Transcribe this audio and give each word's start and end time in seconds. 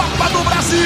Copa 0.00 0.30
do 0.30 0.42
Brasil. 0.44 0.80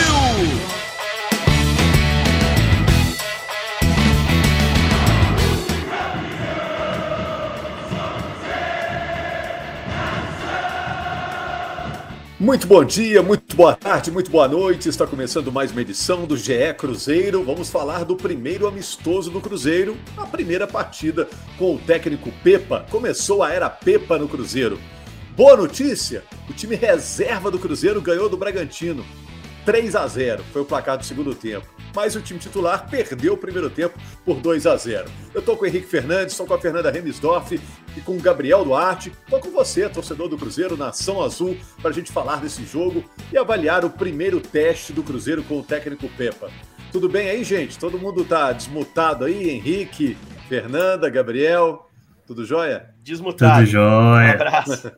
Muito 12.40 12.66
bom 12.66 12.84
dia, 12.84 13.22
muito 13.22 13.54
boa 13.54 13.76
tarde, 13.76 14.10
muito 14.10 14.32
boa 14.32 14.48
noite. 14.48 14.88
Está 14.88 15.06
começando 15.06 15.52
mais 15.52 15.70
uma 15.70 15.80
edição 15.80 16.26
do 16.26 16.36
GE 16.36 16.74
Cruzeiro. 16.76 17.44
Vamos 17.44 17.70
falar 17.70 18.04
do 18.04 18.16
primeiro 18.16 18.66
amistoso 18.66 19.30
do 19.30 19.40
Cruzeiro, 19.40 19.96
a 20.16 20.26
primeira 20.26 20.66
partida 20.66 21.28
com 21.56 21.76
o 21.76 21.78
técnico 21.78 22.32
Pepa. 22.42 22.84
Começou 22.90 23.44
a 23.44 23.52
era 23.52 23.70
Pepa 23.70 24.18
no 24.18 24.26
Cruzeiro. 24.26 24.76
Boa 25.36 25.56
notícia: 25.56 26.22
o 26.48 26.52
time 26.52 26.76
reserva 26.76 27.50
do 27.50 27.58
Cruzeiro 27.58 28.00
ganhou 28.00 28.28
do 28.28 28.36
Bragantino. 28.36 29.04
3 29.64 29.96
a 29.96 30.06
0 30.06 30.44
foi 30.52 30.62
o 30.62 30.64
placar 30.64 30.96
do 30.96 31.04
segundo 31.04 31.34
tempo. 31.34 31.66
Mas 31.92 32.14
o 32.14 32.20
time 32.20 32.38
titular 32.38 32.88
perdeu 32.88 33.32
o 33.32 33.36
primeiro 33.36 33.68
tempo 33.68 33.98
por 34.24 34.36
2 34.40 34.64
a 34.66 34.76
0. 34.76 35.10
Eu 35.32 35.40
estou 35.40 35.56
com 35.56 35.64
o 35.64 35.66
Henrique 35.66 35.88
Fernandes, 35.88 36.34
estou 36.34 36.46
com 36.46 36.54
a 36.54 36.60
Fernanda 36.60 36.90
Remisdorf 36.90 37.60
e 37.96 38.00
com 38.02 38.16
o 38.16 38.20
Gabriel 38.20 38.64
Duarte. 38.64 39.12
Estou 39.24 39.40
com 39.40 39.50
você, 39.50 39.88
torcedor 39.88 40.28
do 40.28 40.38
Cruzeiro, 40.38 40.76
Nação 40.76 41.20
Azul, 41.20 41.56
para 41.80 41.90
a 41.90 41.94
gente 41.94 42.12
falar 42.12 42.40
desse 42.40 42.64
jogo 42.64 43.04
e 43.32 43.38
avaliar 43.38 43.84
o 43.84 43.90
primeiro 43.90 44.40
teste 44.40 44.92
do 44.92 45.02
Cruzeiro 45.02 45.42
com 45.42 45.58
o 45.58 45.64
técnico 45.64 46.08
Pepa. 46.10 46.48
Tudo 46.92 47.08
bem 47.08 47.28
aí, 47.28 47.42
gente? 47.42 47.76
Todo 47.76 47.98
mundo 47.98 48.22
está 48.22 48.52
desmutado 48.52 49.24
aí? 49.24 49.50
Henrique, 49.50 50.16
Fernanda, 50.48 51.08
Gabriel, 51.08 51.90
tudo 52.24 52.44
jóia? 52.44 52.93
Desmutado. 53.04 53.60
Tudo 53.60 53.70
jóia. 53.70 54.30
Um 54.30 54.32
abraço. 54.32 54.90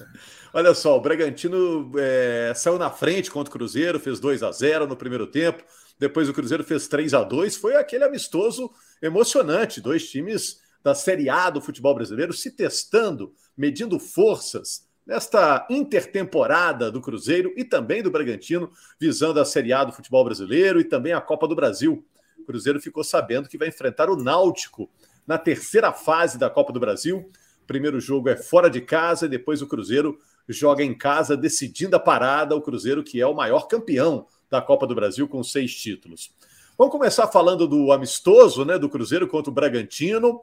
Olha 0.52 0.74
só, 0.74 0.98
o 0.98 1.00
Bragantino 1.00 1.90
é, 1.96 2.52
saiu 2.54 2.78
na 2.78 2.90
frente 2.90 3.30
contra 3.30 3.48
o 3.48 3.52
Cruzeiro, 3.52 3.98
fez 3.98 4.20
2 4.20 4.42
a 4.42 4.52
0 4.52 4.86
no 4.86 4.94
primeiro 4.94 5.26
tempo. 5.26 5.64
Depois 5.98 6.28
o 6.28 6.34
Cruzeiro 6.34 6.62
fez 6.62 6.86
3 6.86 7.14
a 7.14 7.24
2 7.24 7.56
Foi 7.56 7.74
aquele 7.76 8.04
amistoso 8.04 8.70
emocionante. 9.00 9.80
Dois 9.80 10.10
times 10.10 10.60
da 10.82 10.94
Série 10.94 11.30
A 11.30 11.48
do 11.48 11.62
futebol 11.62 11.94
brasileiro 11.94 12.34
se 12.34 12.50
testando, 12.50 13.32
medindo 13.56 13.98
forças 13.98 14.86
nesta 15.06 15.66
intertemporada 15.70 16.90
do 16.90 17.00
Cruzeiro 17.00 17.50
e 17.56 17.64
também 17.64 18.02
do 18.02 18.10
Bragantino, 18.10 18.70
visando 19.00 19.40
a 19.40 19.44
Série 19.44 19.72
A 19.72 19.84
do 19.84 19.92
futebol 19.92 20.22
brasileiro 20.22 20.80
e 20.80 20.84
também 20.84 21.14
a 21.14 21.20
Copa 21.20 21.48
do 21.48 21.56
Brasil. 21.56 22.04
O 22.38 22.44
Cruzeiro 22.44 22.78
ficou 22.78 23.02
sabendo 23.02 23.48
que 23.48 23.56
vai 23.56 23.68
enfrentar 23.68 24.10
o 24.10 24.16
Náutico 24.16 24.90
na 25.26 25.38
terceira 25.38 25.92
fase 25.92 26.38
da 26.38 26.50
Copa 26.50 26.74
do 26.74 26.78
Brasil. 26.78 27.30
Primeiro 27.66 28.00
jogo 28.00 28.28
é 28.28 28.36
fora 28.36 28.68
de 28.68 28.80
casa 28.80 29.26
e 29.26 29.28
depois 29.28 29.62
o 29.62 29.66
Cruzeiro 29.66 30.18
joga 30.48 30.82
em 30.82 30.96
casa, 30.96 31.36
decidindo 31.36 31.96
a 31.96 32.00
parada. 32.00 32.54
O 32.54 32.62
Cruzeiro, 32.62 33.02
que 33.02 33.20
é 33.20 33.26
o 33.26 33.34
maior 33.34 33.66
campeão 33.68 34.26
da 34.50 34.60
Copa 34.60 34.86
do 34.86 34.94
Brasil, 34.94 35.26
com 35.26 35.42
seis 35.42 35.74
títulos. 35.74 36.32
Vamos 36.76 36.92
começar 36.92 37.28
falando 37.28 37.68
do 37.68 37.92
amistoso, 37.92 38.64
né, 38.64 38.78
do 38.78 38.88
Cruzeiro 38.88 39.28
contra 39.28 39.50
o 39.50 39.54
Bragantino. 39.54 40.40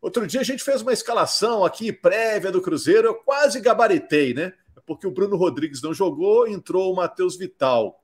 Outro 0.00 0.26
dia 0.26 0.40
a 0.40 0.44
gente 0.44 0.62
fez 0.62 0.80
uma 0.80 0.92
escalação 0.92 1.64
aqui 1.64 1.92
prévia 1.92 2.52
do 2.52 2.62
Cruzeiro, 2.62 3.08
eu 3.08 3.14
quase 3.14 3.60
gabaritei, 3.60 4.32
né? 4.32 4.52
Porque 4.86 5.06
o 5.06 5.10
Bruno 5.10 5.36
Rodrigues 5.36 5.82
não 5.82 5.92
jogou, 5.92 6.48
entrou 6.48 6.92
o 6.92 6.96
Matheus 6.96 7.36
Vital. 7.36 8.02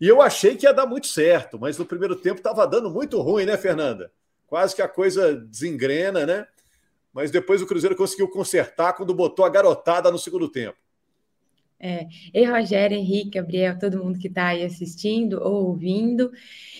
E 0.00 0.08
eu 0.08 0.20
achei 0.20 0.56
que 0.56 0.66
ia 0.66 0.74
dar 0.74 0.84
muito 0.84 1.06
certo, 1.06 1.58
mas 1.58 1.78
no 1.78 1.86
primeiro 1.86 2.16
tempo 2.16 2.38
estava 2.38 2.66
dando 2.66 2.90
muito 2.90 3.20
ruim, 3.20 3.46
né, 3.46 3.56
Fernanda? 3.56 4.12
Quase 4.46 4.74
que 4.74 4.82
a 4.82 4.88
coisa 4.88 5.34
desengrena, 5.34 6.26
né? 6.26 6.46
Mas 7.12 7.30
depois 7.30 7.60
o 7.60 7.66
Cruzeiro 7.66 7.96
conseguiu 7.96 8.28
consertar 8.28 8.94
quando 8.94 9.14
botou 9.14 9.44
a 9.44 9.48
garotada 9.48 10.10
no 10.10 10.18
segundo 10.18 10.48
tempo. 10.48 10.78
É, 11.84 12.06
e 12.32 12.44
Rogério, 12.44 12.96
Henrique, 12.96 13.30
Gabriel, 13.30 13.76
todo 13.76 14.02
mundo 14.02 14.16
que 14.18 14.28
está 14.28 14.48
aí 14.48 14.62
assistindo 14.62 15.42
ou 15.42 15.66
ouvindo. 15.66 16.30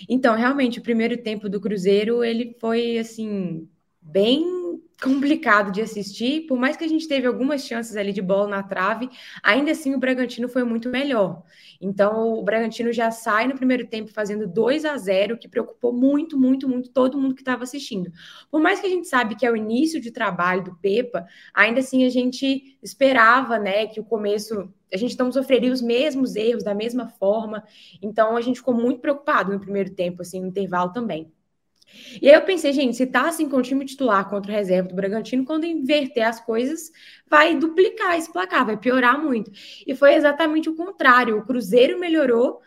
Então, 0.09 0.37
realmente, 0.37 0.79
o 0.79 0.83
primeiro 0.83 1.17
tempo 1.17 1.49
do 1.49 1.61
Cruzeiro, 1.61 2.23
ele 2.23 2.57
foi, 2.61 2.97
assim, 2.99 3.69
bem 4.01 4.81
complicado 5.03 5.73
de 5.73 5.81
assistir, 5.81 6.47
por 6.47 6.57
mais 6.57 6.77
que 6.77 6.85
a 6.85 6.89
gente 6.89 7.09
teve 7.09 7.27
algumas 7.27 7.67
chances 7.67 7.97
ali 7.97 8.13
de 8.13 8.23
bola 8.23 8.47
na 8.47 8.63
trave, 8.63 9.11
ainda 9.43 9.73
assim 9.73 9.95
o 9.95 9.99
Bragantino 9.99 10.49
foi 10.49 10.63
muito 10.63 10.89
melhor. 10.89 11.43
Então 11.81 12.35
o 12.35 12.43
Bragantino 12.45 12.93
já 12.93 13.11
sai 13.11 13.49
no 13.49 13.57
primeiro 13.57 13.87
tempo 13.87 14.13
fazendo 14.13 14.47
2 14.47 14.85
a 14.85 14.97
0, 14.97 15.37
que 15.37 15.49
preocupou 15.49 15.93
muito, 15.93 16.39
muito, 16.39 16.69
muito 16.69 16.91
todo 16.91 17.19
mundo 17.21 17.35
que 17.35 17.43
estava 17.43 17.65
assistindo. 17.65 18.13
Por 18.51 18.61
mais 18.61 18.81
que 18.81 18.87
a 18.87 18.91
gente 18.91 19.09
sabe 19.09 19.35
que 19.35 19.45
é 19.45 19.51
o 19.51 19.57
início 19.57 20.01
de 20.01 20.13
trabalho 20.13 20.63
do 20.63 20.77
Pepa, 20.77 21.27
ainda 21.53 21.81
assim 21.81 22.05
a 22.05 22.09
gente 22.09 22.79
esperava, 22.81 23.59
né, 23.59 23.87
que 23.89 23.99
o 23.99 24.05
começo 24.05 24.73
a 24.93 24.97
gente 24.97 25.19
não 25.19 25.33
sofreria 25.33 25.73
os 25.73 25.81
mesmos 25.81 26.37
erros 26.37 26.63
da 26.63 26.75
mesma 26.75 27.09
forma. 27.09 27.65
Então 28.01 28.37
a 28.37 28.41
gente 28.41 28.59
ficou 28.59 28.75
muito 28.75 29.01
preocupado 29.01 29.53
no 29.53 29.59
primeiro 29.59 29.91
tempo, 29.91 30.23
assim, 30.23 30.41
no 30.41 30.49
intervalo 30.49 30.93
também. 30.93 31.33
E 32.21 32.29
aí 32.29 32.35
eu 32.35 32.43
pensei, 32.43 32.73
gente, 32.73 32.97
se 32.97 33.07
tá 33.07 33.29
assim 33.29 33.49
com 33.49 33.57
o 33.57 33.63
time 33.63 33.85
titular 33.85 34.29
contra 34.29 34.53
o 34.53 34.55
reserva 34.55 34.89
do 34.89 34.95
Bragantino, 34.95 35.45
quando 35.45 35.65
inverter 35.65 36.27
as 36.27 36.41
coisas, 36.41 36.91
vai 37.29 37.57
duplicar 37.57 38.19
esse 38.19 38.33
placar, 38.33 38.67
vai 38.67 38.77
piorar 38.77 39.23
muito. 39.23 39.51
E 39.87 39.95
foi 39.95 40.15
exatamente 40.15 40.69
o 40.69 40.77
contrário. 40.77 41.39
O 41.39 41.45
Cruzeiro 41.45 41.99
melhorou 41.99 42.61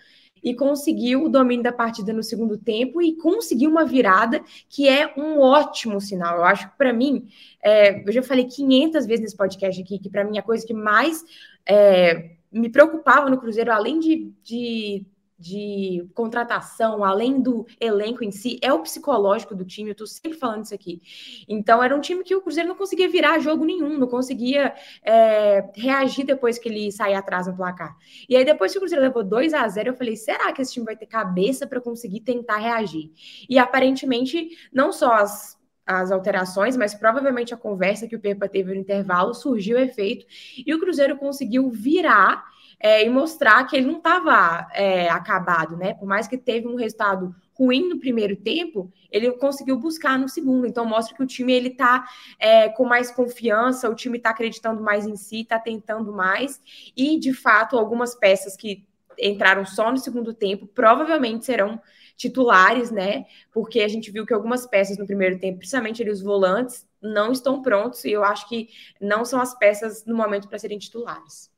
e 0.46 0.54
conseguiu 0.54 1.24
o 1.24 1.30
domínio 1.30 1.64
da 1.64 1.72
partida 1.72 2.14
no 2.14 2.22
segundo 2.22 2.56
tempo 2.56 3.02
e 3.02 3.16
conseguiu 3.16 3.70
uma 3.70 3.84
virada 3.84 4.44
que 4.70 4.88
é 4.88 5.12
um 5.18 5.40
ótimo 5.40 6.00
sinal. 6.00 6.38
Eu 6.38 6.44
acho 6.44 6.70
que 6.70 6.78
para 6.78 6.94
mim, 6.94 7.28
é, 7.64 8.08
eu 8.08 8.12
já 8.12 8.22
falei 8.22 8.46
500 8.46 9.08
vezes 9.08 9.22
nesse 9.22 9.38
podcast 9.38 9.82
aqui 9.82 9.98
que 9.98 10.10
para 10.10 10.24
mim 10.24 10.38
a 10.38 10.44
coisa 10.44 10.66
que 10.66 10.74
mais 10.74 11.24
é, 11.68 12.36
me 12.52 12.70
preocupava 12.70 13.28
no 13.28 13.40
Cruzeiro, 13.40 13.72
além 13.72 14.00
de, 14.00 14.32
de 14.44 15.06
de 15.38 16.08
contratação, 16.14 17.04
além 17.04 17.42
do 17.42 17.66
elenco 17.80 18.24
em 18.24 18.32
si, 18.32 18.58
é 18.62 18.72
o 18.72 18.80
psicológico 18.80 19.54
do 19.54 19.66
time. 19.66 19.90
Eu 19.90 19.96
tô 19.96 20.08
sempre 20.08 20.38
falando 20.38 20.64
isso 20.64 20.74
aqui. 20.74 21.02
Então, 21.48 21.84
era 21.84 21.96
um 21.96 22.00
time 22.00 22.24
que 22.24 22.36
o 22.36 22.42
Cruzeiro 22.42 22.70
não 22.70 22.76
conseguia 22.76 23.10
virar 23.10 23.40
jogo 23.40 23.66
nenhum, 23.66 23.98
não 23.98 24.08
conseguia 24.08 24.74
é, 25.04 25.70
reagir 25.76 26.26
depois 26.26 26.58
que 26.58 26.70
ele 26.70 26.92
saía 26.92 27.20
atrás 27.20 27.48
no 27.48 27.56
placar. 27.56 27.96
E 28.30 28.36
aí, 28.36 28.46
depois 28.46 28.72
que 28.72 28.78
o 28.78 28.82
Cruzeiro 28.82 29.04
levou 29.04 29.24
2 29.24 29.54
a 29.54 29.68
0 29.68 29.90
eu 29.90 29.96
falei: 29.96 30.16
será 30.16 30.52
que 30.54 30.62
esse 30.62 30.74
time 30.74 30.86
vai 30.86 30.96
ter 30.96 31.06
cabeça 31.06 31.68
para 31.68 31.82
conseguir 31.82 32.22
tentar 32.22 32.58
reagir? 32.58 33.12
E 33.50 33.60
aparentemente, 33.60 34.50
não 34.72 34.92
só 34.92 35.14
as 35.14 35.56
as 35.86 36.12
alterações, 36.12 36.76
mas 36.76 36.96
provavelmente 36.96 37.54
a 37.54 37.58
conversa 37.58 38.08
que 38.08 38.16
o 38.16 38.20
Pepa 38.20 38.50
teve 38.50 38.74
no 38.74 38.80
intervalo 38.80 39.36
surgiu 39.36 39.78
efeito 39.78 40.26
e 40.66 40.74
o 40.74 40.80
Cruzeiro 40.80 41.16
conseguiu 41.16 41.70
virar 41.70 42.44
é, 42.80 43.06
e 43.06 43.10
mostrar 43.10 43.64
que 43.66 43.76
ele 43.76 43.88
não 43.88 43.98
estava 43.98 44.68
é, 44.74 45.10
acabado, 45.10 45.78
né? 45.78 45.94
Por 45.94 46.08
mais 46.08 46.28
que 46.28 46.38
teve 46.38 46.68
um 46.68 46.76
resultado 46.76 47.36
ruim 47.54 47.88
no 47.88 48.00
primeiro 48.00 48.36
tempo, 48.36 48.92
ele 49.10 49.32
conseguiu 49.32 49.78
buscar 49.78 50.20
no 50.20 50.28
segundo. 50.28 50.68
Então 50.68 50.86
mostra 50.86 51.16
que 51.16 51.24
o 51.24 51.28
time 51.28 51.54
ele 51.54 51.70
está 51.70 52.06
é, 52.38 52.70
com 52.70 52.86
mais 52.86 53.10
confiança, 53.10 53.90
o 53.90 53.96
time 53.96 54.18
está 54.18 54.32
acreditando 54.32 54.82
mais 54.82 55.08
em 55.08 55.16
si, 55.16 55.42
está 55.42 55.58
tentando 55.58 56.12
mais 56.12 56.62
e 56.96 57.18
de 57.18 57.34
fato 57.34 57.78
algumas 57.78 58.14
peças 58.14 58.56
que 58.56 58.86
entraram 59.18 59.66
só 59.66 59.92
no 59.92 59.98
segundo 59.98 60.34
tempo 60.34 60.68
provavelmente 60.68 61.46
serão 61.46 61.82
titulares, 62.18 62.92
né? 62.92 63.26
Porque 63.52 63.82
a 63.82 63.88
gente 63.88 64.12
viu 64.12 64.26
que 64.26 64.34
algumas 64.34 64.66
peças 64.66 64.98
no 64.98 65.06
primeiro 65.06 65.40
tempo, 65.40 65.60
principalmente 65.60 66.02
ali 66.02 66.12
os 66.12 66.22
volantes, 66.22 66.88
não 67.02 67.32
estão 67.32 67.62
prontos 67.62 68.04
e 68.06 68.12
eu 68.12 68.24
acho 68.24 68.48
que 68.50 68.70
não 69.00 69.24
são 69.26 69.40
as 69.40 69.58
peças 69.58 70.06
no 70.06 70.16
momento 70.16 70.48
para 70.48 70.60
serem 70.60 70.78
titulares. 70.78 71.55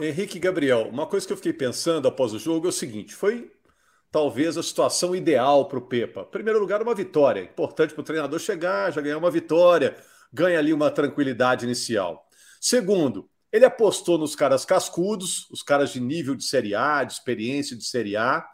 Henrique 0.00 0.40
Gabriel, 0.40 0.88
uma 0.88 1.06
coisa 1.06 1.24
que 1.24 1.32
eu 1.32 1.36
fiquei 1.36 1.52
pensando 1.52 2.08
após 2.08 2.32
o 2.32 2.38
jogo 2.38 2.66
é 2.66 2.70
o 2.70 2.72
seguinte: 2.72 3.14
foi 3.14 3.52
talvez 4.10 4.58
a 4.58 4.62
situação 4.62 5.14
ideal 5.14 5.68
para 5.68 5.78
o 5.78 5.86
Pepa. 5.86 6.22
Em 6.22 6.30
primeiro 6.32 6.58
lugar, 6.58 6.82
uma 6.82 6.94
vitória. 6.94 7.42
Importante 7.42 7.94
para 7.94 8.00
o 8.00 8.04
treinador 8.04 8.40
chegar, 8.40 8.92
já 8.92 9.00
ganhar 9.00 9.18
uma 9.18 9.30
vitória, 9.30 9.96
ganha 10.32 10.58
ali 10.58 10.72
uma 10.72 10.90
tranquilidade 10.90 11.64
inicial. 11.64 12.28
Segundo, 12.60 13.28
ele 13.52 13.64
apostou 13.64 14.18
nos 14.18 14.34
caras 14.34 14.64
cascudos, 14.64 15.48
os 15.48 15.62
caras 15.62 15.90
de 15.90 16.00
nível 16.00 16.34
de 16.34 16.44
Série 16.44 16.74
A, 16.74 17.04
de 17.04 17.12
experiência 17.12 17.76
de 17.76 17.84
Série 17.84 18.16
A. 18.16 18.44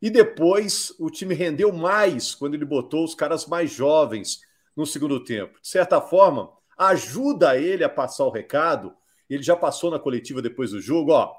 E 0.00 0.08
depois 0.10 0.94
o 1.00 1.10
time 1.10 1.34
rendeu 1.34 1.72
mais 1.72 2.36
quando 2.36 2.54
ele 2.54 2.64
botou 2.64 3.02
os 3.02 3.16
caras 3.16 3.46
mais 3.46 3.72
jovens 3.72 4.42
no 4.76 4.86
segundo 4.86 5.24
tempo. 5.24 5.60
De 5.60 5.66
certa 5.66 6.00
forma, 6.00 6.52
ajuda 6.76 7.58
ele 7.58 7.82
a 7.82 7.88
passar 7.88 8.24
o 8.26 8.30
recado 8.30 8.94
ele 9.34 9.42
já 9.42 9.56
passou 9.56 9.90
na 9.90 9.98
coletiva 9.98 10.40
depois 10.40 10.70
do 10.70 10.80
jogo, 10.80 11.12
ó. 11.12 11.32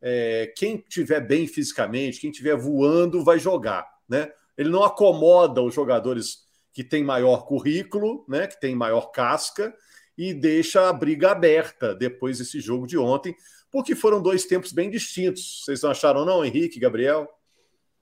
é, 0.00 0.52
quem 0.56 0.76
tiver 0.76 1.20
bem 1.20 1.46
fisicamente, 1.46 2.20
quem 2.20 2.30
tiver 2.30 2.56
voando, 2.56 3.24
vai 3.24 3.38
jogar, 3.38 3.86
né? 4.08 4.30
Ele 4.56 4.68
não 4.68 4.82
acomoda 4.82 5.62
os 5.62 5.74
jogadores 5.74 6.46
que 6.72 6.82
têm 6.84 7.04
maior 7.04 7.46
currículo, 7.46 8.24
né? 8.28 8.46
Que 8.46 8.60
têm 8.60 8.74
maior 8.74 9.10
casca 9.10 9.74
e 10.16 10.34
deixa 10.34 10.88
a 10.88 10.92
briga 10.92 11.30
aberta 11.30 11.94
depois 11.94 12.38
desse 12.38 12.60
jogo 12.60 12.86
de 12.86 12.98
ontem, 12.98 13.36
porque 13.70 13.94
foram 13.94 14.20
dois 14.20 14.44
tempos 14.44 14.72
bem 14.72 14.90
distintos. 14.90 15.62
Vocês 15.64 15.82
não 15.82 15.90
acharam, 15.90 16.24
não, 16.24 16.44
Henrique, 16.44 16.80
Gabriel? 16.80 17.28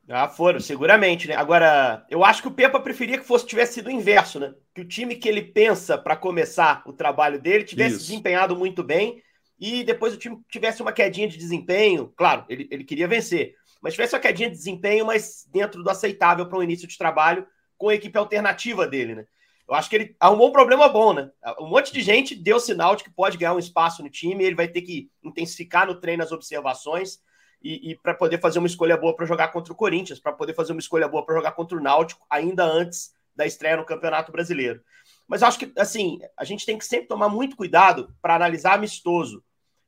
Ah, 0.09 0.29
foram, 0.29 0.61
seguramente, 0.61 1.27
né? 1.27 1.35
Agora, 1.35 2.07
eu 2.09 2.25
acho 2.25 2.41
que 2.41 2.49
o 2.49 2.53
Pepa 2.53 2.79
preferia 2.79 3.19
que 3.19 3.27
fosse 3.27 3.45
tivesse 3.45 3.75
sido 3.75 3.89
o 3.89 3.91
inverso, 3.91 4.39
né? 4.39 4.55
Que 4.73 4.81
o 4.81 4.89
time 4.89 5.17
que 5.17 5.29
ele 5.29 5.43
pensa 5.43 5.99
para 5.99 6.15
começar 6.15 6.83
o 6.87 6.93
trabalho 6.93 7.41
dele 7.41 7.65
tivesse 7.65 7.97
Isso. 7.97 8.07
desempenhado 8.07 8.55
muito 8.55 8.85
bem 8.85 9.21
e 9.59 9.83
depois 9.85 10.15
o 10.15 10.19
time 10.19 10.39
tivesse 10.51 10.83
uma 10.83 10.93
quedinha 10.93 11.29
de 11.29 11.37
desempenho. 11.37 12.13
Claro, 12.17 12.45
ele, 12.49 12.69
ele 12.71 12.85
queria 12.85 13.09
vencer, 13.09 13.55
mas 13.81 13.95
tivesse 13.95 14.15
uma 14.15 14.21
quedinha 14.21 14.51
de 14.51 14.57
desempenho, 14.57 15.07
mas 15.07 15.47
dentro 15.51 15.83
do 15.83 15.91
aceitável 15.91 16.47
para 16.47 16.59
um 16.59 16.63
início 16.63 16.87
de 16.87 16.99
trabalho 16.99 17.47
com 17.79 17.89
a 17.89 17.95
equipe 17.95 18.17
alternativa 18.19 18.87
dele, 18.87 19.15
né? 19.15 19.27
Eu 19.69 19.75
acho 19.75 19.91
que 19.91 19.97
ele 19.97 20.17
arrumou 20.21 20.49
um 20.49 20.53
problema 20.53 20.89
bom, 20.89 21.13
né? 21.13 21.29
Um 21.59 21.67
monte 21.67 21.93
de 21.93 22.01
gente 22.01 22.37
deu 22.37 22.61
sinal 22.61 22.95
de 22.95 23.03
que 23.03 23.11
pode 23.11 23.37
ganhar 23.37 23.53
um 23.53 23.59
espaço 23.59 24.03
no 24.03 24.09
time, 24.09 24.45
ele 24.45 24.55
vai 24.55 24.69
ter 24.69 24.83
que 24.83 25.11
intensificar 25.25 25.87
no 25.87 26.01
treino 26.01 26.23
as 26.23 26.31
observações 26.31 27.19
e, 27.61 27.91
e 27.91 27.97
para 27.97 28.15
poder 28.15 28.41
fazer 28.41 28.61
uma 28.61 28.69
escolha 28.69 28.97
boa 28.97 29.17
para 29.17 29.27
jogar 29.27 29.49
contra 29.49 29.73
o 29.73 29.77
Corinthians, 29.77 30.21
para 30.21 30.33
poder 30.33 30.55
fazer 30.55 30.73
uma 30.73 30.81
escolha 30.81 31.09
boa 31.09 31.27
para 31.27 31.35
jogar 31.35 31.53
contra 31.53 31.77
o 31.77 31.81
Náutico, 31.81 32.25
ainda 32.31 32.65
antes 32.65 33.13
da 33.35 33.45
estreia 33.45 33.77
no 33.77 33.85
Campeonato 33.85 34.31
Brasileiro. 34.31 34.81
Mas 35.27 35.43
acho 35.43 35.59
que, 35.59 35.73
assim, 35.77 36.21
a 36.37 36.45
gente 36.45 36.65
tem 36.65 36.79
que 36.79 36.85
sempre 36.85 37.09
tomar 37.09 37.29
muito 37.29 37.57
cuidado 37.57 38.15
para 38.23 38.37
analisar 38.37 38.75
amistoso, 38.75 39.43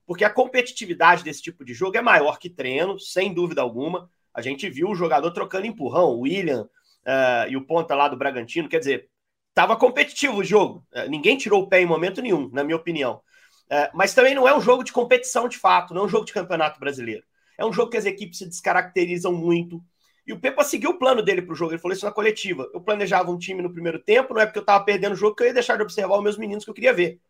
porque 0.08 0.24
a 0.24 0.30
competitividade 0.30 1.22
desse 1.22 1.42
tipo 1.42 1.62
de 1.62 1.74
jogo 1.74 1.98
é 1.98 2.00
maior 2.00 2.38
que 2.38 2.48
treino, 2.48 2.98
sem 2.98 3.34
dúvida 3.34 3.60
alguma. 3.60 4.10
A 4.32 4.40
gente 4.40 4.68
viu 4.70 4.88
o 4.88 4.94
jogador 4.94 5.30
trocando 5.32 5.66
empurrão, 5.66 6.12
o 6.12 6.20
William 6.20 6.62
uh, 6.62 7.50
e 7.50 7.58
o 7.58 7.66
ponta 7.66 7.94
lá 7.94 8.08
do 8.08 8.16
Bragantino, 8.16 8.70
quer 8.70 8.78
dizer, 8.78 9.10
estava 9.50 9.76
competitivo 9.76 10.38
o 10.38 10.42
jogo. 10.44 10.82
Uh, 10.94 11.10
ninguém 11.10 11.36
tirou 11.36 11.62
o 11.62 11.68
pé 11.68 11.82
em 11.82 11.86
momento 11.86 12.22
nenhum, 12.22 12.48
na 12.54 12.64
minha 12.64 12.76
opinião. 12.76 13.20
Uh, 13.66 13.92
mas 13.92 14.14
também 14.14 14.34
não 14.34 14.48
é 14.48 14.56
um 14.56 14.62
jogo 14.62 14.82
de 14.82 14.92
competição 14.92 15.46
de 15.46 15.58
fato, 15.58 15.92
não 15.92 16.00
é 16.00 16.04
um 16.06 16.08
jogo 16.08 16.24
de 16.24 16.32
campeonato 16.32 16.80
brasileiro. 16.80 17.22
É 17.58 17.66
um 17.66 17.72
jogo 17.72 17.90
que 17.90 17.98
as 17.98 18.06
equipes 18.06 18.38
se 18.38 18.46
descaracterizam 18.46 19.34
muito. 19.34 19.78
E 20.26 20.32
o 20.32 20.40
Pepa 20.40 20.64
seguiu 20.64 20.92
o 20.92 20.98
plano 20.98 21.22
dele 21.22 21.42
para 21.42 21.52
o 21.52 21.54
jogo. 21.54 21.72
Ele 21.72 21.82
falou 21.82 21.94
isso 21.94 22.06
na 22.06 22.12
coletiva. 22.12 22.66
Eu 22.72 22.80
planejava 22.80 23.30
um 23.30 23.36
time 23.36 23.60
no 23.60 23.70
primeiro 23.70 23.98
tempo, 23.98 24.32
não 24.32 24.40
é 24.40 24.46
porque 24.46 24.58
eu 24.58 24.62
estava 24.62 24.82
perdendo 24.82 25.12
o 25.12 25.16
jogo 25.16 25.36
que 25.36 25.42
eu 25.42 25.48
ia 25.48 25.54
deixar 25.54 25.76
de 25.76 25.82
observar 25.82 26.16
os 26.16 26.22
meus 26.22 26.38
meninos 26.38 26.64
que 26.64 26.70
eu 26.70 26.74
queria 26.74 26.94
ver. 26.94 27.20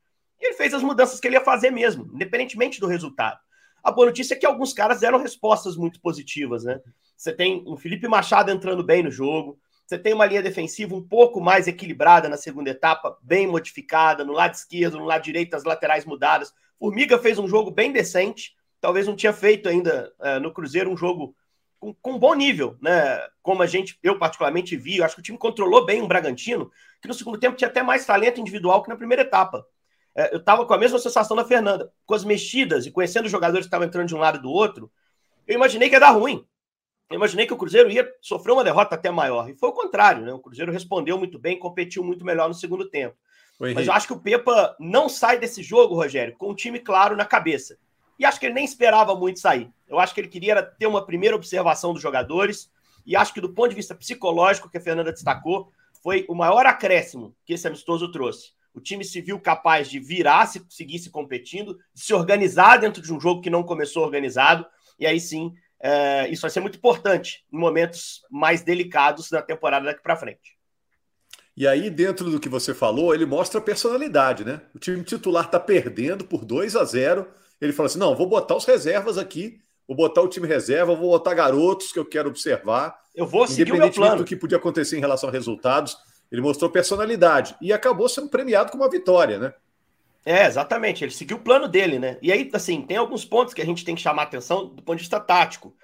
E 0.40 0.46
ele 0.46 0.56
fez 0.56 0.72
as 0.74 0.82
mudanças 0.82 1.18
que 1.18 1.26
ele 1.26 1.36
ia 1.36 1.44
fazer 1.44 1.70
mesmo, 1.70 2.10
independentemente 2.14 2.80
do 2.80 2.86
resultado. 2.86 3.38
A 3.82 3.90
boa 3.90 4.06
notícia 4.06 4.34
é 4.34 4.36
que 4.36 4.46
alguns 4.46 4.72
caras 4.72 5.00
deram 5.00 5.18
respostas 5.18 5.76
muito 5.76 6.00
positivas, 6.00 6.64
né? 6.64 6.80
Você 7.16 7.32
tem 7.32 7.64
um 7.66 7.76
Felipe 7.76 8.06
Machado 8.06 8.50
entrando 8.50 8.84
bem 8.84 9.02
no 9.02 9.10
jogo, 9.10 9.58
você 9.88 9.98
tem 9.98 10.12
uma 10.12 10.26
linha 10.26 10.42
defensiva 10.42 10.94
um 10.94 11.02
pouco 11.02 11.40
mais 11.40 11.66
equilibrada 11.66 12.28
na 12.28 12.36
segunda 12.36 12.70
etapa, 12.70 13.16
bem 13.22 13.46
modificada, 13.46 14.24
no 14.24 14.34
lado 14.34 14.54
esquerdo, 14.54 14.98
no 14.98 15.06
lado 15.06 15.22
direito, 15.22 15.54
as 15.54 15.64
laterais 15.64 16.04
mudadas. 16.04 16.52
Formiga 16.78 17.18
fez 17.18 17.38
um 17.38 17.48
jogo 17.48 17.70
bem 17.70 17.90
decente, 17.90 18.54
talvez 18.80 19.06
não 19.06 19.16
tinha 19.16 19.32
feito 19.32 19.68
ainda 19.68 20.12
uh, 20.20 20.38
no 20.40 20.52
Cruzeiro 20.52 20.90
um 20.90 20.96
jogo 20.96 21.34
com, 21.80 21.94
com 21.94 22.18
bom 22.18 22.34
nível, 22.34 22.76
né? 22.82 23.18
Como 23.42 23.62
a 23.62 23.66
gente, 23.66 23.98
eu 24.02 24.18
particularmente 24.18 24.76
vi, 24.76 24.98
eu 24.98 25.04
acho 25.04 25.14
que 25.14 25.20
o 25.20 25.24
time 25.24 25.38
controlou 25.38 25.86
bem 25.86 26.02
o 26.02 26.08
Bragantino, 26.08 26.70
que 27.00 27.08
no 27.08 27.14
segundo 27.14 27.38
tempo 27.38 27.56
tinha 27.56 27.68
até 27.68 27.82
mais 27.82 28.04
talento 28.04 28.40
individual 28.40 28.82
que 28.82 28.90
na 28.90 28.96
primeira 28.96 29.22
etapa. 29.22 29.64
Uh, 30.18 30.32
eu 30.32 30.38
estava 30.38 30.66
com 30.66 30.74
a 30.74 30.78
mesma 30.78 30.98
sensação 30.98 31.36
da 31.36 31.44
Fernanda, 31.44 31.92
com 32.04 32.14
as 32.14 32.24
mexidas 32.24 32.86
e 32.86 32.90
conhecendo 32.90 33.26
os 33.26 33.30
jogadores 33.30 33.64
que 33.64 33.68
estavam 33.68 33.86
entrando 33.86 34.08
de 34.08 34.16
um 34.16 34.18
lado 34.18 34.38
e 34.38 34.42
do 34.42 34.50
outro, 34.50 34.90
eu 35.46 35.54
imaginei 35.54 35.88
que 35.88 35.94
ia 35.94 36.00
dar 36.00 36.10
ruim. 36.10 36.44
Eu 37.08 37.16
imaginei 37.16 37.46
que 37.46 37.54
o 37.54 37.56
Cruzeiro 37.56 37.90
ia 37.90 38.06
sofrer 38.20 38.52
uma 38.52 38.64
derrota 38.64 38.94
até 38.94 39.10
maior. 39.10 39.48
E 39.48 39.54
foi 39.54 39.68
o 39.70 39.72
contrário, 39.72 40.24
né? 40.24 40.32
O 40.32 40.40
Cruzeiro 40.40 40.70
respondeu 40.70 41.16
muito 41.16 41.38
bem, 41.38 41.58
competiu 41.58 42.04
muito 42.04 42.24
melhor 42.24 42.48
no 42.48 42.54
segundo 42.54 42.90
tempo. 42.90 43.16
Mas 43.58 43.86
eu 43.86 43.92
acho 43.92 44.06
que 44.06 44.12
o 44.12 44.20
Pepa 44.20 44.76
não 44.78 45.08
sai 45.08 45.38
desse 45.38 45.62
jogo, 45.62 45.94
Rogério, 45.94 46.36
com 46.36 46.50
um 46.50 46.54
time 46.54 46.78
claro 46.78 47.16
na 47.16 47.24
cabeça. 47.24 47.78
E 48.18 48.24
acho 48.24 48.38
que 48.38 48.46
ele 48.46 48.54
nem 48.54 48.64
esperava 48.64 49.14
muito 49.14 49.40
sair. 49.40 49.70
Eu 49.88 49.98
acho 49.98 50.14
que 50.14 50.20
ele 50.20 50.28
queria 50.28 50.62
ter 50.62 50.86
uma 50.86 51.04
primeira 51.04 51.34
observação 51.34 51.92
dos 51.92 52.02
jogadores. 52.02 52.70
E 53.06 53.16
acho 53.16 53.32
que 53.32 53.40
do 53.40 53.54
ponto 53.54 53.70
de 53.70 53.76
vista 53.76 53.94
psicológico, 53.94 54.68
que 54.68 54.78
a 54.78 54.80
Fernanda 54.80 55.12
destacou, 55.12 55.72
foi 56.02 56.26
o 56.28 56.34
maior 56.34 56.66
acréscimo 56.66 57.34
que 57.46 57.54
esse 57.54 57.66
amistoso 57.66 58.12
trouxe. 58.12 58.52
O 58.78 58.80
time 58.80 59.04
se 59.04 59.20
viu 59.20 59.38
capaz 59.38 59.90
de 59.90 59.98
virar, 59.98 60.46
se 60.46 60.64
seguisse 60.68 61.10
competindo, 61.10 61.76
de 61.92 62.00
se 62.00 62.14
organizar 62.14 62.78
dentro 62.78 63.02
de 63.02 63.12
um 63.12 63.20
jogo 63.20 63.40
que 63.40 63.50
não 63.50 63.62
começou 63.62 64.04
organizado. 64.04 64.64
E 64.98 65.06
aí 65.06 65.20
sim, 65.20 65.52
é, 65.80 66.28
isso 66.28 66.42
vai 66.42 66.50
ser 66.50 66.60
muito 66.60 66.78
importante 66.78 67.44
em 67.52 67.58
momentos 67.58 68.22
mais 68.30 68.62
delicados 68.62 69.28
da 69.28 69.42
temporada 69.42 69.86
daqui 69.86 70.02
para 70.02 70.16
frente. 70.16 70.56
E 71.56 71.66
aí, 71.66 71.90
dentro 71.90 72.30
do 72.30 72.38
que 72.38 72.48
você 72.48 72.72
falou, 72.72 73.12
ele 73.12 73.26
mostra 73.26 73.58
a 73.58 73.62
personalidade, 73.62 74.44
né? 74.44 74.60
O 74.72 74.78
time 74.78 75.02
titular 75.02 75.44
está 75.44 75.58
perdendo 75.58 76.24
por 76.24 76.44
2 76.44 76.76
a 76.76 76.84
0 76.84 77.26
ele 77.60 77.72
falou 77.72 77.86
assim: 77.86 77.98
não, 77.98 78.14
vou 78.14 78.28
botar 78.28 78.56
os 78.56 78.64
reservas 78.64 79.18
aqui, 79.18 79.58
vou 79.86 79.96
botar 79.96 80.22
o 80.22 80.28
time 80.28 80.46
reserva, 80.46 80.94
vou 80.94 81.10
botar 81.10 81.34
garotos 81.34 81.92
que 81.92 81.98
eu 81.98 82.04
quero 82.04 82.28
observar. 82.28 82.96
Eu 83.14 83.26
vou 83.26 83.46
seguir 83.46 83.72
o 83.72 83.76
meu 83.76 83.90
plano. 83.90 84.18
do 84.18 84.24
que 84.24 84.36
podia 84.36 84.58
acontecer 84.58 84.96
em 84.96 85.00
relação 85.00 85.28
a 85.28 85.32
resultados, 85.32 85.96
ele 86.30 86.42
mostrou 86.42 86.70
personalidade 86.70 87.56
e 87.60 87.72
acabou 87.72 88.08
sendo 88.08 88.28
premiado 88.28 88.70
com 88.70 88.78
uma 88.78 88.90
vitória, 88.90 89.38
né? 89.38 89.54
É, 90.24 90.46
exatamente. 90.46 91.02
Ele 91.02 91.10
seguiu 91.10 91.38
o 91.38 91.40
plano 91.40 91.66
dele, 91.66 91.98
né? 91.98 92.18
E 92.20 92.30
aí, 92.30 92.50
assim, 92.52 92.82
tem 92.82 92.96
alguns 92.98 93.24
pontos 93.24 93.54
que 93.54 93.62
a 93.62 93.64
gente 93.64 93.84
tem 93.84 93.94
que 93.94 94.00
chamar 94.00 94.24
atenção 94.24 94.66
do 94.66 94.82
ponto 94.82 94.96
de 94.96 95.02
vista 95.02 95.18
tático. 95.18 95.74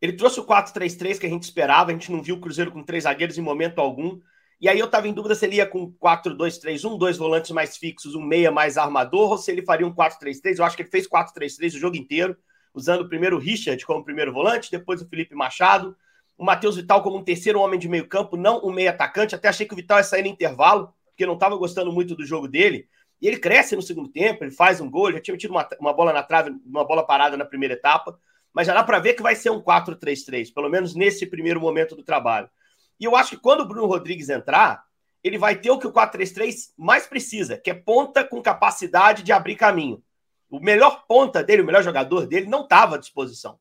Ele 0.00 0.12
trouxe 0.12 0.38
o 0.38 0.44
4-3-3 0.44 1.18
que 1.18 1.26
a 1.26 1.28
gente 1.28 1.42
esperava, 1.42 1.90
a 1.90 1.92
gente 1.92 2.12
não 2.12 2.22
viu 2.22 2.36
o 2.36 2.40
Cruzeiro 2.40 2.70
com 2.70 2.84
três 2.84 3.04
zagueiros 3.04 3.36
em 3.36 3.42
momento 3.42 3.80
algum. 3.80 4.20
E 4.60 4.68
aí 4.68 4.78
eu 4.78 4.86
estava 4.86 5.08
em 5.08 5.12
dúvida 5.12 5.34
se 5.34 5.46
ele 5.46 5.56
ia 5.56 5.66
com 5.66 5.92
4-2-3-1, 5.92 6.96
dois 6.96 7.16
volantes 7.16 7.50
mais 7.50 7.76
fixos, 7.76 8.14
um 8.14 8.22
meia 8.22 8.50
mais 8.50 8.76
armador, 8.76 9.30
ou 9.30 9.38
se 9.38 9.50
ele 9.50 9.62
faria 9.62 9.86
um 9.86 9.94
4-3-3. 9.94 10.58
Eu 10.58 10.64
acho 10.64 10.76
que 10.76 10.82
ele 10.82 10.90
fez 10.90 11.08
4-3-3 11.08 11.74
o 11.74 11.78
jogo 11.78 11.96
inteiro, 11.96 12.36
usando 12.72 13.08
primeiro 13.08 13.36
o 13.36 13.40
Richard 13.40 13.84
como 13.84 14.04
primeiro 14.04 14.32
volante, 14.32 14.70
depois 14.70 15.02
o 15.02 15.08
Felipe 15.08 15.34
Machado, 15.34 15.96
o 16.38 16.44
Matheus 16.44 16.76
Vital 16.76 17.02
como 17.02 17.16
um 17.16 17.24
terceiro 17.24 17.58
homem 17.58 17.80
de 17.80 17.88
meio 17.88 18.06
campo, 18.06 18.36
não 18.36 18.64
um 18.64 18.72
meia 18.72 18.90
atacante. 18.90 19.34
Até 19.34 19.48
achei 19.48 19.66
que 19.66 19.74
o 19.74 19.76
Vital 19.76 19.98
ia 19.98 20.04
sair 20.04 20.22
no 20.22 20.28
intervalo, 20.28 20.94
porque 21.08 21.26
não 21.26 21.34
estava 21.34 21.56
gostando 21.56 21.92
muito 21.92 22.14
do 22.14 22.24
jogo 22.24 22.46
dele. 22.46 22.88
E 23.20 23.26
ele 23.26 23.38
cresce 23.38 23.74
no 23.74 23.82
segundo 23.82 24.08
tempo, 24.08 24.44
ele 24.44 24.52
faz 24.52 24.80
um 24.80 24.88
gol, 24.88 25.12
já 25.12 25.20
tinha 25.20 25.32
metido 25.32 25.50
uma, 25.50 25.68
uma 25.80 25.92
bola 25.92 26.12
na 26.12 26.22
trave, 26.22 26.54
uma 26.64 26.84
bola 26.84 27.04
parada 27.04 27.36
na 27.36 27.44
primeira 27.44 27.74
etapa, 27.74 28.16
mas 28.54 28.68
já 28.68 28.72
dá 28.72 28.84
para 28.84 29.00
ver 29.00 29.14
que 29.14 29.22
vai 29.22 29.34
ser 29.34 29.50
um 29.50 29.60
4-3-3, 29.60 30.54
pelo 30.54 30.68
menos 30.68 30.94
nesse 30.94 31.26
primeiro 31.26 31.60
momento 31.60 31.96
do 31.96 32.04
trabalho. 32.04 32.48
E 33.00 33.04
eu 33.04 33.16
acho 33.16 33.30
que 33.30 33.42
quando 33.42 33.62
o 33.62 33.66
Bruno 33.66 33.86
Rodrigues 33.86 34.28
entrar, 34.28 34.84
ele 35.24 35.36
vai 35.36 35.56
ter 35.56 35.72
o 35.72 35.78
que 35.78 35.88
o 35.88 35.92
4-3-3 35.92 36.72
mais 36.76 37.08
precisa, 37.08 37.58
que 37.58 37.70
é 37.70 37.74
ponta 37.74 38.22
com 38.22 38.40
capacidade 38.40 39.24
de 39.24 39.32
abrir 39.32 39.56
caminho. 39.56 40.00
O 40.48 40.60
melhor 40.60 41.04
ponta 41.08 41.42
dele, 41.42 41.62
o 41.62 41.66
melhor 41.66 41.82
jogador 41.82 42.26
dele, 42.28 42.46
não 42.46 42.62
estava 42.62 42.94
à 42.94 42.98
disposição. 42.98 43.58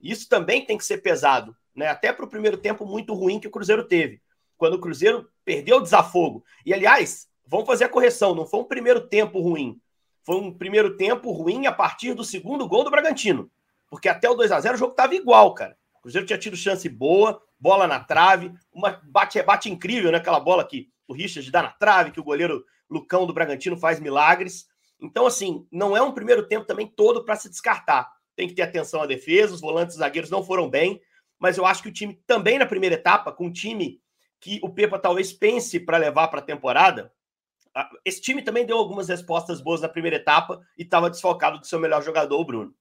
Isso 0.00 0.28
também 0.28 0.64
tem 0.64 0.76
que 0.76 0.84
ser 0.84 0.98
pesado, 0.98 1.56
né? 1.76 1.88
Até 1.88 2.12
para 2.12 2.24
o 2.24 2.28
primeiro 2.28 2.56
tempo 2.56 2.86
muito 2.86 3.12
ruim 3.12 3.38
que 3.38 3.46
o 3.46 3.50
Cruzeiro 3.50 3.84
teve. 3.84 4.20
Quando 4.56 4.74
o 4.74 4.80
Cruzeiro 4.80 5.28
perdeu 5.44 5.76
o 5.76 5.82
desafogo. 5.82 6.42
E, 6.64 6.72
aliás, 6.72 7.28
vamos 7.46 7.66
fazer 7.66 7.84
a 7.84 7.88
correção: 7.88 8.34
não 8.34 8.46
foi 8.46 8.60
um 8.60 8.64
primeiro 8.64 9.06
tempo 9.06 9.40
ruim. 9.40 9.78
Foi 10.24 10.36
um 10.36 10.52
primeiro 10.52 10.96
tempo 10.96 11.30
ruim 11.30 11.66
a 11.66 11.72
partir 11.72 12.14
do 12.14 12.24
segundo 12.24 12.66
gol 12.66 12.82
do 12.82 12.90
Bragantino. 12.90 13.50
Porque 13.88 14.08
até 14.08 14.28
o 14.28 14.34
2 14.34 14.50
a 14.50 14.60
0 14.60 14.74
o 14.74 14.78
jogo 14.78 14.92
estava 14.92 15.14
igual, 15.14 15.54
cara. 15.54 15.76
O 15.98 16.00
Cruzeiro 16.02 16.26
tinha 16.26 16.38
tido 16.38 16.56
chance 16.56 16.88
boa, 16.88 17.40
bola 17.60 17.86
na 17.86 18.00
trave, 18.00 18.52
uma 18.72 19.00
bate, 19.04 19.40
bate 19.42 19.70
incrível, 19.70 20.10
né? 20.10 20.18
Aquela 20.18 20.40
bola 20.40 20.66
que 20.66 20.88
o 21.06 21.14
Richard 21.14 21.48
dá 21.50 21.62
na 21.62 21.70
trave, 21.70 22.10
que 22.10 22.18
o 22.18 22.24
goleiro 22.24 22.64
Lucão 22.90 23.26
do 23.26 23.32
Bragantino 23.32 23.76
faz 23.76 24.00
milagres. 24.00 24.66
Então, 25.00 25.26
assim, 25.26 25.66
não 25.70 25.96
é 25.96 26.02
um 26.02 26.12
primeiro 26.12 26.46
tempo 26.48 26.66
também 26.66 26.86
todo 26.86 27.24
para 27.24 27.36
se 27.36 27.48
descartar. 27.48 28.10
Tem 28.34 28.48
que 28.48 28.54
ter 28.54 28.62
atenção 28.62 29.02
à 29.02 29.06
defesa, 29.06 29.54
os 29.54 29.60
volantes 29.60 29.96
e 29.96 29.98
zagueiros 29.98 30.30
não 30.30 30.42
foram 30.42 30.68
bem, 30.68 31.00
mas 31.38 31.56
eu 31.58 31.66
acho 31.66 31.82
que 31.82 31.88
o 31.88 31.92
time 31.92 32.20
também 32.26 32.58
na 32.58 32.66
primeira 32.66 32.94
etapa, 32.94 33.32
com 33.32 33.46
um 33.46 33.52
time 33.52 34.00
que 34.40 34.60
o 34.62 34.70
Pepa 34.70 34.98
talvez 34.98 35.32
pense 35.32 35.80
para 35.80 35.98
levar 35.98 36.28
para 36.28 36.40
a 36.40 36.44
temporada, 36.44 37.12
esse 38.04 38.20
time 38.20 38.42
também 38.42 38.64
deu 38.64 38.78
algumas 38.78 39.08
respostas 39.08 39.60
boas 39.60 39.80
na 39.80 39.88
primeira 39.88 40.16
etapa 40.16 40.60
e 40.78 40.82
estava 40.82 41.10
desfocado 41.10 41.58
do 41.58 41.66
seu 41.66 41.78
melhor 41.78 42.02
jogador, 42.02 42.40
o 42.40 42.44
Bruno. 42.44 42.74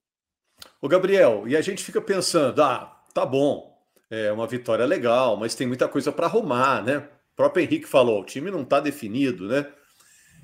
O 0.81 0.88
Gabriel, 0.88 1.47
e 1.47 1.55
a 1.55 1.62
gente 1.62 1.83
fica 1.83 2.01
pensando, 2.01 2.63
ah, 2.63 3.01
tá 3.13 3.25
bom, 3.25 3.77
é 4.09 4.31
uma 4.31 4.47
vitória 4.47 4.85
legal, 4.85 5.35
mas 5.35 5.55
tem 5.55 5.67
muita 5.67 5.88
coisa 5.88 6.12
para 6.12 6.27
arrumar, 6.27 6.81
né? 6.81 6.97
O 7.33 7.35
próprio 7.35 7.63
Henrique 7.63 7.85
falou, 7.85 8.21
o 8.21 8.25
time 8.25 8.50
não 8.50 8.62
está 8.62 8.79
definido, 8.79 9.47
né? 9.47 9.69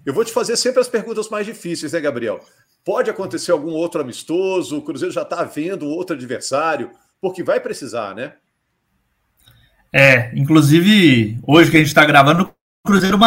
Eu 0.05 0.13
vou 0.13 0.25
te 0.25 0.33
fazer 0.33 0.57
sempre 0.57 0.81
as 0.81 0.89
perguntas 0.89 1.29
mais 1.29 1.45
difíceis, 1.45 1.93
né, 1.93 2.01
Gabriel? 2.01 2.43
Pode 2.83 3.09
acontecer 3.09 3.51
algum 3.51 3.71
outro 3.71 4.01
amistoso, 4.01 4.77
o 4.77 4.81
Cruzeiro 4.81 5.13
já 5.13 5.21
está 5.21 5.43
vendo 5.43 5.87
outro 5.87 6.15
adversário, 6.15 6.91
porque 7.21 7.43
vai 7.43 7.59
precisar, 7.59 8.15
né? 8.15 8.33
É, 9.93 10.35
inclusive, 10.37 11.39
hoje 11.45 11.69
que 11.69 11.77
a 11.77 11.79
gente 11.79 11.89
está 11.89 12.03
gravando, 12.03 12.43
o 12.43 12.87
Cruzeiro 12.87 13.19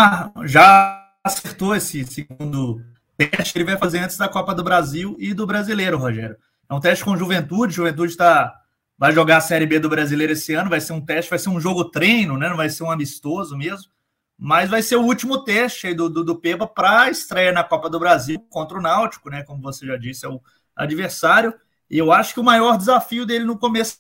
já 0.45 1.01
acertou 1.23 1.75
esse 1.77 2.05
segundo 2.05 2.83
teste 3.17 3.53
que 3.53 3.59
ele 3.59 3.65
vai 3.65 3.79
fazer 3.79 4.01
antes 4.01 4.17
da 4.17 4.29
Copa 4.29 4.55
do 4.55 4.65
Brasil 4.65 5.17
e 5.19 5.33
do 5.33 5.47
Brasileiro, 5.47 5.97
Rogério. 5.97 6.37
É 6.69 6.75
um 6.75 6.81
teste 6.81 7.05
com 7.05 7.17
juventude. 7.17 7.75
Juventude 7.75 8.13
está 8.13 8.61
vai 8.97 9.13
jogar 9.13 9.39
a 9.39 9.41
Série 9.41 9.67
B 9.67 9.79
do 9.79 9.89
Brasileiro 9.89 10.33
esse 10.33 10.55
ano, 10.55 10.71
vai 10.71 10.81
ser 10.81 10.93
um 10.93 11.01
teste, 11.01 11.29
vai 11.29 11.39
ser 11.39 11.49
um 11.49 11.61
jogo 11.61 11.85
treino, 11.87 12.39
né? 12.39 12.49
Não 12.49 12.57
vai 12.57 12.69
ser 12.69 12.85
um 12.85 12.91
amistoso 12.91 13.57
mesmo. 13.57 13.93
Mas 14.39 14.69
vai 14.69 14.83
ser 14.83 14.97
o 14.97 15.03
último 15.03 15.45
teste 15.45 15.95
do, 15.95 16.09
do, 16.09 16.25
do 16.25 16.41
Pepa 16.41 16.67
para 16.67 17.11
estreia 17.11 17.53
na 17.53 17.63
Copa 17.63 17.89
do 17.89 17.99
Brasil 18.01 18.41
contra 18.51 18.79
o 18.79 18.83
Náutico, 18.83 19.31
né? 19.31 19.43
Como 19.45 19.63
você 19.63 19.87
já 19.87 19.97
disse, 19.97 20.27
é 20.27 20.29
o 20.29 20.41
adversário. 20.75 21.55
Eu 21.97 22.11
acho 22.11 22.35
que 22.35 22.41
o 22.41 22.45
maior 22.45 22.77
desafio 22.77 23.25
dele 23.25 23.45
no 23.45 23.57
começo 23.57 23.99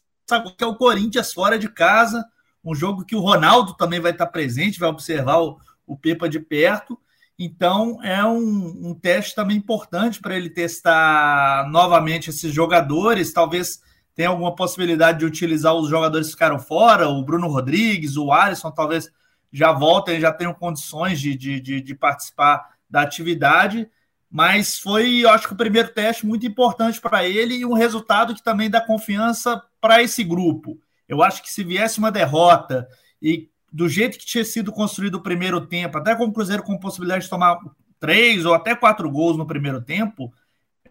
é 0.58 0.66
o 0.66 0.74
Corinthians 0.74 1.32
fora 1.32 1.56
de 1.56 1.68
casa, 1.68 2.26
um 2.64 2.74
jogo 2.74 3.04
que 3.04 3.14
o 3.14 3.20
Ronaldo 3.20 3.74
também 3.74 4.00
vai 4.00 4.10
estar 4.10 4.26
presente, 4.26 4.80
vai 4.80 4.88
observar 4.88 5.38
o, 5.38 5.60
o 5.86 5.96
Pepa 5.96 6.28
de 6.28 6.40
perto. 6.40 6.98
Então 7.38 8.02
é 8.02 8.24
um, 8.24 8.88
um 8.88 8.94
teste 8.94 9.36
também 9.36 9.56
importante 9.56 10.20
para 10.20 10.36
ele 10.36 10.50
testar 10.50 11.70
novamente 11.70 12.30
esses 12.30 12.52
jogadores. 12.52 13.32
Talvez 13.32 13.80
tenha 14.12 14.28
alguma 14.28 14.56
possibilidade 14.56 15.20
de 15.20 15.24
utilizar 15.24 15.72
os 15.74 15.88
jogadores 15.88 16.26
que 16.26 16.32
ficaram 16.32 16.58
fora, 16.58 17.08
o 17.08 17.22
Bruno 17.22 17.46
Rodrigues, 17.46 18.16
o 18.16 18.32
Alisson, 18.32 18.72
talvez 18.72 19.08
já 19.52 19.70
voltem, 19.70 20.18
já 20.18 20.32
tenham 20.32 20.52
condições 20.52 21.20
de, 21.20 21.36
de, 21.36 21.60
de, 21.60 21.80
de 21.80 21.94
participar 21.94 22.74
da 22.90 23.02
atividade. 23.02 23.88
Mas 24.36 24.80
foi, 24.80 25.20
eu 25.20 25.30
acho 25.30 25.46
que 25.46 25.54
o 25.54 25.56
primeiro 25.56 25.90
teste 25.90 26.26
muito 26.26 26.44
importante 26.44 27.00
para 27.00 27.24
ele 27.24 27.54
e 27.54 27.64
um 27.64 27.72
resultado 27.72 28.34
que 28.34 28.42
também 28.42 28.68
dá 28.68 28.80
confiança 28.80 29.62
para 29.80 30.02
esse 30.02 30.24
grupo. 30.24 30.76
Eu 31.08 31.22
acho 31.22 31.40
que 31.40 31.52
se 31.52 31.62
viesse 31.62 32.00
uma 32.00 32.10
derrota 32.10 32.88
e 33.22 33.48
do 33.72 33.88
jeito 33.88 34.18
que 34.18 34.26
tinha 34.26 34.44
sido 34.44 34.72
construído 34.72 35.14
o 35.14 35.22
primeiro 35.22 35.64
tempo, 35.64 35.98
até 35.98 36.16
com 36.16 36.24
o 36.24 36.32
Cruzeiro 36.32 36.64
com 36.64 36.76
possibilidade 36.76 37.22
de 37.22 37.30
tomar 37.30 37.60
três 38.00 38.44
ou 38.44 38.54
até 38.54 38.74
quatro 38.74 39.08
gols 39.08 39.36
no 39.36 39.46
primeiro 39.46 39.80
tempo, 39.80 40.34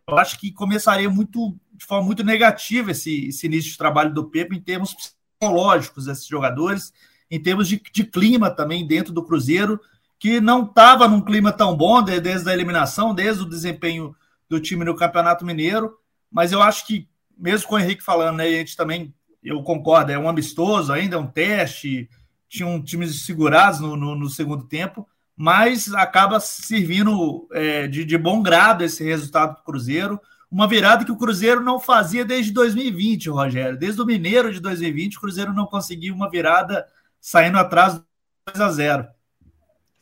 eu 0.07 0.17
acho 0.17 0.39
que 0.39 0.49
começaria 0.49 1.09
muito 1.09 1.53
de 1.73 1.85
forma 1.85 2.05
muito 2.05 2.23
negativa 2.23 2.91
esse, 2.91 3.27
esse 3.27 3.45
início 3.45 3.71
de 3.71 3.77
trabalho 3.77 4.13
do 4.13 4.23
Pepe 4.23 4.55
em 4.55 4.61
termos 4.61 4.93
psicológicos 4.93 6.05
desses 6.05 6.27
jogadores, 6.27 6.93
em 7.29 7.43
termos 7.43 7.67
de, 7.67 7.81
de 7.91 8.05
clima 8.05 8.49
também 8.49 8.87
dentro 8.87 9.11
do 9.11 9.25
Cruzeiro 9.25 9.81
que 10.23 10.39
não 10.39 10.63
estava 10.63 11.05
num 11.05 11.19
clima 11.19 11.51
tão 11.51 11.75
bom 11.75 12.01
desde 12.01 12.49
a 12.49 12.53
eliminação, 12.53 13.13
desde 13.13 13.43
o 13.43 13.49
desempenho 13.49 14.15
do 14.47 14.57
time 14.57 14.85
no 14.85 14.95
Campeonato 14.95 15.45
Mineiro. 15.45 15.97
Mas 16.31 16.53
eu 16.53 16.61
acho 16.61 16.87
que, 16.87 17.09
mesmo 17.37 17.67
com 17.67 17.75
o 17.75 17.79
Henrique 17.79 18.01
falando, 18.01 18.37
né, 18.37 18.45
a 18.45 18.51
gente 18.51 18.77
também, 18.77 19.13
eu 19.43 19.61
concordo, 19.63 20.13
é 20.13 20.17
um 20.17 20.29
amistoso 20.29 20.93
ainda, 20.93 21.17
é 21.17 21.19
um 21.19 21.27
teste, 21.27 22.09
tinham 22.47 22.81
times 22.81 23.25
segurados 23.25 23.81
no, 23.81 23.97
no, 23.97 24.15
no 24.15 24.29
segundo 24.29 24.63
tempo, 24.63 25.05
mas 25.35 25.93
acaba 25.93 26.39
servindo 26.39 27.45
é, 27.51 27.85
de, 27.89 28.05
de 28.05 28.17
bom 28.17 28.41
grado 28.41 28.81
esse 28.81 29.03
resultado 29.03 29.55
para 29.55 29.61
o 29.61 29.65
Cruzeiro. 29.65 30.21
Uma 30.49 30.69
virada 30.69 31.03
que 31.03 31.11
o 31.11 31.17
Cruzeiro 31.17 31.61
não 31.61 31.81
fazia 31.81 32.23
desde 32.23 32.53
2020, 32.53 33.29
Rogério. 33.29 33.77
Desde 33.77 34.01
o 34.01 34.05
Mineiro 34.05 34.53
de 34.53 34.61
2020, 34.61 35.17
o 35.17 35.19
Cruzeiro 35.19 35.53
não 35.53 35.65
conseguiu 35.65 36.15
uma 36.15 36.29
virada 36.29 36.87
saindo 37.19 37.57
atrás 37.57 38.01
2 38.47 38.61
a 38.61 38.71
0. 38.71 39.07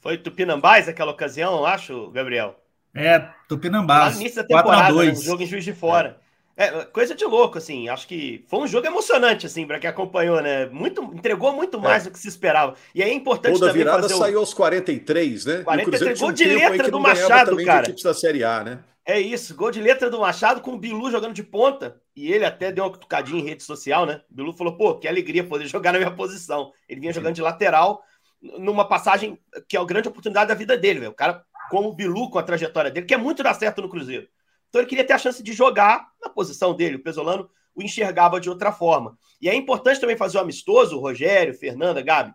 Foi 0.01 0.17
Tupinambás 0.17 0.89
aquela 0.89 1.11
ocasião, 1.11 1.57
eu 1.57 1.65
acho, 1.65 2.09
Gabriel? 2.09 2.59
É, 2.93 3.19
Tupinambás. 3.47 4.05
Lá 4.05 4.09
no 4.09 4.21
início 4.21 4.41
da 4.41 4.47
temporada, 4.47 4.93
né, 4.93 5.11
um 5.11 5.15
jogo 5.15 5.43
em 5.43 5.45
Juiz 5.45 5.63
de 5.63 5.73
Fora. 5.73 6.19
É. 6.57 6.65
é. 6.65 6.85
coisa 6.85 7.15
de 7.15 7.23
louco, 7.23 7.59
assim. 7.59 7.87
Acho 7.87 8.07
que 8.07 8.43
foi 8.47 8.59
um 8.59 8.67
jogo 8.67 8.87
emocionante, 8.87 9.45
assim, 9.45 9.65
para 9.65 9.79
quem 9.79 9.89
acompanhou, 9.89 10.41
né? 10.41 10.65
Muito, 10.65 11.03
entregou 11.13 11.53
muito 11.53 11.79
mais 11.79 12.03
é. 12.03 12.09
do 12.09 12.13
que 12.13 12.19
se 12.19 12.27
esperava. 12.27 12.75
E 12.95 13.01
é 13.01 13.13
importante 13.13 13.53
Toda 13.53 13.67
também 13.67 13.83
virada 13.83 14.01
fazer 14.01 14.15
saiu 14.15 14.39
aos 14.39 14.53
43, 14.55 15.45
né? 15.45 15.63
43, 15.63 16.19
gol 16.19 16.31
de 16.31 16.45
letra 16.45 16.91
do 16.91 16.99
Machado, 16.99 17.63
cara. 17.63 17.83
equipes 17.83 18.03
da 18.03 18.13
Série 18.13 18.43
A, 18.43 18.63
né? 18.63 18.79
É 19.05 19.19
isso, 19.19 19.55
gol 19.55 19.71
de 19.71 19.81
letra 19.81 20.09
do 20.09 20.19
Machado 20.19 20.61
com 20.61 20.73
o 20.73 20.77
Bilu 20.77 21.11
jogando 21.11 21.33
de 21.33 21.43
ponta. 21.43 22.01
E 22.15 22.31
ele 22.31 22.45
até 22.45 22.71
deu 22.71 22.83
uma 22.83 22.91
cutucadinha 22.91 23.39
em 23.39 23.45
rede 23.45 23.63
social, 23.63 24.05
né? 24.05 24.21
O 24.29 24.33
Bilu 24.33 24.53
falou, 24.53 24.75
pô, 24.75 24.95
que 24.95 25.07
alegria 25.07 25.43
poder 25.43 25.65
jogar 25.69 25.91
na 25.91 25.99
minha 25.99 26.11
posição. 26.11 26.71
Ele 26.89 27.01
vinha 27.01 27.13
jogando 27.13 27.35
de 27.35 27.41
lateral 27.41 28.03
numa 28.41 28.87
passagem 28.87 29.37
que 29.67 29.77
é 29.77 29.79
a 29.79 29.85
grande 29.85 30.07
oportunidade 30.07 30.47
da 30.49 30.55
vida 30.55 30.77
dele, 30.77 31.05
O 31.07 31.13
cara, 31.13 31.45
como 31.69 31.89
o 31.89 31.93
Bilu, 31.93 32.29
com 32.29 32.39
a 32.39 32.43
trajetória 32.43 32.89
dele, 32.89 33.05
que 33.05 33.13
é 33.13 33.17
muito 33.17 33.43
dar 33.43 33.53
certo 33.53 33.81
no 33.81 33.89
Cruzeiro. 33.89 34.27
Então 34.69 34.81
ele 34.81 34.89
queria 34.89 35.05
ter 35.05 35.13
a 35.13 35.17
chance 35.17 35.43
de 35.43 35.53
jogar 35.53 36.07
na 36.21 36.29
posição 36.29 36.73
dele. 36.73 36.95
O 36.95 37.03
Pesolano 37.03 37.49
o 37.75 37.81
enxergava 37.81 38.39
de 38.39 38.49
outra 38.49 38.71
forma. 38.71 39.17
E 39.41 39.49
é 39.49 39.55
importante 39.55 39.99
também 39.99 40.17
fazer 40.17 40.37
o 40.37 40.41
amistoso, 40.41 40.97
o 40.97 40.99
Rogério, 40.99 41.53
Fernanda, 41.53 42.01
Gabi, 42.01 42.33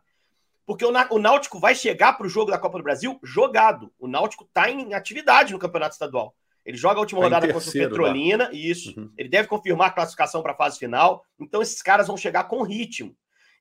porque 0.66 0.84
o, 0.84 1.18
Náutico 1.18 1.60
vai 1.60 1.75
chegar 1.75 2.14
para 2.14 2.26
o 2.26 2.28
jogo 2.28 2.50
da 2.50 2.58
Copa 2.58 2.78
do 2.78 2.84
Brasil 2.84 3.18
jogado. 3.22 3.92
O 3.98 4.08
Náutico 4.08 4.44
está 4.44 4.68
em 4.68 4.94
atividade 4.94 5.52
no 5.52 5.58
Campeonato 5.58 5.92
Estadual. 5.92 6.34
Ele 6.64 6.76
joga 6.76 6.96
a 6.96 7.00
última 7.00 7.20
tá 7.20 7.26
rodada 7.26 7.52
contra 7.52 7.68
o 7.68 7.72
Petrolina, 7.72 8.50
e 8.52 8.68
isso. 8.68 8.92
Uhum. 8.98 9.12
Ele 9.16 9.28
deve 9.28 9.46
confirmar 9.46 9.88
a 9.88 9.92
classificação 9.92 10.42
para 10.42 10.52
a 10.52 10.56
fase 10.56 10.76
final. 10.76 11.25
Então 11.38 11.62
esses 11.62 11.80
caras 11.80 12.08
vão 12.08 12.16
chegar 12.16 12.44
com 12.44 12.62
ritmo. 12.62 13.14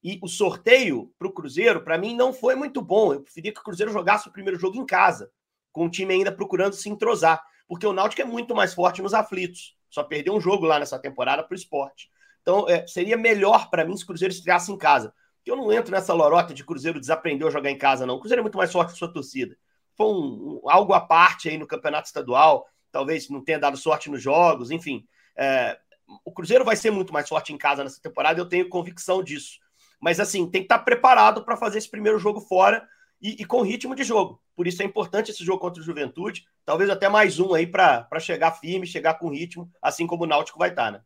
E 0.05 0.19
o 0.21 0.27
sorteio 0.27 1.11
para 1.17 1.27
o 1.27 1.31
Cruzeiro, 1.31 1.81
para 1.81 1.97
mim, 1.97 2.15
não 2.15 2.31
foi 2.31 2.53
muito 2.53 2.79
bom. 2.79 3.11
Eu 3.11 3.21
preferia 3.21 3.51
que 3.51 3.59
o 3.59 3.63
Cruzeiro 3.63 3.91
jogasse 3.91 4.27
o 4.27 4.31
primeiro 4.31 4.59
jogo 4.59 4.77
em 4.77 4.85
casa, 4.85 5.31
com 5.71 5.87
o 5.87 5.89
time 5.89 6.13
ainda 6.13 6.31
procurando 6.31 6.75
se 6.75 6.87
entrosar, 6.87 7.43
porque 7.67 7.87
o 7.87 7.91
Náutico 7.91 8.21
é 8.21 8.25
muito 8.25 8.53
mais 8.53 8.71
forte 8.71 9.01
nos 9.01 9.15
aflitos. 9.15 9.75
Só 9.89 10.03
perdeu 10.03 10.35
um 10.35 10.39
jogo 10.39 10.67
lá 10.67 10.77
nessa 10.77 10.99
temporada 10.99 11.41
para 11.41 11.55
o 11.55 11.57
esporte. 11.57 12.11
Então, 12.43 12.69
é, 12.69 12.85
seria 12.85 13.17
melhor 13.17 13.67
para 13.71 13.83
mim 13.83 13.97
se 13.97 14.03
o 14.03 14.05
Cruzeiro 14.05 14.31
estreasse 14.31 14.71
em 14.71 14.77
casa. 14.77 15.11
Porque 15.37 15.49
eu 15.49 15.55
não 15.55 15.73
entro 15.73 15.91
nessa 15.91 16.13
lorota 16.13 16.53
de 16.53 16.63
Cruzeiro 16.63 16.99
desaprendeu 16.99 17.47
a 17.47 17.51
jogar 17.51 17.71
em 17.71 17.77
casa, 17.77 18.05
não. 18.05 18.17
O 18.17 18.19
Cruzeiro 18.19 18.41
é 18.41 18.43
muito 18.43 18.59
mais 18.59 18.71
forte 18.71 18.91
que 18.91 18.99
sua 18.99 19.11
torcida. 19.11 19.57
Foi 19.97 20.05
um, 20.05 20.61
um, 20.63 20.69
algo 20.69 20.93
à 20.93 21.01
parte 21.01 21.49
aí 21.49 21.57
no 21.57 21.65
campeonato 21.65 22.05
estadual. 22.05 22.67
Talvez 22.91 23.27
não 23.27 23.43
tenha 23.43 23.57
dado 23.57 23.75
sorte 23.75 24.11
nos 24.11 24.21
jogos, 24.21 24.69
enfim. 24.69 25.03
É, 25.35 25.79
o 26.23 26.31
Cruzeiro 26.31 26.63
vai 26.63 26.75
ser 26.75 26.91
muito 26.91 27.11
mais 27.11 27.27
forte 27.27 27.51
em 27.51 27.57
casa 27.57 27.83
nessa 27.83 27.99
temporada, 27.99 28.39
eu 28.39 28.47
tenho 28.47 28.69
convicção 28.69 29.23
disso. 29.23 29.64
Mas 30.05 30.19
assim, 30.19 30.47
tem 30.47 30.61
que 30.61 30.65
estar 30.65 30.77
preparado 30.77 31.43
para 31.43 31.57
fazer 31.57 31.79
esse 31.79 31.89
primeiro 31.89 32.19
jogo 32.19 32.39
fora 32.39 32.87
e, 33.19 33.41
e, 33.41 33.43
com 33.43 33.63
ritmo 33.63 33.95
de 33.95 34.03
jogo. 34.03 34.39
Por 34.55 34.67
isso 34.67 34.83
é 34.83 34.85
importante 34.85 35.31
esse 35.31 35.43
jogo 35.43 35.57
contra 35.57 35.81
o 35.81 35.83
Juventude. 35.83 36.45
Talvez 36.63 36.91
até 36.91 37.09
mais 37.09 37.39
um 37.39 37.55
aí 37.55 37.65
para 37.65 38.07
chegar 38.19 38.51
firme, 38.51 38.85
chegar 38.85 39.15
com 39.15 39.31
ritmo, 39.31 39.67
assim 39.81 40.05
como 40.05 40.23
o 40.23 40.27
Náutico 40.27 40.59
vai 40.59 40.69
estar, 40.69 40.91
né? 40.91 41.01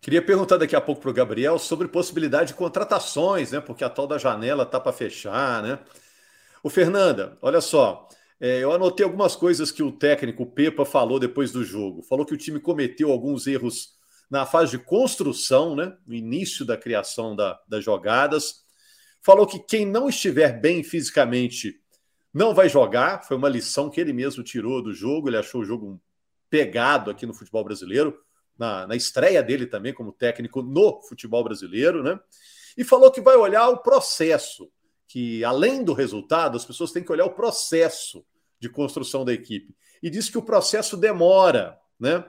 Queria 0.00 0.20
perguntar 0.20 0.56
daqui 0.56 0.74
a 0.74 0.80
pouco 0.80 1.00
para 1.00 1.10
o 1.10 1.14
Gabriel 1.14 1.56
sobre 1.56 1.86
possibilidade 1.86 2.48
de 2.48 2.54
contratações, 2.54 3.52
né? 3.52 3.60
Porque 3.60 3.84
a 3.84 3.88
tal 3.88 4.08
da 4.08 4.18
janela 4.18 4.66
tá 4.66 4.80
para 4.80 4.92
fechar, 4.92 5.62
né? 5.62 5.78
O 6.64 6.68
Fernanda, 6.68 7.38
olha 7.40 7.60
só, 7.60 8.08
é, 8.40 8.58
eu 8.58 8.72
anotei 8.72 9.04
algumas 9.04 9.36
coisas 9.36 9.70
que 9.70 9.84
o 9.84 9.92
técnico 9.92 10.44
Pepa 10.46 10.84
falou 10.84 11.20
depois 11.20 11.52
do 11.52 11.62
jogo. 11.62 12.02
Falou 12.02 12.26
que 12.26 12.34
o 12.34 12.36
time 12.36 12.58
cometeu 12.58 13.12
alguns 13.12 13.46
erros 13.46 13.95
na 14.30 14.44
fase 14.44 14.72
de 14.72 14.78
construção, 14.78 15.76
né, 15.76 15.96
no 16.06 16.14
início 16.14 16.64
da 16.64 16.76
criação 16.76 17.34
da, 17.36 17.58
das 17.68 17.84
jogadas. 17.84 18.64
Falou 19.22 19.46
que 19.46 19.58
quem 19.58 19.86
não 19.86 20.08
estiver 20.08 20.60
bem 20.60 20.82
fisicamente 20.82 21.80
não 22.32 22.54
vai 22.54 22.68
jogar. 22.68 23.24
Foi 23.24 23.36
uma 23.36 23.48
lição 23.48 23.88
que 23.88 24.00
ele 24.00 24.12
mesmo 24.12 24.42
tirou 24.42 24.82
do 24.82 24.92
jogo. 24.92 25.28
Ele 25.28 25.38
achou 25.38 25.62
o 25.62 25.64
jogo 25.64 26.00
pegado 26.50 27.10
aqui 27.10 27.26
no 27.26 27.34
futebol 27.34 27.64
brasileiro, 27.64 28.18
na, 28.58 28.86
na 28.86 28.96
estreia 28.96 29.42
dele 29.42 29.66
também 29.66 29.92
como 29.92 30.12
técnico 30.12 30.62
no 30.62 31.00
futebol 31.02 31.42
brasileiro, 31.42 32.02
né? 32.02 32.18
E 32.76 32.84
falou 32.84 33.10
que 33.10 33.20
vai 33.20 33.36
olhar 33.36 33.68
o 33.68 33.78
processo, 33.78 34.70
que 35.08 35.42
além 35.44 35.82
do 35.82 35.92
resultado, 35.92 36.56
as 36.56 36.64
pessoas 36.64 36.92
têm 36.92 37.02
que 37.02 37.10
olhar 37.10 37.24
o 37.24 37.34
processo 37.34 38.24
de 38.60 38.68
construção 38.68 39.24
da 39.24 39.32
equipe. 39.32 39.74
E 40.02 40.10
disse 40.10 40.30
que 40.30 40.38
o 40.38 40.42
processo 40.42 40.96
demora, 40.96 41.78
né? 41.98 42.24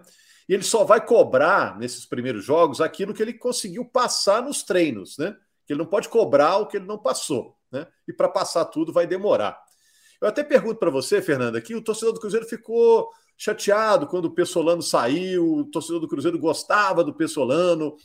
E 0.48 0.54
ele 0.54 0.63
só 0.63 0.84
vai 0.84 1.06
cobrar 1.06 1.77
nesses 1.77 2.06
primeiros 2.06 2.44
jogos 2.44 2.80
aquilo 2.80 3.13
que 3.13 3.22
ele 3.22 3.34
conseguiu 3.34 3.84
passar 3.84 4.42
nos 4.42 4.63
treinos, 4.63 5.18
né? 5.18 5.36
Que 5.66 5.74
ele 5.74 5.80
não 5.80 5.86
pode 5.86 6.08
cobrar 6.08 6.58
o 6.58 6.68
que 6.68 6.77
ele 6.77 6.86
não 6.86 6.98
passou, 6.98 7.56
né? 7.72 7.86
E 8.08 8.13
para 8.13 8.30
passar 8.30 8.66
tudo 8.66 8.94
vai 8.94 9.06
demorar. 9.06 9.60
Eu 10.22 10.27
até 10.27 10.44
pergunto 10.44 10.80
para 10.80 10.89
você, 10.89 11.22
Fernanda, 11.22 11.62
que 11.62 11.75
o 11.75 11.82
torcedor 11.82 12.13
do 12.13 12.20
Cruzeiro 12.20 12.48
ficou 12.48 13.10
chateado 13.38 14.08
quando 14.08 14.25
o 14.25 14.32
Pessolano 14.32 14.82
saiu, 14.82 15.58
o 15.58 15.66
torcedor 15.66 16.00
do 16.00 16.08
Cruzeiro 16.08 16.39
gostava 16.39 17.04
do 17.04 17.13
Pessolano. 17.13 17.96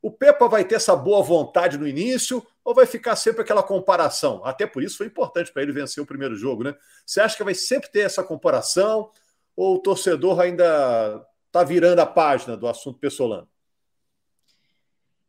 O 0.00 0.10
Pepa 0.10 0.48
vai 0.48 0.64
ter 0.64 0.74
essa 0.74 0.96
boa 0.96 1.22
vontade 1.22 1.78
no 1.78 1.86
início 1.86 2.44
ou 2.64 2.74
vai 2.74 2.86
ficar 2.86 3.14
sempre 3.14 3.42
aquela 3.42 3.62
comparação? 3.62 4.44
Até 4.44 4.66
por 4.66 4.82
isso 4.82 4.96
foi 4.96 5.06
importante 5.06 5.52
para 5.52 5.62
ele 5.62 5.70
vencer 5.70 6.02
o 6.02 6.06
primeiro 6.06 6.34
jogo, 6.34 6.64
né? 6.64 6.74
Você 7.06 7.20
acha 7.20 7.36
que 7.36 7.44
vai 7.44 7.54
sempre 7.54 7.88
ter 7.90 8.00
essa 8.00 8.24
comparação 8.24 9.10
ou 9.54 9.76
o 9.76 9.78
torcedor 9.78 10.40
ainda 10.40 11.24
está 11.52 11.62
virando 11.62 11.98
a 11.98 12.06
página 12.06 12.56
do 12.56 12.66
assunto 12.66 12.98
Pessolano? 12.98 13.46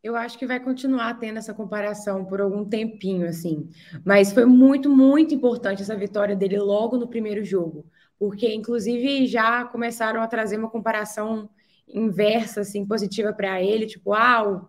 Eu 0.02 0.16
acho 0.16 0.38
que 0.38 0.48
vai 0.48 0.60
continuar 0.60 1.20
tendo 1.20 1.38
essa 1.38 1.54
comparação 1.54 2.26
por 2.26 2.40
algum 2.40 2.64
tempinho, 2.66 3.28
assim. 3.28 3.70
Mas 4.06 4.32
foi 4.32 4.46
muito, 4.46 4.90
muito 4.90 5.34
importante 5.34 5.82
essa 5.82 5.96
vitória 5.96 6.36
dele 6.36 6.58
logo 6.60 6.98
no 6.98 7.08
primeiro 7.08 7.44
jogo. 7.44 7.86
Porque, 8.18 8.54
inclusive, 8.54 9.26
já 9.28 9.66
começaram 9.66 10.22
a 10.22 10.28
trazer 10.28 10.58
uma 10.58 10.70
comparação 10.70 11.50
inversa, 11.88 12.62
assim, 12.62 12.86
positiva 12.86 13.34
para 13.34 13.62
ele. 13.62 13.86
Tipo, 13.86 14.14
ah, 14.14 14.66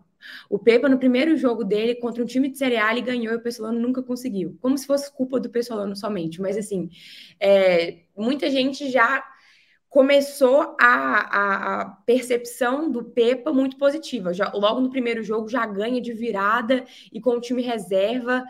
o, 0.49 0.59
Pepa 0.59 0.87
no 0.89 0.97
primeiro 0.97 1.35
jogo 1.37 1.63
dele 1.63 1.95
contra 1.95 2.23
um 2.23 2.25
time 2.25 2.49
de 2.49 2.57
Série 2.57 2.77
A 2.77 2.91
ele 2.91 3.01
ganhou 3.01 3.33
e 3.33 3.37
o 3.37 3.41
Pessolano 3.41 3.79
nunca 3.79 4.01
conseguiu. 4.01 4.57
Como 4.61 4.77
se 4.77 4.87
fosse 4.87 5.13
culpa 5.13 5.39
do 5.39 5.49
Pessolano 5.49 5.95
somente. 5.95 6.41
Mas, 6.41 6.57
assim, 6.57 6.89
é, 7.39 8.03
muita 8.15 8.49
gente 8.49 8.89
já 8.89 9.21
começou 9.95 10.75
a, 10.77 11.83
a, 11.83 11.85
percepção 12.05 12.91
do 12.91 13.01
Pepa 13.01 13.53
muito 13.53 13.77
positiva. 13.77 14.33
Já, 14.33 14.51
logo 14.53 14.81
no 14.81 14.89
primeiro 14.89 15.23
jogo 15.23 15.47
já 15.47 15.65
ganha 15.65 16.01
de 16.01 16.11
virada 16.11 16.83
e 17.13 17.21
com 17.21 17.29
o 17.29 17.39
time 17.39 17.61
reserva 17.61 18.43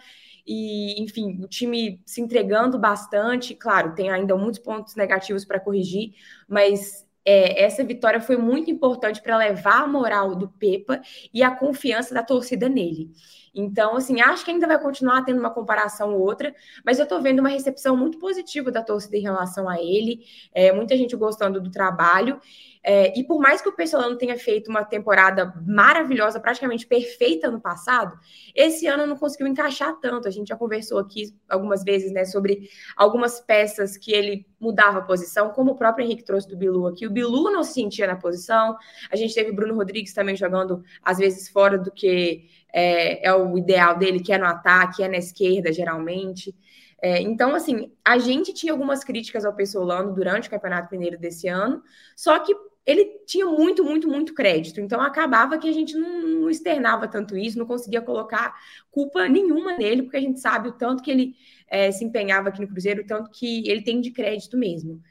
e, 0.44 1.00
enfim, 1.04 1.40
o 1.44 1.48
time 1.48 2.02
se 2.04 2.20
entregando 2.20 2.80
bastante. 2.80 3.54
Claro, 3.54 3.94
tem 3.94 4.10
ainda 4.10 4.36
muitos 4.36 4.60
pontos 4.60 4.96
negativos 4.96 5.46
para 5.46 5.60
corrigir, 5.60 6.16
mas 6.48 7.08
é, 7.24 7.64
essa 7.64 7.84
vitória 7.84 8.20
foi 8.20 8.38
muito 8.38 8.72
importante 8.72 9.22
para 9.22 9.38
levar 9.38 9.84
a 9.84 9.88
moral 9.88 10.34
do 10.36 10.50
Pepa 10.50 11.00
e 11.32 11.44
a 11.44 11.52
confiança 11.52 12.12
da 12.16 12.24
torcida 12.24 12.68
nele. 12.68 13.12
Então, 13.56 13.96
assim, 13.96 14.20
acho 14.20 14.44
que 14.44 14.52
ainda 14.52 14.68
vai 14.68 14.80
continuar 14.80 15.24
tendo 15.24 15.40
uma 15.40 15.50
comparação 15.50 16.14
ou 16.14 16.20
outra, 16.20 16.54
mas 16.84 17.00
eu 17.00 17.04
estou 17.04 17.22
vendo 17.22 17.40
uma 17.40 17.50
recepção 17.50 17.96
muito 17.96 18.20
positiva 18.20 18.70
da 18.70 18.84
torcida 18.84 19.16
em 19.16 19.22
relação 19.22 19.70
a 19.70 19.80
ele, 19.82 20.26
é, 20.54 20.74
muita 20.74 20.98
gente 20.98 21.16
gostando 21.16 21.62
do 21.62 21.72
trabalho. 21.72 22.40
É, 22.88 23.18
e 23.18 23.24
por 23.24 23.40
mais 23.40 23.64
que 23.64 23.70
o 23.70 23.76
Pessolano 23.76 24.16
tenha 24.16 24.38
feito 24.38 24.70
uma 24.70 24.86
temporada 24.86 25.52
maravilhosa, 25.66 26.40
praticamente 26.40 26.86
perfeita 26.86 27.50
no 27.50 27.60
passado, 27.60 28.16
esse 28.54 28.86
ano 28.86 29.08
não 29.08 29.18
conseguiu 29.18 29.48
encaixar 29.48 30.00
tanto. 30.00 30.28
A 30.28 30.32
gente 30.32 30.50
já 30.50 30.56
conversou 30.56 31.00
aqui 31.00 31.34
algumas 31.50 31.84
vezes 31.84 32.12
né, 32.12 32.26
sobre 32.26 32.70
algumas 32.96 33.40
peças 33.40 33.98
que 33.98 34.14
ele 34.14 34.46
mudava 34.60 35.00
a 35.00 35.02
posição, 35.02 35.50
como 35.50 35.72
o 35.72 35.76
próprio 35.76 36.06
Henrique 36.06 36.24
trouxe 36.24 36.48
do 36.48 36.56
Bilu 36.56 36.86
aqui. 36.86 37.08
O 37.08 37.12
Bilu 37.12 37.52
não 37.52 37.64
se 37.64 37.74
sentia 37.74 38.06
na 38.06 38.18
posição. 38.18 38.78
A 39.10 39.16
gente 39.16 39.34
teve 39.34 39.52
Bruno 39.52 39.74
Rodrigues 39.74 40.14
também 40.14 40.36
jogando, 40.36 40.84
às 41.02 41.18
vezes, 41.18 41.50
fora 41.50 41.80
do 41.80 41.92
que 41.92 42.48
é, 42.75 43.25
é 43.25 43.34
o 43.34 43.58
ideal 43.58 43.98
dele, 43.98 44.20
que 44.20 44.34
é 44.34 44.38
no 44.38 44.46
ataque, 44.46 45.01
é 45.01 45.08
na 45.08 45.15
esquerda, 45.15 45.72
geralmente. 45.72 46.53
É, 47.01 47.22
então, 47.22 47.55
assim, 47.55 47.89
a 48.03 48.17
gente 48.17 48.53
tinha 48.53 48.74
algumas 48.74 49.01
críticas 49.01 49.46
ao 49.46 49.55
Pessolano 49.55 50.13
durante 50.13 50.50
o 50.50 50.51
Campeonato 50.51 50.91
Mineiro 50.91 51.17
desse 51.17 51.48
ano, 51.48 51.82
só 52.17 52.38
que 52.39 52.53
ele 52.86 53.05
tinha 53.25 53.46
muito, 53.46 53.84
muito, 53.84 54.10
muito 54.10 54.34
crédito. 54.34 54.82
Então, 54.82 55.00
acabava 55.00 55.58
que 55.58 55.70
a 55.70 55.72
gente 55.72 55.96
não, 55.96 56.22
não 56.41 56.50
externava 56.50 57.08
tanto 57.08 57.38
isso, 57.38 57.58
não 57.58 57.65
conseguia 57.65 58.01
colocar 58.01 58.53
culpa 58.91 59.27
nenhuma 59.29 59.77
nele, 59.77 60.03
porque 60.03 60.17
a 60.17 60.22
gente 60.22 60.39
sabe 60.39 60.70
o 60.70 60.74
tanto 60.74 61.01
que 61.01 61.10
ele 61.10 61.34
é, 61.67 61.91
se 61.91 62.03
empenhava 62.03 62.50
aqui 62.50 62.60
no 62.60 62.67
Cruzeiro, 62.67 63.03
o 63.03 63.08
tanto 63.08 63.32
que 63.32 63.67
ele 63.70 63.82
tem 63.82 64.01
de 64.01 64.12
crédito 64.12 64.58
mesmo. 64.58 65.01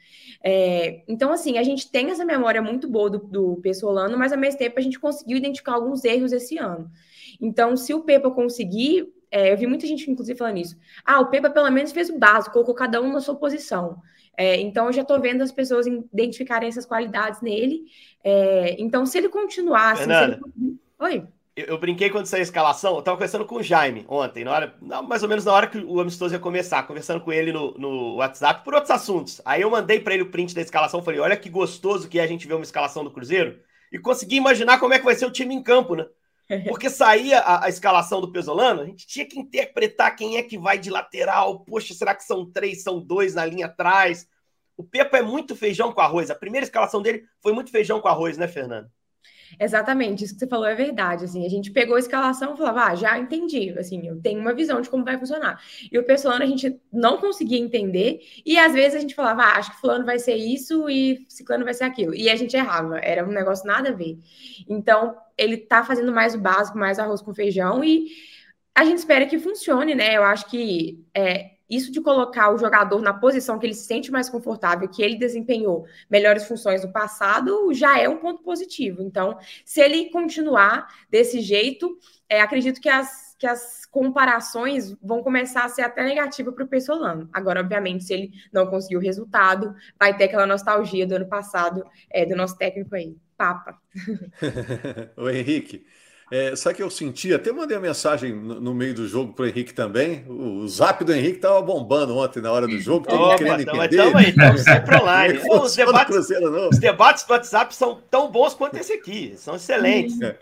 É, 0.43 1.03
então, 1.07 1.33
assim, 1.33 1.57
a 1.57 1.63
gente 1.63 1.91
tem 1.91 2.11
essa 2.11 2.23
memória 2.23 2.61
muito 2.61 2.87
boa 2.87 3.09
do, 3.09 3.17
do 3.17 3.55
Pessolano, 3.57 4.17
mas 4.17 4.31
ao 4.31 4.37
mesmo 4.37 4.59
tempo 4.59 4.77
a 4.77 4.83
gente 4.83 4.99
conseguiu 4.99 5.37
identificar 5.37 5.73
alguns 5.73 6.05
erros 6.05 6.31
esse 6.31 6.57
ano. 6.57 6.89
Então, 7.39 7.75
se 7.75 7.93
o 7.93 8.01
Pepa 8.01 8.29
conseguir, 8.31 9.07
é, 9.31 9.51
eu 9.51 9.57
vi 9.57 9.67
muita 9.67 9.85
gente, 9.85 10.09
inclusive, 10.09 10.37
falando 10.37 10.57
isso. 10.57 10.77
Ah, 11.03 11.19
o 11.19 11.27
Pepa 11.27 11.49
pelo 11.49 11.69
menos 11.69 11.91
fez 11.91 12.09
o 12.09 12.17
básico, 12.17 12.53
colocou 12.53 12.75
cada 12.75 13.01
um 13.01 13.11
na 13.11 13.21
sua 13.21 13.35
posição. 13.35 14.01
É, 14.37 14.59
então, 14.59 14.87
eu 14.87 14.93
já 14.93 15.01
estou 15.01 15.19
vendo 15.19 15.41
as 15.41 15.51
pessoas 15.51 15.87
identificarem 15.87 16.67
essas 16.67 16.85
qualidades 16.85 17.41
nele. 17.41 17.83
É, 18.23 18.75
então, 18.79 19.05
se 19.05 19.17
ele 19.17 19.29
continuar 19.29 19.93
assim. 19.93 20.11
Ele... 20.11 20.77
Oi. 20.99 21.27
Eu, 21.55 21.65
eu, 21.67 21.77
brinquei 21.77 22.09
quando 22.09 22.25
saiu 22.25 22.41
a 22.41 22.43
escalação, 22.43 22.93
eu 22.93 22.99
estava 22.99 23.15
conversando 23.15 23.45
com 23.45 23.55
o 23.55 23.63
Jaime 23.63 24.05
ontem, 24.09 24.43
na 24.43 24.51
hora, 24.51 24.75
mais 25.07 25.23
ou 25.23 25.29
menos 25.29 25.45
na 25.45 25.53
hora 25.53 25.67
que 25.67 25.77
o 25.77 26.01
amistoso 26.01 26.35
ia 26.35 26.39
começar, 26.39 26.83
conversando 26.83 27.21
com 27.21 27.31
ele 27.31 27.53
no, 27.53 27.73
no 27.77 28.15
WhatsApp 28.15 28.61
por 28.65 28.73
outros 28.73 28.91
assuntos. 28.91 29.41
Aí 29.45 29.61
eu 29.61 29.69
mandei 29.69 30.01
para 30.01 30.13
ele 30.13 30.23
o 30.23 30.31
print 30.31 30.53
da 30.53 30.61
escalação, 30.61 31.01
falei: 31.01 31.21
olha 31.21 31.37
que 31.37 31.49
gostoso 31.49 32.09
que 32.09 32.19
é 32.19 32.23
a 32.23 32.27
gente 32.27 32.45
ver 32.45 32.55
uma 32.55 32.63
escalação 32.63 33.05
do 33.05 33.11
Cruzeiro 33.11 33.57
e 33.89 33.97
consegui 33.97 34.35
imaginar 34.35 34.79
como 34.79 34.93
é 34.93 34.99
que 34.99 35.05
vai 35.05 35.15
ser 35.15 35.25
o 35.25 35.31
time 35.31 35.55
em 35.55 35.63
campo, 35.63 35.95
né? 35.95 36.05
Porque 36.69 36.89
saía 36.89 37.39
a, 37.39 37.65
a, 37.65 37.69
escalação 37.69 38.21
do 38.21 38.31
Pesolano, 38.31 38.81
a 38.81 38.85
gente 38.85 39.07
tinha 39.07 39.25
que 39.25 39.39
interpretar 39.39 40.15
quem 40.15 40.37
é 40.37 40.43
que 40.43 40.57
vai 40.57 40.77
de 40.77 40.89
lateral. 40.89 41.61
Poxa, 41.61 41.93
será 41.93 42.13
que 42.13 42.23
são 42.23 42.49
três, 42.49 42.83
são 42.83 42.99
dois 42.99 43.33
na 43.33 43.45
linha 43.45 43.65
atrás? 43.65 44.27
O 44.77 44.83
Pepa 44.83 45.17
é 45.17 45.21
muito 45.21 45.55
feijão 45.55 45.91
com 45.91 46.01
arroz. 46.01 46.29
A 46.29 46.35
primeira 46.35 46.65
escalação 46.65 47.01
dele 47.01 47.23
foi 47.41 47.53
muito 47.53 47.71
feijão 47.71 47.99
com 47.99 48.07
arroz, 48.07 48.37
né, 48.37 48.47
Fernando? 48.47 48.89
Exatamente, 49.59 50.23
isso 50.23 50.33
que 50.33 50.39
você 50.39 50.47
falou 50.47 50.65
é 50.65 50.75
verdade. 50.75 51.25
Assim, 51.25 51.45
a 51.45 51.49
gente 51.49 51.71
pegou 51.71 51.95
a 51.95 51.99
escalação 51.99 52.53
e 52.53 52.57
falava, 52.57 52.85
ah, 52.85 52.95
já 52.95 53.17
entendi. 53.17 53.73
Assim, 53.77 54.07
eu 54.07 54.21
tenho 54.21 54.39
uma 54.39 54.53
visão 54.53 54.81
de 54.81 54.89
como 54.89 55.03
vai 55.03 55.17
funcionar. 55.17 55.61
E 55.91 55.97
o 55.97 56.03
Pessolano 56.03 56.43
a 56.43 56.47
gente 56.47 56.79
não 56.91 57.17
conseguia 57.17 57.59
entender, 57.59 58.19
e 58.45 58.57
às 58.57 58.73
vezes 58.73 58.95
a 58.95 58.99
gente 58.99 59.15
falava, 59.15 59.43
ah, 59.43 59.57
acho 59.57 59.71
que 59.71 59.81
fulano 59.81 60.05
vai 60.05 60.19
ser 60.19 60.35
isso 60.35 60.89
e 60.89 61.25
ciclano 61.29 61.63
vai 61.63 61.73
ser 61.73 61.85
aquilo. 61.85 62.13
E 62.13 62.29
a 62.29 62.35
gente 62.35 62.55
errava, 62.55 62.99
era 62.99 63.25
um 63.25 63.31
negócio 63.31 63.65
nada 63.65 63.89
a 63.89 63.93
ver. 63.93 64.17
Então, 64.67 65.15
ele 65.37 65.57
tá 65.57 65.83
fazendo 65.83 66.11
mais 66.11 66.35
o 66.35 66.39
básico, 66.39 66.77
mais 66.77 66.99
arroz 66.99 67.21
com 67.21 67.33
feijão, 67.33 67.83
e 67.83 68.07
a 68.73 68.83
gente 68.83 68.97
espera 68.97 69.25
que 69.25 69.39
funcione, 69.39 69.95
né? 69.95 70.17
Eu 70.17 70.23
acho 70.23 70.49
que 70.49 71.05
é, 71.13 71.51
isso 71.69 71.91
de 71.91 72.01
colocar 72.01 72.53
o 72.53 72.57
jogador 72.57 73.01
na 73.01 73.13
posição 73.13 73.57
que 73.57 73.65
ele 73.65 73.73
se 73.73 73.85
sente 73.85 74.11
mais 74.11 74.29
confortável, 74.29 74.87
que 74.87 75.01
ele 75.01 75.15
desempenhou 75.15 75.85
melhores 76.09 76.45
funções 76.45 76.83
no 76.83 76.91
passado, 76.91 77.73
já 77.73 77.99
é 77.99 78.07
um 78.07 78.17
ponto 78.17 78.43
positivo. 78.43 79.01
Então, 79.01 79.37
se 79.63 79.81
ele 79.81 80.09
continuar 80.09 80.87
desse 81.09 81.41
jeito, 81.41 81.97
é, 82.29 82.41
acredito 82.41 82.79
que 82.79 82.89
as, 82.89 83.35
que 83.37 83.47
as 83.47 83.85
comparações 83.85 84.95
vão 85.01 85.21
começar 85.23 85.63
a 85.65 85.69
ser 85.69 85.81
até 85.81 86.03
negativas 86.03 86.53
para 86.53 86.63
o 86.63 86.67
Pessolano. 86.67 87.29
Agora, 87.33 87.61
obviamente, 87.61 88.03
se 88.03 88.13
ele 88.13 88.31
não 88.51 88.67
conseguir 88.67 88.97
o 88.97 89.01
resultado, 89.01 89.73
vai 89.99 90.15
ter 90.15 90.25
aquela 90.25 90.45
nostalgia 90.45 91.05
do 91.05 91.15
ano 91.15 91.27
passado, 91.27 91.83
é, 92.09 92.25
do 92.25 92.35
nosso 92.35 92.57
técnico 92.57 92.95
aí, 92.95 93.15
Papa. 93.37 93.79
o 95.17 95.29
Henrique. 95.29 95.85
É, 96.35 96.53
sabe 96.53 96.75
que 96.75 96.83
eu 96.83 96.89
senti? 96.89 97.33
Até 97.33 97.49
mandei 97.49 97.77
uma 97.77 97.83
mensagem 97.83 98.35
no, 98.35 98.59
no 98.59 98.73
meio 98.73 98.93
do 98.93 99.07
jogo 99.07 99.31
para 99.31 99.43
o 99.43 99.47
Henrique 99.47 99.73
também. 99.73 100.25
O, 100.27 100.63
o, 100.63 100.67
zap 100.67 101.01
do 101.05 101.13
Henrique 101.13 101.37
estava 101.37 101.61
bombando 101.61 102.13
ontem 102.17 102.41
na 102.41 102.51
hora 102.51 102.67
do 102.67 102.77
jogo. 102.77 103.07
Todo 103.07 103.17
mundo 103.17 103.37
querendo 103.37 103.61
entender. 103.61 103.89
Estamos 103.89 104.15
aí, 104.15 104.29
estamos 104.31 104.61
sempre 104.61 104.95
online. 104.97 105.39
os, 105.49 105.73
debates, 105.73 106.29
os 106.73 106.77
debates 106.77 107.23
do 107.23 107.31
WhatsApp 107.31 107.73
são 107.73 108.01
tão 108.11 108.29
bons 108.29 108.53
quanto 108.53 108.75
esse 108.75 108.91
aqui. 108.91 109.33
São 109.37 109.55
excelentes. 109.55 110.21
É. 110.21 110.37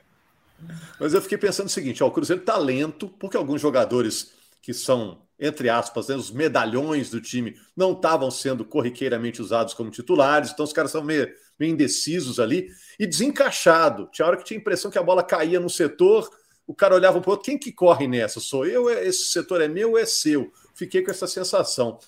Mas 0.99 1.13
eu 1.13 1.21
fiquei 1.21 1.37
pensando 1.37 1.67
o 1.67 1.69
seguinte: 1.69 2.03
ó, 2.03 2.07
o 2.07 2.11
Cruzeiro 2.11 2.41
está 2.41 2.57
lento, 2.57 3.07
porque 3.07 3.37
alguns 3.37 3.61
jogadores 3.61 4.31
que 4.63 4.73
são, 4.73 5.19
entre 5.39 5.69
aspas, 5.69 6.07
né, 6.07 6.15
os 6.15 6.31
medalhões 6.31 7.11
do 7.11 7.21
time 7.21 7.55
não 7.77 7.91
estavam 7.91 8.31
sendo 8.31 8.65
corriqueiramente 8.65 9.43
usados 9.43 9.75
como 9.75 9.91
titulares, 9.91 10.49
então 10.49 10.65
os 10.65 10.73
caras 10.73 10.89
são 10.89 11.03
meio 11.03 11.31
meio 11.59 11.73
indecisos 11.73 12.39
ali, 12.39 12.69
e 12.99 13.05
desencaixado. 13.05 14.09
Tinha 14.11 14.27
hora 14.27 14.37
que 14.37 14.43
tinha 14.43 14.57
a 14.57 14.61
impressão 14.61 14.91
que 14.91 14.97
a 14.97 15.03
bola 15.03 15.23
caía 15.23 15.59
no 15.59 15.69
setor, 15.69 16.29
o 16.65 16.73
cara 16.73 16.95
olhava 16.95 17.19
para 17.19 17.29
o 17.29 17.31
outro, 17.31 17.45
quem 17.45 17.57
que 17.57 17.71
corre 17.71 18.07
nessa? 18.07 18.39
Sou 18.39 18.65
eu, 18.65 18.89
esse 18.89 19.25
setor 19.25 19.61
é 19.61 19.67
meu 19.67 19.97
é 19.97 20.05
seu? 20.05 20.51
Fiquei 20.73 21.01
com 21.01 21.11
essa 21.11 21.27
sensação. 21.27 21.99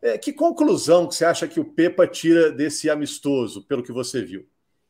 É, 0.00 0.18
que 0.18 0.32
conclusão 0.32 1.08
que 1.08 1.14
você 1.14 1.24
acha 1.24 1.48
que 1.48 1.58
o 1.58 1.64
Pepa 1.64 2.06
tira 2.06 2.52
desse 2.52 2.90
amistoso, 2.90 3.64
pelo 3.64 3.82
que 3.82 3.92
você 3.92 4.22
viu? 4.22 4.46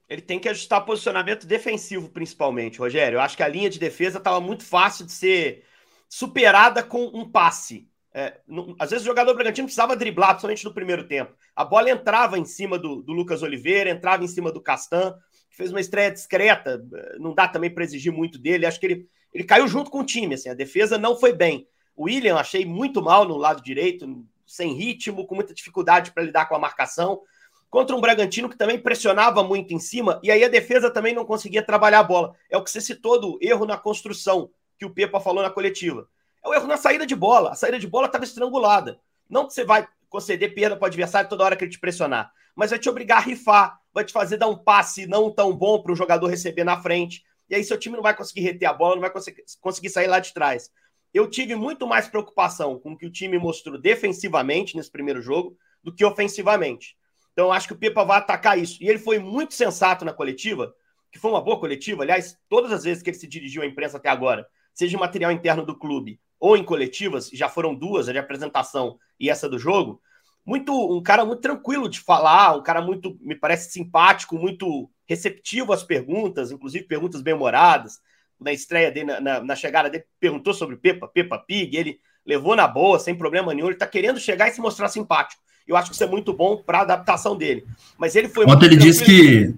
Ele 0.09 0.21
tem 0.21 0.39
que 0.39 0.49
ajustar 0.49 0.85
posicionamento 0.85 1.47
defensivo, 1.47 2.11
principalmente, 2.11 2.79
Rogério. 2.79 3.17
Eu 3.17 3.21
acho 3.21 3.37
que 3.37 3.43
a 3.43 3.49
linha 3.49 3.71
de 3.71 3.79
defesa 3.79 4.19
estava 4.19 4.41
muito 4.41 4.65
fácil 4.65 5.07
de 5.07 5.13
ser 5.13 5.65
superada 6.09 6.83
com 6.83 7.07
um 7.07 7.29
passe. 7.29 7.89
É, 8.17 8.39
às 8.79 8.91
vezes 8.91 9.05
o 9.05 9.09
jogador 9.09 9.35
Bragantino 9.35 9.67
precisava 9.67 9.97
driblar, 9.97 10.31
principalmente 10.31 10.65
no 10.65 10.73
primeiro 10.73 11.09
tempo. 11.09 11.35
A 11.55 11.65
bola 11.65 11.91
entrava 11.91 12.39
em 12.39 12.45
cima 12.45 12.79
do, 12.79 13.03
do 13.03 13.13
Lucas 13.13 13.43
Oliveira, 13.43 13.91
entrava 13.91 14.23
em 14.23 14.29
cima 14.29 14.53
do 14.53 14.61
Castan, 14.61 15.19
que 15.51 15.57
fez 15.57 15.71
uma 15.71 15.81
estreia 15.81 16.13
discreta. 16.13 16.81
Não 17.19 17.35
dá 17.35 17.49
também 17.49 17.71
para 17.71 17.83
exigir 17.83 18.13
muito 18.13 18.39
dele. 18.39 18.67
Acho 18.67 18.79
que 18.79 18.87
ele, 18.87 19.09
ele 19.33 19.43
caiu 19.43 19.67
junto 19.67 19.91
com 19.91 19.99
o 19.99 20.07
time. 20.07 20.37
Assim, 20.37 20.49
a 20.49 20.55
defesa 20.55 20.97
não 20.97 21.17
foi 21.17 21.33
bem. 21.33 21.67
O 21.97 22.05
William 22.05 22.37
achei 22.37 22.65
muito 22.65 23.03
mal 23.03 23.27
no 23.27 23.37
lado 23.37 23.61
direito, 23.61 24.25
sem 24.47 24.75
ritmo, 24.75 25.27
com 25.27 25.35
muita 25.35 25.53
dificuldade 25.53 26.13
para 26.13 26.23
lidar 26.23 26.47
com 26.47 26.55
a 26.55 26.59
marcação. 26.59 27.21
Contra 27.69 27.97
um 27.97 28.01
Bragantino 28.01 28.49
que 28.49 28.57
também 28.57 28.79
pressionava 28.79 29.43
muito 29.43 29.75
em 29.75 29.81
cima, 29.81 30.21
e 30.23 30.31
aí 30.31 30.45
a 30.45 30.49
defesa 30.49 30.89
também 30.89 31.13
não 31.13 31.25
conseguia 31.25 31.61
trabalhar 31.61 31.99
a 31.99 32.05
bola. 32.05 32.37
É 32.49 32.57
o 32.57 32.63
que 32.63 32.71
você 32.71 32.81
citou 32.81 33.21
do 33.21 33.37
erro 33.43 33.67
na 33.67 33.77
construção, 33.77 34.49
que 34.79 34.85
o 34.85 34.91
Pepa 34.91 35.19
falou 35.19 35.43
na 35.43 35.51
coletiva 35.51 36.09
é 36.45 36.49
o 36.49 36.55
erro 36.55 36.67
na 36.67 36.77
saída 36.77 37.07
de 37.07 37.17
bola. 37.17 37.53
A 37.53 37.55
saída 37.55 37.79
de 37.79 37.87
bola 37.87 38.07
estava 38.07 38.25
estrangulada. 38.25 39.01
Não 39.29 39.47
que 39.47 39.55
você 39.55 39.65
vai 39.65 39.89
conceder 40.09 40.55
perda 40.55 40.77
para 40.77 40.85
o 40.85 40.87
adversário 40.87 41.29
toda 41.29 41.43
hora 41.43 41.57
que 41.57 41.65
ele 41.65 41.73
te 41.73 41.81
pressionar, 41.81 42.33
mas 42.55 42.71
vai 42.71 42.79
te 42.79 42.89
obrigar 42.89 43.19
a 43.19 43.21
rifar, 43.21 43.81
vai 43.93 44.05
te 44.05 44.13
fazer 44.13 44.37
dar 44.37 44.47
um 44.47 44.57
passe 44.57 45.07
não 45.09 45.29
tão 45.29 45.57
bom 45.57 45.83
para 45.83 45.93
o 45.93 45.97
jogador 45.97 46.29
receber 46.29 46.63
na 46.63 46.81
frente. 46.81 47.25
E 47.49 47.55
aí 47.55 47.65
seu 47.65 47.79
time 47.79 47.97
não 47.97 48.03
vai 48.03 48.15
conseguir 48.17 48.43
reter 48.43 48.67
a 48.67 48.73
bola, 48.73 48.95
não 48.95 49.01
vai 49.01 49.13
conseguir 49.61 49.91
sair 49.91 50.07
lá 50.07 50.21
de 50.21 50.33
trás. 50.33 50.71
Eu 51.13 51.29
tive 51.29 51.55
muito 51.55 51.87
mais 51.87 52.09
preocupação 52.09 52.79
com 52.79 52.93
o 52.93 52.97
que 52.97 53.07
o 53.07 53.11
time 53.11 53.39
mostrou 53.39 53.81
defensivamente 53.81 54.77
nesse 54.77 54.91
primeiro 54.91 55.23
jogo 55.23 55.57
do 55.83 55.95
que 55.95 56.05
ofensivamente. 56.05 56.97
Então, 57.33 57.53
acho 57.53 57.67
que 57.67 57.73
o 57.75 57.79
Pepa 57.79 58.05
vai 58.05 58.19
atacar 58.19 58.59
isso. 58.59 58.83
E 58.83 58.89
ele 58.89 58.99
foi 58.99 59.19
muito 59.19 59.55
sensato 59.55 60.05
na 60.05 60.13
coletiva, 60.13 60.75
que 61.11 61.19
foi 61.19 61.31
uma 61.31 61.41
boa 61.41 61.59
coletiva. 61.59 62.03
Aliás, 62.03 62.39
todas 62.49 62.73
as 62.73 62.85
vezes 62.85 63.03
que 63.03 63.11
ele 63.11 63.17
se 63.17 63.27
dirigiu 63.27 63.63
à 63.63 63.67
imprensa 63.67 63.97
até 63.97 64.09
agora, 64.09 64.47
seja 64.73 64.99
material 64.99 65.31
interno 65.31 65.65
do 65.65 65.77
clube 65.77 66.21
ou 66.45 66.59
em 66.59 66.63
coletivas, 66.63 67.31
já 67.33 67.49
foram 67.49 67.75
duas, 67.75 68.07
a 68.07 68.13
de 68.13 68.19
apresentação 68.19 68.99
e 69.19 69.31
essa 69.31 69.49
do 69.49 69.59
jogo, 69.59 69.99
muito 70.45 70.75
um 70.95 71.03
cara 71.03 71.25
muito 71.25 71.41
tranquilo 71.41 71.89
de 71.89 71.99
falar, 71.99 72.55
um 72.55 72.63
cara 72.63 72.83
muito, 72.83 73.17
me 73.23 73.35
parece 73.35 73.73
simpático, 73.73 74.37
muito 74.37 74.91
receptivo 75.09 75.73
às 75.73 75.83
perguntas, 75.83 76.53
inclusive 76.53 76.85
perguntas 76.85 77.23
bem-humoradas. 77.23 77.95
Na 78.39 78.53
estreia 78.53 78.93
dele, 78.93 79.07
na, 79.07 79.21
na, 79.23 79.41
na, 79.43 79.57
chegada 79.57 79.89
dele, 79.89 80.05
perguntou 80.21 80.53
sobre 80.53 80.77
Pepa, 80.77 81.09
Pepa 81.09 81.39
Pig, 81.39 81.75
ele 81.79 81.99
levou 82.27 82.55
na 82.55 82.69
boa, 82.69 82.99
sem 82.99 83.15
problema 83.15 83.55
nenhum, 83.55 83.69
ele 83.69 83.77
tá 83.77 83.87
querendo 83.87 84.21
chegar 84.21 84.47
e 84.47 84.53
se 84.53 84.61
mostrar 84.61 84.89
simpático. 84.89 85.41
Eu 85.67 85.79
acho 85.79 85.89
que 85.89 85.95
isso 85.95 86.05
é 86.05 86.07
muito 86.07 86.35
bom 86.35 86.59
para 86.59 86.81
a 86.81 86.83
adaptação 86.83 87.39
dele. 87.39 87.65
Mas 87.97 88.15
ele 88.15 88.29
foi. 88.29 88.45
Ontem 88.45 88.67
ele 88.67 88.77
disse 88.77 89.03
que. 89.03 89.55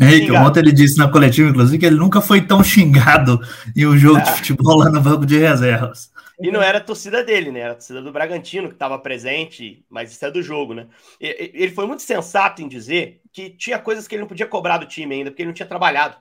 Henrique, 0.00 0.32
ontem 0.32 0.60
ele 0.60 0.72
disse 0.72 0.96
na 0.96 1.06
coletiva, 1.08 1.50
inclusive, 1.50 1.78
que 1.78 1.84
ele 1.84 1.96
nunca 1.96 2.22
foi 2.22 2.40
tão 2.40 2.64
xingado 2.64 3.38
em 3.76 3.86
um 3.86 3.96
jogo 3.96 4.20
é. 4.20 4.22
de 4.22 4.30
futebol 4.32 4.78
lá 4.78 4.88
no 4.88 5.02
banco 5.02 5.26
de 5.26 5.38
reservas. 5.38 6.13
E 6.40 6.50
não 6.50 6.60
era 6.60 6.78
a 6.78 6.80
torcida 6.80 7.22
dele, 7.22 7.52
né? 7.52 7.60
Era 7.60 7.72
a 7.72 7.76
torcida 7.76 8.02
do 8.02 8.12
Bragantino 8.12 8.68
que 8.68 8.74
estava 8.74 8.98
presente, 8.98 9.84
mas 9.88 10.10
isso 10.10 10.24
é 10.24 10.30
do 10.30 10.42
jogo, 10.42 10.74
né? 10.74 10.88
Ele 11.20 11.70
foi 11.70 11.86
muito 11.86 12.02
sensato 12.02 12.60
em 12.60 12.68
dizer 12.68 13.20
que 13.32 13.50
tinha 13.50 13.78
coisas 13.78 14.08
que 14.08 14.14
ele 14.14 14.22
não 14.22 14.28
podia 14.28 14.46
cobrar 14.46 14.78
do 14.78 14.86
time 14.86 15.14
ainda, 15.14 15.30
porque 15.30 15.42
ele 15.42 15.48
não 15.48 15.54
tinha 15.54 15.68
trabalhado. 15.68 16.16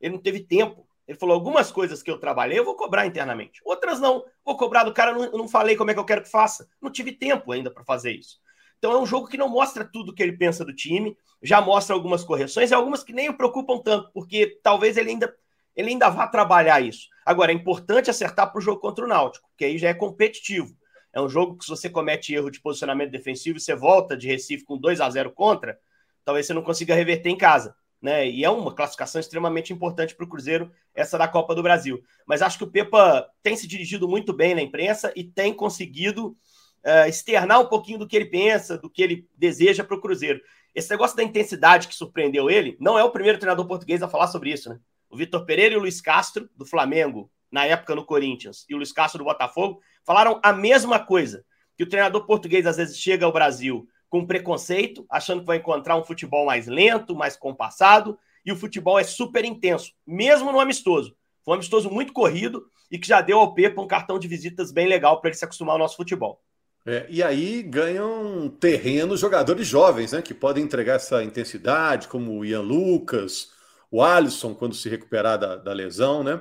Ele 0.00 0.14
não 0.14 0.22
teve 0.22 0.40
tempo. 0.40 0.86
Ele 1.06 1.18
falou: 1.18 1.34
algumas 1.34 1.70
coisas 1.72 2.02
que 2.02 2.10
eu 2.10 2.18
trabalhei, 2.18 2.58
eu 2.58 2.64
vou 2.64 2.76
cobrar 2.76 3.06
internamente. 3.06 3.60
Outras 3.64 4.00
não. 4.00 4.24
Vou 4.44 4.56
cobrar 4.56 4.84
do 4.84 4.92
cara, 4.92 5.12
não, 5.12 5.30
não 5.32 5.48
falei 5.48 5.76
como 5.76 5.90
é 5.90 5.94
que 5.94 6.00
eu 6.00 6.04
quero 6.04 6.22
que 6.22 6.30
faça. 6.30 6.68
Não 6.80 6.90
tive 6.90 7.12
tempo 7.12 7.52
ainda 7.52 7.70
para 7.70 7.84
fazer 7.84 8.12
isso. 8.12 8.38
Então 8.78 8.92
é 8.92 9.00
um 9.00 9.06
jogo 9.06 9.26
que 9.26 9.36
não 9.36 9.48
mostra 9.48 9.84
tudo 9.84 10.14
que 10.14 10.22
ele 10.22 10.36
pensa 10.36 10.64
do 10.64 10.74
time, 10.74 11.16
já 11.42 11.60
mostra 11.60 11.94
algumas 11.94 12.22
correções 12.22 12.70
e 12.70 12.74
algumas 12.74 13.02
que 13.02 13.12
nem 13.12 13.28
o 13.28 13.36
preocupam 13.36 13.78
tanto, 13.78 14.10
porque 14.12 14.60
talvez 14.62 14.96
ele 14.96 15.10
ainda, 15.10 15.34
ele 15.76 15.90
ainda 15.90 16.08
vá 16.08 16.26
trabalhar 16.26 16.80
isso. 16.80 17.08
Agora, 17.24 17.52
é 17.52 17.54
importante 17.54 18.10
acertar 18.10 18.50
para 18.50 18.58
o 18.58 18.62
jogo 18.62 18.80
contra 18.80 19.04
o 19.04 19.08
Náutico, 19.08 19.48
que 19.56 19.64
aí 19.64 19.78
já 19.78 19.88
é 19.88 19.94
competitivo. 19.94 20.74
É 21.12 21.20
um 21.20 21.28
jogo 21.28 21.56
que, 21.56 21.64
se 21.64 21.70
você 21.70 21.88
comete 21.88 22.34
erro 22.34 22.50
de 22.50 22.60
posicionamento 22.60 23.10
defensivo 23.10 23.58
e 23.58 23.60
você 23.60 23.74
volta 23.74 24.16
de 24.16 24.26
Recife 24.26 24.64
com 24.64 24.78
2 24.78 25.00
a 25.00 25.10
0 25.10 25.30
contra, 25.32 25.78
talvez 26.24 26.46
você 26.46 26.54
não 26.54 26.62
consiga 26.62 26.94
reverter 26.94 27.30
em 27.30 27.36
casa 27.36 27.74
né? 28.00 28.28
E 28.28 28.44
é 28.44 28.50
uma 28.50 28.74
classificação 28.74 29.20
extremamente 29.20 29.72
importante 29.72 30.14
para 30.14 30.24
o 30.24 30.28
Cruzeiro, 30.28 30.70
essa 30.94 31.18
da 31.18 31.26
Copa 31.26 31.54
do 31.54 31.62
Brasil. 31.62 32.02
Mas 32.26 32.42
acho 32.42 32.58
que 32.58 32.64
o 32.64 32.70
Pepa 32.70 33.28
tem 33.42 33.56
se 33.56 33.66
dirigido 33.66 34.08
muito 34.08 34.32
bem 34.32 34.54
na 34.54 34.62
imprensa 34.62 35.12
e 35.16 35.24
tem 35.24 35.52
conseguido 35.52 36.28
uh, 36.28 37.08
externar 37.08 37.60
um 37.60 37.66
pouquinho 37.66 37.98
do 37.98 38.06
que 38.06 38.16
ele 38.16 38.26
pensa, 38.26 38.78
do 38.78 38.90
que 38.90 39.02
ele 39.02 39.28
deseja 39.36 39.82
para 39.82 39.96
o 39.96 40.00
Cruzeiro. 40.00 40.40
Esse 40.74 40.90
negócio 40.90 41.16
da 41.16 41.22
intensidade 41.22 41.88
que 41.88 41.94
surpreendeu 41.94 42.50
ele, 42.50 42.76
não 42.78 42.98
é 42.98 43.02
o 43.02 43.10
primeiro 43.10 43.38
treinador 43.38 43.66
português 43.66 44.02
a 44.02 44.08
falar 44.08 44.28
sobre 44.28 44.52
isso, 44.52 44.68
né? 44.68 44.78
O 45.16 45.18
Vitor 45.18 45.46
Pereira 45.46 45.74
e 45.74 45.78
o 45.78 45.80
Luiz 45.80 45.98
Castro, 46.02 46.46
do 46.54 46.66
Flamengo, 46.66 47.30
na 47.50 47.64
época 47.64 47.94
no 47.94 48.04
Corinthians, 48.04 48.66
e 48.68 48.74
o 48.74 48.76
Luiz 48.76 48.92
Castro 48.92 49.20
do 49.20 49.24
Botafogo, 49.24 49.80
falaram 50.04 50.38
a 50.42 50.52
mesma 50.52 50.98
coisa. 50.98 51.42
Que 51.74 51.84
o 51.84 51.88
treinador 51.88 52.26
português 52.26 52.66
às 52.66 52.76
vezes 52.76 52.98
chega 52.98 53.24
ao 53.24 53.32
Brasil 53.32 53.88
com 54.10 54.26
preconceito, 54.26 55.06
achando 55.10 55.40
que 55.40 55.46
vai 55.46 55.56
encontrar 55.56 55.96
um 55.96 56.04
futebol 56.04 56.44
mais 56.44 56.66
lento, 56.66 57.16
mais 57.16 57.34
compassado, 57.34 58.18
e 58.44 58.52
o 58.52 58.56
futebol 58.56 58.98
é 58.98 59.04
super 59.04 59.42
intenso, 59.46 59.92
mesmo 60.06 60.52
no 60.52 60.60
amistoso. 60.60 61.16
Foi 61.42 61.52
um 61.52 61.54
amistoso 61.54 61.90
muito 61.90 62.12
corrido 62.12 62.66
e 62.90 62.98
que 62.98 63.08
já 63.08 63.22
deu 63.22 63.38
ao 63.38 63.54
Pepa 63.54 63.80
um 63.80 63.86
cartão 63.86 64.18
de 64.18 64.28
visitas 64.28 64.70
bem 64.70 64.86
legal 64.86 65.22
para 65.22 65.30
ele 65.30 65.38
se 65.38 65.46
acostumar 65.46 65.76
ao 65.76 65.78
nosso 65.78 65.96
futebol. 65.96 66.42
É, 66.84 67.06
e 67.08 67.22
aí 67.22 67.62
ganham 67.62 68.50
terreno 68.60 69.16
jogadores 69.16 69.66
jovens, 69.66 70.12
né? 70.12 70.20
Que 70.20 70.34
podem 70.34 70.62
entregar 70.62 70.96
essa 70.96 71.24
intensidade, 71.24 72.06
como 72.06 72.38
o 72.38 72.44
Ian 72.44 72.60
Lucas, 72.60 73.55
o 73.96 74.02
Alisson, 74.02 74.54
quando 74.54 74.74
se 74.74 74.90
recuperar 74.90 75.38
da, 75.38 75.56
da 75.56 75.72
lesão, 75.72 76.22
né? 76.22 76.38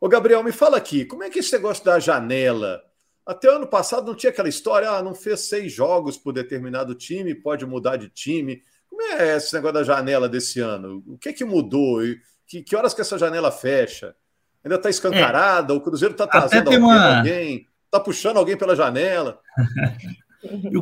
Ô, 0.00 0.08
Gabriel, 0.08 0.42
me 0.42 0.50
fala 0.50 0.78
aqui, 0.78 1.04
como 1.04 1.22
é 1.22 1.28
que 1.28 1.40
esse 1.40 1.52
negócio 1.52 1.84
da 1.84 1.98
janela 1.98 2.82
até 3.26 3.50
o 3.50 3.56
ano 3.56 3.66
passado 3.66 4.06
não 4.06 4.14
tinha 4.14 4.30
aquela 4.30 4.48
história, 4.48 4.88
ah, 4.88 5.02
não 5.02 5.14
fez 5.14 5.40
seis 5.40 5.70
jogos 5.70 6.16
por 6.16 6.32
determinado 6.32 6.94
time, 6.94 7.34
pode 7.34 7.66
mudar 7.66 7.96
de 7.96 8.08
time. 8.08 8.62
Como 8.88 9.02
é 9.02 9.36
esse 9.36 9.52
negócio 9.52 9.74
da 9.74 9.82
janela 9.82 10.26
desse 10.26 10.60
ano? 10.60 11.02
O 11.06 11.18
que 11.18 11.34
que 11.34 11.44
mudou? 11.44 12.00
Que, 12.46 12.62
que 12.62 12.74
horas 12.74 12.94
que 12.94 13.02
essa 13.02 13.18
janela 13.18 13.52
fecha? 13.52 14.14
Ainda 14.64 14.76
está 14.76 14.88
escancarada? 14.88 15.74
É. 15.74 15.76
O 15.76 15.80
Cruzeiro 15.82 16.12
está 16.12 16.26
trazendo 16.26 16.68
alguém, 16.68 16.78
uma... 16.78 17.18
alguém? 17.18 17.68
Está 17.84 18.00
puxando 18.00 18.38
alguém 18.38 18.56
pela 18.56 18.74
janela? 18.74 19.38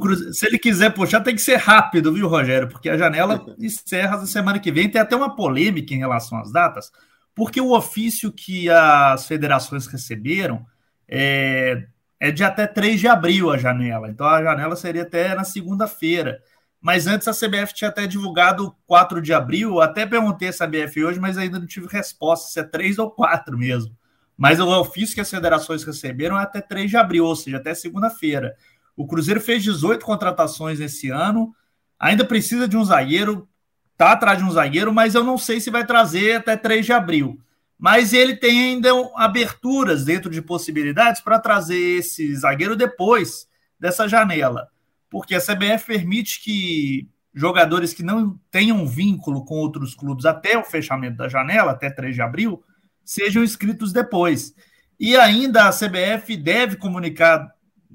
Cruzeiro, 0.00 0.32
se 0.32 0.46
ele 0.46 0.58
quiser 0.58 0.90
puxar, 0.90 1.20
tem 1.20 1.34
que 1.34 1.40
ser 1.40 1.56
rápido, 1.56 2.12
viu, 2.12 2.28
Rogério? 2.28 2.68
Porque 2.68 2.88
a 2.88 2.96
janela 2.96 3.44
encerra 3.58 4.16
na 4.16 4.26
semana 4.26 4.58
que 4.58 4.72
vem. 4.72 4.88
Tem 4.88 5.00
até 5.00 5.14
uma 5.14 5.34
polêmica 5.34 5.94
em 5.94 5.98
relação 5.98 6.38
às 6.38 6.52
datas, 6.52 6.90
porque 7.34 7.60
o 7.60 7.72
ofício 7.74 8.32
que 8.32 8.68
as 8.70 9.26
federações 9.26 9.86
receberam 9.86 10.64
é, 11.08 11.86
é 12.18 12.30
de 12.30 12.42
até 12.42 12.66
3 12.66 13.00
de 13.00 13.08
abril 13.08 13.50
a 13.50 13.58
janela. 13.58 14.08
Então 14.08 14.26
a 14.26 14.42
janela 14.42 14.76
seria 14.76 15.02
até 15.02 15.34
na 15.34 15.44
segunda-feira. 15.44 16.40
Mas 16.80 17.06
antes 17.06 17.26
a 17.26 17.32
CBF 17.32 17.72
tinha 17.72 17.88
até 17.88 18.06
divulgado 18.06 18.76
4 18.86 19.22
de 19.22 19.32
abril. 19.32 19.80
Até 19.80 20.04
perguntei 20.04 20.48
a 20.48 20.52
CBF 20.52 21.02
hoje, 21.02 21.18
mas 21.18 21.38
ainda 21.38 21.58
não 21.58 21.66
tive 21.66 21.86
resposta 21.86 22.50
se 22.50 22.60
é 22.60 22.62
3 22.62 22.98
ou 22.98 23.10
4 23.10 23.56
mesmo. 23.56 23.96
Mas 24.36 24.58
o 24.60 24.68
ofício 24.68 25.14
que 25.14 25.20
as 25.20 25.30
federações 25.30 25.84
receberam 25.84 26.38
é 26.38 26.42
até 26.42 26.60
3 26.60 26.90
de 26.90 26.96
abril, 26.96 27.24
ou 27.24 27.36
seja, 27.36 27.56
até 27.56 27.72
segunda-feira. 27.74 28.56
O 28.96 29.06
Cruzeiro 29.06 29.40
fez 29.40 29.62
18 29.62 30.04
contratações 30.04 30.80
esse 30.80 31.10
ano, 31.10 31.54
ainda 31.98 32.24
precisa 32.24 32.68
de 32.68 32.76
um 32.76 32.84
zagueiro, 32.84 33.48
tá 33.96 34.12
atrás 34.12 34.38
de 34.38 34.44
um 34.44 34.50
zagueiro, 34.50 34.92
mas 34.92 35.14
eu 35.14 35.24
não 35.24 35.38
sei 35.38 35.60
se 35.60 35.70
vai 35.70 35.84
trazer 35.84 36.36
até 36.36 36.56
3 36.56 36.86
de 36.86 36.92
abril. 36.92 37.40
Mas 37.78 38.12
ele 38.12 38.36
tem 38.36 38.60
ainda 38.60 38.90
aberturas 39.16 40.04
dentro 40.04 40.30
de 40.30 40.40
possibilidades 40.40 41.20
para 41.20 41.38
trazer 41.38 41.98
esse 41.98 42.34
zagueiro 42.36 42.76
depois 42.76 43.48
dessa 43.78 44.08
janela, 44.08 44.68
porque 45.10 45.34
a 45.34 45.40
CBF 45.40 45.86
permite 45.86 46.40
que 46.42 47.08
jogadores 47.34 47.92
que 47.92 48.02
não 48.02 48.38
tenham 48.50 48.86
vínculo 48.86 49.44
com 49.44 49.56
outros 49.56 49.94
clubes 49.94 50.24
até 50.24 50.56
o 50.56 50.62
fechamento 50.62 51.16
da 51.16 51.28
janela, 51.28 51.72
até 51.72 51.90
3 51.90 52.14
de 52.14 52.22
abril, 52.22 52.62
sejam 53.04 53.42
inscritos 53.42 53.92
depois. 53.92 54.54
E 54.98 55.16
ainda 55.16 55.68
a 55.68 55.72
CBF 55.72 56.36
deve 56.36 56.76
comunicar 56.76 57.52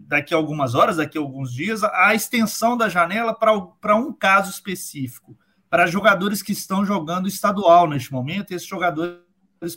daqui 0.07 0.33
a 0.33 0.37
algumas 0.37 0.75
horas, 0.75 0.97
daqui 0.97 1.17
a 1.17 1.21
alguns 1.21 1.53
dias, 1.53 1.83
a 1.83 2.13
extensão 2.13 2.77
da 2.77 2.89
janela 2.89 3.33
para 3.33 3.95
um 3.95 4.13
caso 4.13 4.49
específico, 4.49 5.37
para 5.69 5.85
jogadores 5.85 6.41
que 6.41 6.51
estão 6.51 6.85
jogando 6.85 7.27
estadual 7.27 7.87
neste 7.87 8.11
momento, 8.11 8.51
e 8.51 8.55
esses 8.55 8.67
jogadores 8.67 9.19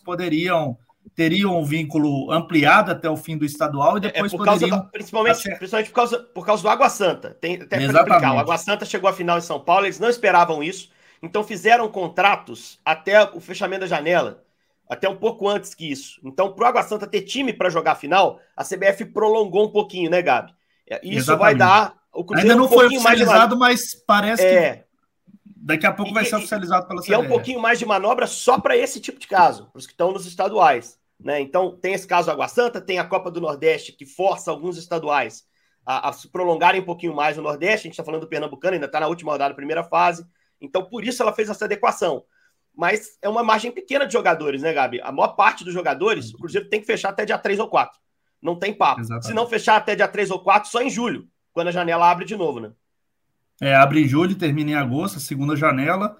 poderiam 0.04 0.78
teriam 1.14 1.58
um 1.58 1.64
vínculo 1.64 2.30
ampliado 2.30 2.92
até 2.92 3.10
o 3.10 3.16
fim 3.16 3.36
do 3.36 3.44
estadual 3.44 3.96
e 3.96 3.98
é, 3.98 4.00
depois 4.00 4.32
é 4.32 4.36
por 4.36 4.46
poderiam... 4.46 4.78
Da, 4.78 4.84
principalmente, 4.84 5.42
principalmente 5.58 5.88
por, 5.88 5.94
causa, 5.94 6.18
por 6.18 6.46
causa 6.46 6.62
do 6.62 6.68
Água 6.68 6.88
Santa. 6.88 7.36
Tem 7.40 7.60
até 7.60 7.82
explicar, 7.82 8.34
o 8.34 8.38
Água 8.38 8.56
Santa 8.56 8.84
chegou 8.84 9.10
à 9.10 9.12
final 9.12 9.36
em 9.36 9.42
São 9.42 9.60
Paulo, 9.60 9.84
eles 9.84 9.98
não 9.98 10.08
esperavam 10.08 10.62
isso, 10.62 10.90
então 11.20 11.42
fizeram 11.42 11.88
contratos 11.88 12.78
até 12.84 13.22
o 13.24 13.40
fechamento 13.40 13.80
da 13.80 13.86
janela, 13.86 14.44
até 14.88 15.08
um 15.08 15.16
pouco 15.16 15.48
antes 15.48 15.74
que 15.74 15.90
isso. 15.90 16.20
Então, 16.24 16.52
para 16.52 16.64
o 16.64 16.68
Água 16.68 16.82
Santa 16.82 17.06
ter 17.06 17.22
time 17.22 17.52
para 17.52 17.70
jogar 17.70 17.92
a 17.92 17.96
final, 17.96 18.40
a 18.56 18.64
CBF 18.64 19.06
prolongou 19.06 19.66
um 19.66 19.72
pouquinho, 19.72 20.10
né, 20.10 20.20
Gabi? 20.22 20.52
É, 20.88 21.00
isso 21.02 21.30
Exatamente. 21.30 21.40
vai 21.40 21.54
dar 21.54 22.02
o 22.12 22.24
Cruzeiro 22.24 22.50
Ainda 22.50 22.60
não 22.60 22.66
um 22.66 22.72
foi 22.72 22.86
oficializado, 22.86 23.56
mas 23.56 23.94
parece 24.06 24.44
é, 24.44 24.76
que 24.76 24.84
Daqui 25.64 25.86
a 25.86 25.92
pouco 25.92 26.10
e, 26.10 26.14
vai 26.14 26.24
ser 26.24 26.36
oficializado 26.36 26.88
pela 26.88 27.00
CBF. 27.00 27.12
E 27.12 27.14
é 27.14 27.18
um 27.18 27.28
pouquinho 27.28 27.60
mais 27.60 27.78
de 27.78 27.86
manobra 27.86 28.26
só 28.26 28.58
para 28.58 28.76
esse 28.76 29.00
tipo 29.00 29.18
de 29.18 29.28
caso, 29.28 29.66
para 29.70 29.78
os 29.78 29.86
que 29.86 29.92
estão 29.92 30.12
nos 30.12 30.26
estaduais. 30.26 30.98
Né? 31.20 31.40
Então, 31.40 31.76
tem 31.76 31.94
esse 31.94 32.06
caso 32.06 32.30
Água 32.30 32.48
Santa, 32.48 32.80
tem 32.80 32.98
a 32.98 33.04
Copa 33.04 33.30
do 33.30 33.40
Nordeste, 33.40 33.92
que 33.92 34.04
força 34.04 34.50
alguns 34.50 34.76
estaduais 34.76 35.44
a, 35.86 36.08
a 36.08 36.12
se 36.12 36.28
prolongarem 36.28 36.80
um 36.80 36.84
pouquinho 36.84 37.14
mais 37.14 37.36
no 37.36 37.44
Nordeste. 37.44 37.86
A 37.86 37.88
gente 37.88 37.92
está 37.92 38.04
falando 38.04 38.22
do 38.22 38.28
Pernambucano, 38.28 38.74
ainda 38.74 38.86
está 38.86 38.98
na 38.98 39.06
última 39.06 39.30
rodada, 39.30 39.54
primeira 39.54 39.84
fase. 39.84 40.26
Então, 40.60 40.84
por 40.84 41.04
isso 41.04 41.22
ela 41.22 41.32
fez 41.32 41.48
essa 41.48 41.64
adequação. 41.64 42.24
Mas 42.74 43.18
é 43.20 43.28
uma 43.28 43.42
margem 43.42 43.70
pequena 43.70 44.06
de 44.06 44.12
jogadores, 44.12 44.62
né, 44.62 44.72
Gabi? 44.72 45.00
A 45.02 45.12
maior 45.12 45.28
parte 45.28 45.64
dos 45.64 45.74
jogadores, 45.74 46.32
o 46.32 46.38
Cruzeiro 46.38 46.68
tem 46.68 46.80
que 46.80 46.86
fechar 46.86 47.10
até 47.10 47.24
dia 47.24 47.38
3 47.38 47.58
ou 47.60 47.68
4. 47.68 47.98
Não 48.40 48.56
tem 48.56 48.72
papo. 48.72 49.00
Exatamente. 49.00 49.26
Se 49.26 49.34
não 49.34 49.46
fechar 49.46 49.76
até 49.76 49.94
dia 49.94 50.08
3 50.08 50.30
ou 50.30 50.40
4, 50.40 50.70
só 50.70 50.82
em 50.82 50.90
julho, 50.90 51.28
quando 51.52 51.68
a 51.68 51.72
janela 51.72 52.10
abre 52.10 52.24
de 52.24 52.34
novo, 52.34 52.60
né? 52.60 52.72
É, 53.60 53.74
abre 53.74 54.02
em 54.02 54.08
julho 54.08 54.34
termina 54.34 54.72
em 54.72 54.74
agosto, 54.74 55.18
a 55.18 55.20
segunda 55.20 55.54
janela. 55.54 56.18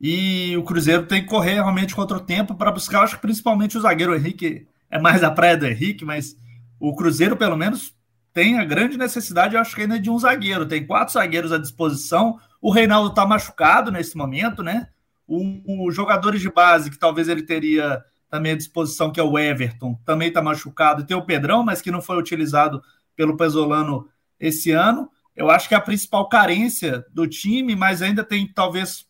E 0.00 0.56
o 0.56 0.62
Cruzeiro 0.64 1.06
tem 1.06 1.22
que 1.22 1.28
correr 1.28 1.54
realmente 1.54 1.94
contra 1.94 2.16
o 2.16 2.20
tempo 2.20 2.54
para 2.54 2.72
buscar, 2.72 3.02
acho 3.02 3.16
que 3.16 3.22
principalmente 3.22 3.76
o 3.76 3.80
zagueiro 3.80 4.16
Henrique. 4.16 4.66
É 4.90 4.98
mais 4.98 5.22
a 5.22 5.30
praia 5.30 5.56
do 5.56 5.66
Henrique, 5.66 6.04
mas 6.04 6.36
o 6.80 6.96
Cruzeiro, 6.96 7.36
pelo 7.36 7.56
menos, 7.56 7.94
tem 8.32 8.58
a 8.58 8.64
grande 8.64 8.98
necessidade, 8.98 9.56
acho 9.56 9.74
que 9.76 9.82
ainda 9.82 10.00
de 10.00 10.10
um 10.10 10.18
zagueiro. 10.18 10.66
Tem 10.66 10.84
quatro 10.84 11.14
zagueiros 11.14 11.52
à 11.52 11.58
disposição. 11.58 12.40
O 12.60 12.72
Reinaldo 12.72 13.10
está 13.10 13.24
machucado 13.24 13.92
nesse 13.92 14.16
momento, 14.16 14.62
né? 14.62 14.88
Os 15.30 15.94
jogadores 15.94 16.40
de 16.40 16.50
base, 16.50 16.90
que 16.90 16.98
talvez 16.98 17.28
ele 17.28 17.42
teria 17.42 18.02
também 18.28 18.52
à 18.52 18.56
disposição, 18.56 19.12
que 19.12 19.20
é 19.20 19.22
o 19.22 19.38
Everton, 19.38 19.98
também 20.04 20.28
está 20.28 20.42
machucado. 20.42 21.04
Tem 21.04 21.16
o 21.16 21.24
Pedrão, 21.24 21.62
mas 21.62 21.80
que 21.80 21.90
não 21.90 22.02
foi 22.02 22.18
utilizado 22.18 22.82
pelo 23.14 23.36
Pesolano 23.36 24.08
esse 24.38 24.70
ano 24.70 25.10
eu 25.40 25.50
acho 25.50 25.68
que 25.68 25.74
é 25.74 25.76
a 25.78 25.80
principal 25.80 26.28
carência 26.28 27.02
do 27.12 27.26
time, 27.26 27.74
mas 27.74 28.02
ainda 28.02 28.22
tem 28.22 28.46
talvez 28.46 29.06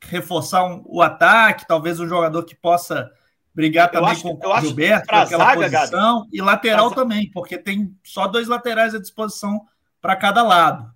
reforçar 0.00 0.64
um, 0.64 0.82
o 0.86 1.02
ataque, 1.02 1.66
talvez 1.66 2.00
um 2.00 2.08
jogador 2.08 2.42
que 2.44 2.54
possa 2.54 3.10
brigar 3.54 3.90
também 3.90 4.12
acho, 4.12 4.22
com 4.22 4.48
o 4.48 4.60
Gilberto, 4.60 5.14
aquela 5.14 5.44
zaga, 5.44 5.70
posição, 5.70 6.20
Gabi, 6.20 6.30
e 6.32 6.40
lateral 6.40 6.88
pra... 6.88 7.02
também, 7.02 7.30
porque 7.30 7.58
tem 7.58 7.94
só 8.02 8.26
dois 8.26 8.48
laterais 8.48 8.94
à 8.94 8.98
disposição 8.98 9.66
para 10.00 10.16
cada 10.16 10.42
lado. 10.42 10.90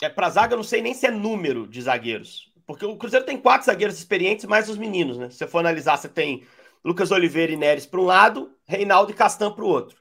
É, 0.00 0.08
para 0.08 0.30
zaga, 0.30 0.54
eu 0.54 0.58
não 0.58 0.64
sei 0.64 0.80
nem 0.80 0.94
se 0.94 1.04
é 1.04 1.10
número 1.10 1.66
de 1.66 1.82
zagueiros, 1.82 2.51
porque 2.66 2.84
o 2.86 2.96
Cruzeiro 2.96 3.26
tem 3.26 3.38
quatro 3.38 3.66
zagueiros 3.66 3.98
experientes, 3.98 4.44
mais 4.44 4.68
os 4.68 4.78
meninos, 4.78 5.18
né? 5.18 5.30
Se 5.30 5.38
você 5.38 5.46
for 5.46 5.58
analisar, 5.58 5.96
você 5.96 6.08
tem 6.08 6.44
Lucas 6.84 7.10
Oliveira 7.10 7.52
e 7.52 7.56
Neres 7.56 7.86
para 7.86 8.00
um 8.00 8.04
lado, 8.04 8.54
Reinaldo 8.66 9.10
e 9.12 9.14
Castan 9.14 9.52
para 9.52 9.64
o 9.64 9.68
outro. 9.68 9.96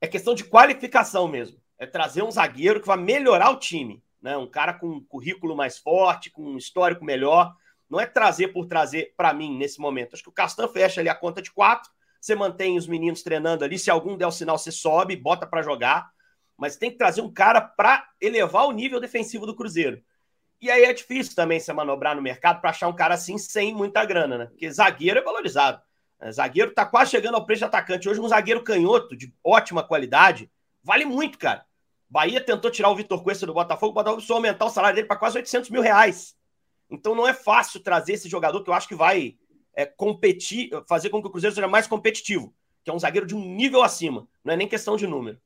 É 0.00 0.06
questão 0.06 0.34
de 0.34 0.44
qualificação 0.44 1.28
mesmo 1.28 1.60
é 1.80 1.86
trazer 1.86 2.22
um 2.22 2.30
zagueiro 2.30 2.78
que 2.78 2.86
vai 2.86 2.98
melhorar 2.98 3.50
o 3.50 3.56
time. 3.58 4.04
né? 4.20 4.36
Um 4.36 4.46
cara 4.46 4.74
com 4.74 4.86
um 4.86 5.02
currículo 5.02 5.56
mais 5.56 5.78
forte, 5.78 6.30
com 6.30 6.42
um 6.42 6.58
histórico 6.58 7.02
melhor. 7.02 7.56
Não 7.88 7.98
é 7.98 8.04
trazer 8.04 8.48
por 8.48 8.66
trazer 8.66 9.14
para 9.16 9.32
mim 9.32 9.56
nesse 9.56 9.80
momento. 9.80 10.12
Acho 10.12 10.22
que 10.22 10.28
o 10.28 10.32
Castan 10.32 10.68
fecha 10.68 11.00
ali 11.00 11.08
a 11.08 11.14
conta 11.14 11.40
de 11.40 11.50
quatro. 11.50 11.90
Você 12.20 12.34
mantém 12.34 12.76
os 12.76 12.86
meninos 12.86 13.22
treinando 13.22 13.64
ali. 13.64 13.78
Se 13.78 13.90
algum 13.90 14.14
der 14.14 14.26
o 14.26 14.30
sinal, 14.30 14.58
você 14.58 14.70
sobe, 14.70 15.16
bota 15.16 15.46
para 15.46 15.62
jogar. 15.62 16.10
Mas 16.54 16.76
tem 16.76 16.90
que 16.90 16.98
trazer 16.98 17.22
um 17.22 17.32
cara 17.32 17.62
para 17.62 18.06
elevar 18.20 18.66
o 18.66 18.72
nível 18.72 19.00
defensivo 19.00 19.46
do 19.46 19.56
Cruzeiro. 19.56 20.02
E 20.60 20.70
aí 20.70 20.84
é 20.84 20.92
difícil 20.92 21.34
também 21.34 21.58
você 21.58 21.72
manobrar 21.72 22.14
no 22.14 22.20
mercado 22.20 22.60
para 22.60 22.70
achar 22.70 22.86
um 22.86 22.94
cara 22.94 23.14
assim 23.14 23.38
sem 23.38 23.74
muita 23.74 24.04
grana, 24.04 24.36
né? 24.36 24.46
Porque 24.46 24.70
zagueiro 24.70 25.18
é 25.18 25.22
valorizado. 25.22 25.80
É, 26.20 26.30
zagueiro 26.30 26.74
tá 26.74 26.84
quase 26.84 27.12
chegando 27.12 27.36
ao 27.36 27.46
preço 27.46 27.60
de 27.60 27.64
atacante. 27.64 28.08
Hoje, 28.08 28.20
um 28.20 28.28
zagueiro 28.28 28.62
canhoto 28.62 29.16
de 29.16 29.34
ótima 29.42 29.82
qualidade 29.82 30.50
vale 30.82 31.06
muito, 31.06 31.38
cara. 31.38 31.64
Bahia 32.08 32.40
tentou 32.40 32.70
tirar 32.70 32.90
o 32.90 32.96
Vitor 32.96 33.22
Cuesta 33.22 33.46
do 33.46 33.54
Botafogo, 33.54 33.92
o 33.92 33.94
Botafogo 33.94 34.16
precisou 34.16 34.36
aumentar 34.36 34.66
o 34.66 34.70
salário 34.70 34.96
dele 34.96 35.06
para 35.06 35.16
quase 35.16 35.38
800 35.38 35.70
mil 35.70 35.80
reais. 35.80 36.34
Então 36.90 37.14
não 37.14 37.26
é 37.26 37.32
fácil 37.32 37.80
trazer 37.80 38.14
esse 38.14 38.28
jogador 38.28 38.62
que 38.62 38.68
eu 38.68 38.74
acho 38.74 38.88
que 38.88 38.96
vai 38.96 39.36
é, 39.74 39.86
competir, 39.86 40.70
fazer 40.88 41.08
com 41.08 41.22
que 41.22 41.28
o 41.28 41.30
Cruzeiro 41.30 41.54
seja 41.54 41.68
mais 41.68 41.86
competitivo, 41.86 42.52
que 42.82 42.90
é 42.90 42.92
um 42.92 42.98
zagueiro 42.98 43.26
de 43.26 43.34
um 43.34 43.54
nível 43.54 43.82
acima. 43.82 44.28
Não 44.44 44.52
é 44.52 44.56
nem 44.56 44.68
questão 44.68 44.96
de 44.96 45.06
número. 45.06 45.40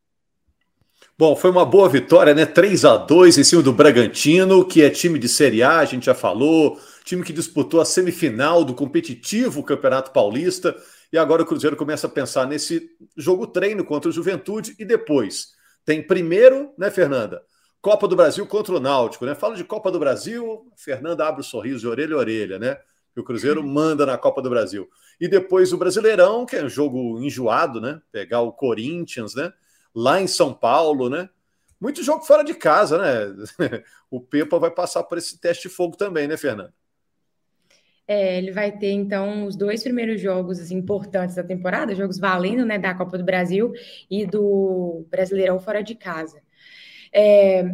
Bom, 1.17 1.37
foi 1.37 1.49
uma 1.51 1.65
boa 1.65 1.89
vitória, 1.89 2.35
né? 2.35 2.45
3 2.45 2.85
a 2.85 2.97
2 2.97 3.39
em 3.39 3.45
cima 3.45 3.63
do 3.63 3.73
Bragantino, 3.73 4.65
que 4.65 4.83
é 4.83 4.91
time 4.91 5.17
de 5.17 5.29
Série 5.29 5.63
A, 5.63 5.79
a 5.79 5.85
gente 5.85 6.07
já 6.07 6.15
falou, 6.15 6.77
time 7.05 7.23
que 7.23 7.33
disputou 7.33 7.81
a 7.81 7.85
semifinal 7.85 8.65
do 8.65 8.75
competitivo 8.75 9.63
Campeonato 9.63 10.11
Paulista, 10.11 10.75
e 11.13 11.17
agora 11.17 11.45
o 11.45 11.47
Cruzeiro 11.47 11.77
começa 11.77 12.09
a 12.09 12.11
pensar 12.11 12.49
nesse 12.49 12.91
jogo 13.17 13.47
treino 13.47 13.85
contra 13.85 14.11
o 14.11 14.13
Juventude 14.13 14.75
e 14.77 14.85
depois 14.85 15.51
tem 15.85 16.03
primeiro, 16.03 16.73
né, 16.77 16.91
Fernanda? 16.91 17.43
Copa 17.81 18.09
do 18.09 18.17
Brasil 18.17 18.45
contra 18.45 18.75
o 18.75 18.81
Náutico, 18.81 19.25
né? 19.25 19.37
Fala 19.37 19.55
de 19.55 19.63
Copa 19.63 19.93
do 19.93 20.01
Brasil, 20.01 20.67
Fernanda 20.77 21.29
abre 21.29 21.43
o 21.43 21.45
sorriso 21.45 21.79
de 21.79 21.87
orelha 21.87 22.17
a 22.17 22.19
orelha, 22.19 22.59
né? 22.59 22.77
Que 23.15 23.21
o 23.21 23.25
Cruzeiro 23.25 23.63
manda 23.63 24.05
na 24.05 24.19
Copa 24.19 24.43
do 24.43 24.51
Brasil. 24.51 24.89
E 25.21 25.29
depois 25.29 25.73
o 25.73 25.79
Brasileirão, 25.79 26.45
que 26.45 26.57
é 26.57 26.65
um 26.65 26.69
jogo 26.69 27.23
enjoado, 27.23 27.81
né? 27.81 28.01
Pegar 28.11 28.41
o 28.41 28.51
Corinthians, 28.51 29.37
né? 29.37 29.53
Lá 29.95 30.21
em 30.21 30.27
São 30.27 30.53
Paulo, 30.53 31.09
né? 31.09 31.29
Muito 31.81 32.03
jogo 32.03 32.25
fora 32.25 32.43
de 32.43 32.55
casa, 32.55 32.99
né? 32.99 33.45
o 34.11 34.21
Pepa 34.21 34.59
vai 34.59 34.71
passar 34.71 35.05
por 35.05 35.19
esse 35.19 35.39
teste 35.39 35.69
de 35.69 35.75
fogo 35.75 35.97
também, 35.97 36.27
né, 36.27 36.37
Fernando? 36.37 36.73
É, 38.07 38.37
ele 38.37 38.53
vai 38.53 38.71
ter, 38.71 38.91
então, 38.91 39.47
os 39.47 39.57
dois 39.57 39.83
primeiros 39.83 40.21
jogos 40.21 40.61
assim, 40.61 40.77
importantes 40.77 41.37
da 41.37 41.43
temporada, 41.43 41.95
jogos 41.95 42.19
valendo, 42.19 42.65
né, 42.67 42.79
da 42.79 42.95
Copa 42.95 43.17
do 43.17 43.25
Brasil 43.25 43.73
e 44.11 44.27
do 44.27 45.07
Brasileirão 45.11 45.59
fora 45.59 45.83
de 45.83 45.95
casa. 45.95 46.43
É, 47.11 47.65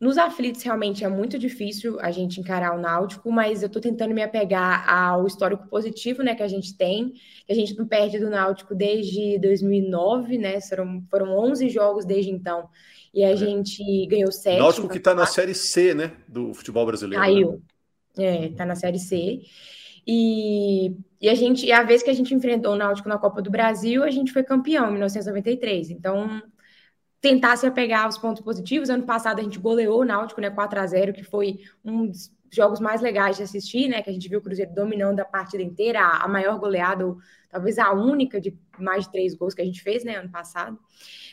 nos 0.00 0.16
aflitos, 0.16 0.62
realmente, 0.62 1.04
é 1.04 1.08
muito 1.08 1.38
difícil 1.38 2.00
a 2.00 2.10
gente 2.10 2.40
encarar 2.40 2.74
o 2.74 2.80
Náutico, 2.80 3.30
mas 3.30 3.62
eu 3.62 3.66
estou 3.66 3.82
tentando 3.82 4.14
me 4.14 4.22
apegar 4.22 4.88
ao 4.88 5.26
histórico 5.26 5.68
positivo, 5.68 6.22
né, 6.22 6.34
que 6.34 6.42
a 6.42 6.48
gente 6.48 6.74
tem, 6.74 7.12
que 7.46 7.52
a 7.52 7.54
gente 7.54 7.76
não 7.76 7.86
perde 7.86 8.18
do 8.18 8.30
Náutico 8.30 8.74
desde 8.74 9.38
2009, 9.38 10.38
né, 10.38 10.58
foram, 10.62 11.04
foram 11.10 11.36
11 11.36 11.68
jogos 11.68 12.06
desde 12.06 12.30
então, 12.30 12.66
e 13.12 13.22
a 13.22 13.32
é. 13.32 13.36
gente 13.36 14.06
ganhou 14.06 14.32
7. 14.32 14.58
Náutico 14.58 14.88
que 14.88 14.96
está 14.96 15.14
na 15.14 15.26
Série 15.26 15.54
C, 15.54 15.92
né, 15.92 16.12
do 16.26 16.54
futebol 16.54 16.86
brasileiro. 16.86 17.22
Né? 17.22 17.30
Caiu, 17.30 17.62
né? 18.16 18.46
é, 18.46 18.48
tá 18.48 18.64
na 18.64 18.76
Série 18.76 18.98
C. 18.98 19.42
E, 20.06 20.96
e 21.20 21.28
a 21.28 21.34
gente, 21.34 21.70
a 21.70 21.82
vez 21.82 22.02
que 22.02 22.08
a 22.08 22.14
gente 22.14 22.34
enfrentou 22.34 22.72
o 22.72 22.76
Náutico 22.76 23.08
na 23.08 23.18
Copa 23.18 23.42
do 23.42 23.50
Brasil, 23.50 24.02
a 24.02 24.10
gente 24.10 24.32
foi 24.32 24.42
campeão 24.42 24.88
em 24.88 24.92
1993. 24.92 25.90
Então, 25.90 26.42
tentar 27.20 27.56
se 27.56 27.66
apegar 27.66 28.04
aos 28.04 28.18
pontos 28.18 28.42
positivos. 28.42 28.88
Ano 28.88 29.04
passado 29.04 29.40
a 29.40 29.42
gente 29.42 29.58
goleou 29.58 30.00
o 30.00 30.04
Náutico, 30.04 30.40
né, 30.40 30.50
4 30.50 30.80
a 30.80 30.86
0 30.86 31.12
que 31.12 31.22
foi 31.22 31.60
um 31.84 32.06
dos 32.06 32.32
jogos 32.50 32.80
mais 32.80 33.00
legais 33.00 33.36
de 33.36 33.42
assistir, 33.42 33.88
né, 33.88 34.02
que 34.02 34.10
a 34.10 34.12
gente 34.12 34.28
viu 34.28 34.40
o 34.40 34.42
Cruzeiro 34.42 34.74
dominando 34.74 35.20
a 35.20 35.24
partida 35.24 35.62
inteira, 35.62 36.00
a, 36.00 36.26
maior 36.26 36.58
goleada, 36.58 37.06
ou 37.06 37.18
talvez 37.48 37.78
a 37.78 37.92
única 37.92 38.40
de 38.40 38.56
mais 38.78 39.04
de 39.04 39.12
três 39.12 39.34
gols 39.34 39.54
que 39.54 39.62
a 39.62 39.64
gente 39.64 39.82
fez, 39.82 40.02
né, 40.02 40.16
ano 40.16 40.30
passado, 40.30 40.78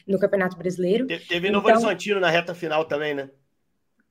no 0.08 0.20
Campeonato 0.20 0.58
Brasileiro. 0.58 1.08
Te, 1.08 1.20
teve 1.20 1.48
então... 1.48 1.62
Novo 1.62 1.74
Horizontino 1.74 2.20
na 2.20 2.30
reta 2.30 2.54
final 2.54 2.86
também, 2.86 3.16
né? 3.16 3.30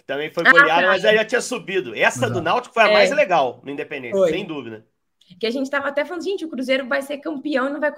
Também 0.04 0.30
foi 0.32 0.44
goleada, 0.44 0.86
ah, 0.86 0.90
mas 0.90 1.04
aí 1.04 1.16
já 1.16 1.24
tinha 1.24 1.40
subido. 1.40 1.92
Essa 1.92 2.30
do 2.30 2.40
Náutico 2.40 2.72
foi 2.72 2.84
a 2.84 2.90
é. 2.90 2.92
mais 2.92 3.10
legal 3.10 3.60
no 3.64 3.70
Independência, 3.70 4.16
foi. 4.16 4.30
sem 4.30 4.44
dúvida 4.44 4.86
que 5.34 5.46
a 5.46 5.50
gente 5.50 5.64
estava 5.64 5.88
até 5.88 6.04
falando, 6.04 6.22
gente, 6.22 6.44
o 6.44 6.48
Cruzeiro 6.48 6.86
vai 6.86 7.02
ser 7.02 7.18
campeão, 7.18 7.68
não 7.68 7.80
vai, 7.80 7.92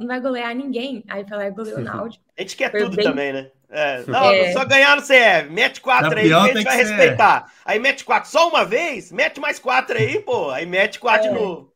não 0.00 0.06
vai 0.06 0.20
golear 0.20 0.54
ninguém. 0.54 1.04
Aí 1.08 1.26
foi 1.26 1.36
lá 1.36 1.46
e 1.46 1.50
goleou 1.50 1.78
o 1.78 1.82
Náutico. 1.84 2.24
A 2.36 2.40
gente 2.40 2.56
quer 2.56 2.70
foi 2.70 2.82
tudo 2.82 2.96
bem... 2.96 3.04
também, 3.04 3.32
né? 3.32 3.50
É, 3.74 4.04
não, 4.06 4.30
é... 4.30 4.52
só 4.52 4.66
ganhar 4.66 4.96
no 4.96 5.02
CF, 5.02 5.50
mete 5.50 5.80
quatro 5.80 6.18
aí, 6.18 6.30
a 6.30 6.46
gente 6.48 6.62
vai 6.62 6.76
respeitar. 6.76 7.46
Ser. 7.46 7.54
Aí 7.64 7.78
mete 7.78 8.04
quatro 8.04 8.30
só 8.30 8.48
uma 8.48 8.66
vez, 8.66 9.10
mete 9.10 9.40
mais 9.40 9.58
quatro 9.58 9.96
aí, 9.96 10.20
pô, 10.20 10.50
aí 10.50 10.66
mete 10.66 11.00
quatro 11.00 11.28
é. 11.28 11.30
de 11.30 11.34
novo. 11.38 11.71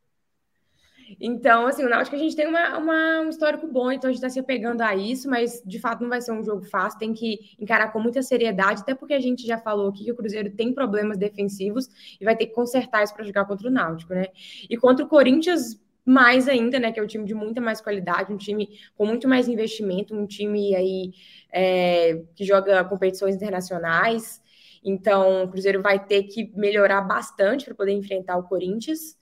Então, 1.19 1.65
assim, 1.65 1.83
o 1.83 1.89
Náutico 1.89 2.15
a 2.15 2.19
gente 2.19 2.35
tem 2.35 2.47
uma, 2.47 2.77
uma, 2.77 3.21
um 3.21 3.29
histórico 3.29 3.67
bom, 3.67 3.91
então 3.91 4.09
a 4.09 4.11
gente 4.11 4.19
está 4.19 4.29
se 4.29 4.39
apegando 4.39 4.81
a 4.81 4.95
isso, 4.95 5.29
mas 5.29 5.61
de 5.65 5.79
fato 5.79 6.01
não 6.01 6.09
vai 6.09 6.21
ser 6.21 6.31
um 6.31 6.43
jogo 6.43 6.63
fácil, 6.65 6.99
tem 6.99 7.13
que 7.13 7.55
encarar 7.59 7.91
com 7.91 7.99
muita 7.99 8.21
seriedade, 8.21 8.81
até 8.81 8.93
porque 8.93 9.13
a 9.13 9.19
gente 9.19 9.45
já 9.45 9.57
falou 9.57 9.89
aqui 9.89 10.03
que 10.03 10.11
o 10.11 10.15
Cruzeiro 10.15 10.51
tem 10.51 10.73
problemas 10.73 11.17
defensivos 11.17 11.89
e 12.19 12.23
vai 12.23 12.35
ter 12.35 12.47
que 12.47 12.53
consertar 12.53 13.03
isso 13.03 13.15
para 13.15 13.25
jogar 13.25 13.45
contra 13.45 13.67
o 13.67 13.71
Náutico, 13.71 14.13
né? 14.13 14.27
E 14.69 14.77
contra 14.77 15.03
o 15.03 15.07
Corinthians, 15.07 15.81
mais 16.05 16.47
ainda, 16.47 16.79
né? 16.79 16.91
Que 16.91 16.99
é 16.99 17.03
um 17.03 17.07
time 17.07 17.25
de 17.25 17.33
muita 17.33 17.59
mais 17.59 17.81
qualidade, 17.81 18.31
um 18.31 18.37
time 18.37 18.79
com 18.95 19.05
muito 19.05 19.27
mais 19.27 19.47
investimento, 19.47 20.15
um 20.15 20.25
time 20.25 20.73
aí 20.75 21.11
é, 21.51 22.23
que 22.35 22.45
joga 22.45 22.83
competições 22.85 23.35
internacionais. 23.35 24.41
Então, 24.83 25.43
o 25.43 25.49
Cruzeiro 25.49 25.81
vai 25.81 26.03
ter 26.03 26.23
que 26.23 26.51
melhorar 26.55 27.01
bastante 27.01 27.65
para 27.65 27.75
poder 27.75 27.91
enfrentar 27.91 28.37
o 28.37 28.43
Corinthians. 28.43 29.17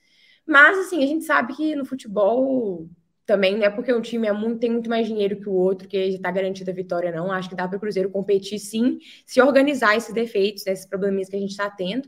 Mas, 0.46 0.78
assim, 0.78 1.04
a 1.04 1.08
gente 1.08 1.26
sabe 1.26 1.56
que 1.56 1.76
no 1.76 1.86
futebol 1.86 2.88
também 3.26 3.58
não 3.58 3.66
é 3.66 3.70
porque 3.70 3.92
um 3.94 4.02
time 4.02 4.28
é 4.28 4.32
muito, 4.32 4.60
tem 4.60 4.72
muito 4.72 4.90
mais 4.90 5.08
dinheiro 5.08 5.40
que 5.40 5.50
o 5.50 5.54
outro 5.54 5.88
que 5.88 6.12
já 6.12 6.18
está 6.18 6.32
garantida 6.32 6.72
a 6.72 6.76
vitória, 6.76 7.12
não. 7.12 7.32
Acho 7.32 7.50
que 7.50 7.56
dá 7.56 7.68
para 7.68 7.78
o 7.78 7.80
Cruzeiro 7.80 8.10
competir 8.10 8.60
sim, 8.60 9.00
se 9.26 9.42
organizar 9.42 9.96
esses 9.98 10.14
defeitos, 10.14 10.64
né, 10.66 10.74
esses 10.74 10.86
probleminhas 10.86 11.30
que 11.30 11.36
a 11.36 11.40
gente 11.40 11.52
está 11.52 11.70
tendo. 11.70 12.08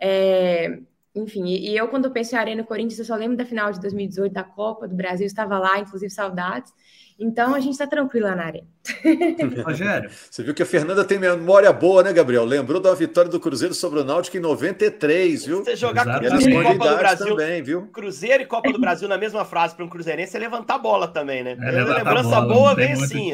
É, 0.00 0.78
enfim, 1.14 1.44
e 1.46 1.76
eu, 1.76 1.86
quando 1.88 2.10
penso 2.10 2.34
em 2.34 2.38
Arena 2.38 2.64
Corinthians, 2.64 2.98
eu 2.98 3.04
só 3.04 3.14
lembro 3.14 3.36
da 3.36 3.44
final 3.44 3.70
de 3.70 3.80
2018 3.80 4.32
da 4.32 4.42
Copa 4.42 4.88
do 4.88 4.96
Brasil, 4.96 5.26
estava 5.26 5.58
lá, 5.58 5.78
inclusive 5.78 6.10
saudades. 6.10 6.72
Então 7.18 7.54
a 7.54 7.60
gente 7.60 7.72
está 7.72 7.86
tranquila 7.86 8.34
na 8.34 8.44
área. 8.44 8.64
Rogério. 9.64 10.10
Você 10.30 10.42
viu 10.42 10.52
que 10.52 10.62
a 10.62 10.66
Fernanda 10.66 11.04
tem 11.04 11.18
memória 11.18 11.72
boa, 11.72 12.02
né, 12.02 12.12
Gabriel? 12.12 12.44
Lembrou 12.44 12.80
da 12.80 12.92
vitória 12.94 13.30
do 13.30 13.38
Cruzeiro 13.38 13.72
sobre 13.72 14.00
o 14.00 14.04
Náutico 14.04 14.36
em 14.36 14.40
93, 14.40 15.46
viu? 15.46 15.64
Você 15.64 15.76
jogar 15.76 16.04
Cruzeiro 16.18 16.60
e 16.60 16.64
Copa 16.64 16.88
do 16.90 16.96
Brasil 16.96 17.36
também, 17.36 17.62
viu? 17.62 17.86
Cruzeiro 17.86 18.42
e 18.42 18.46
Copa 18.46 18.72
do 18.72 18.80
Brasil 18.80 19.08
na 19.08 19.16
mesma 19.16 19.44
frase 19.44 19.74
para 19.76 19.84
um 19.84 19.88
cruzeirense 19.88 20.36
é 20.36 20.40
levantar 20.40 20.74
a 20.74 20.78
bola 20.78 21.06
também, 21.06 21.44
né? 21.44 21.56
É, 21.60 21.70
lembrança 21.70 22.40
boa 22.40 22.74
vem 22.74 22.92
assim. 22.92 23.32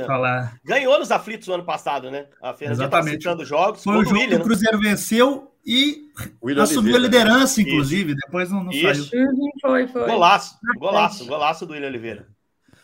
Ganhou 0.64 0.98
nos 0.98 1.10
aflitos 1.10 1.48
no 1.48 1.54
ano 1.54 1.64
passado, 1.64 2.10
né? 2.10 2.26
A 2.42 2.52
Fernanda 2.52 2.84
está 2.84 3.02
citando 3.02 3.44
jogos. 3.44 3.82
Foi 3.82 3.96
o 3.96 4.04
jogo 4.04 4.28
que 4.28 4.34
o 4.34 4.42
Cruzeiro 4.42 4.78
venceu 4.78 5.50
e 5.64 6.10
William 6.42 6.62
assumiu 6.62 6.94
Oliveira. 6.94 7.20
a 7.20 7.28
liderança, 7.28 7.60
inclusive. 7.60 8.12
Isso. 8.12 8.20
Depois 8.26 8.50
não, 8.50 8.64
não 8.64 8.72
saiu. 8.72 9.04
Uhum, 9.14 9.50
foi, 9.60 9.86
foi. 9.88 10.06
Golaço, 10.06 10.58
golaço, 10.78 11.26
golaço 11.26 11.66
do 11.66 11.72
William 11.72 11.88
Oliveira. 11.88 12.26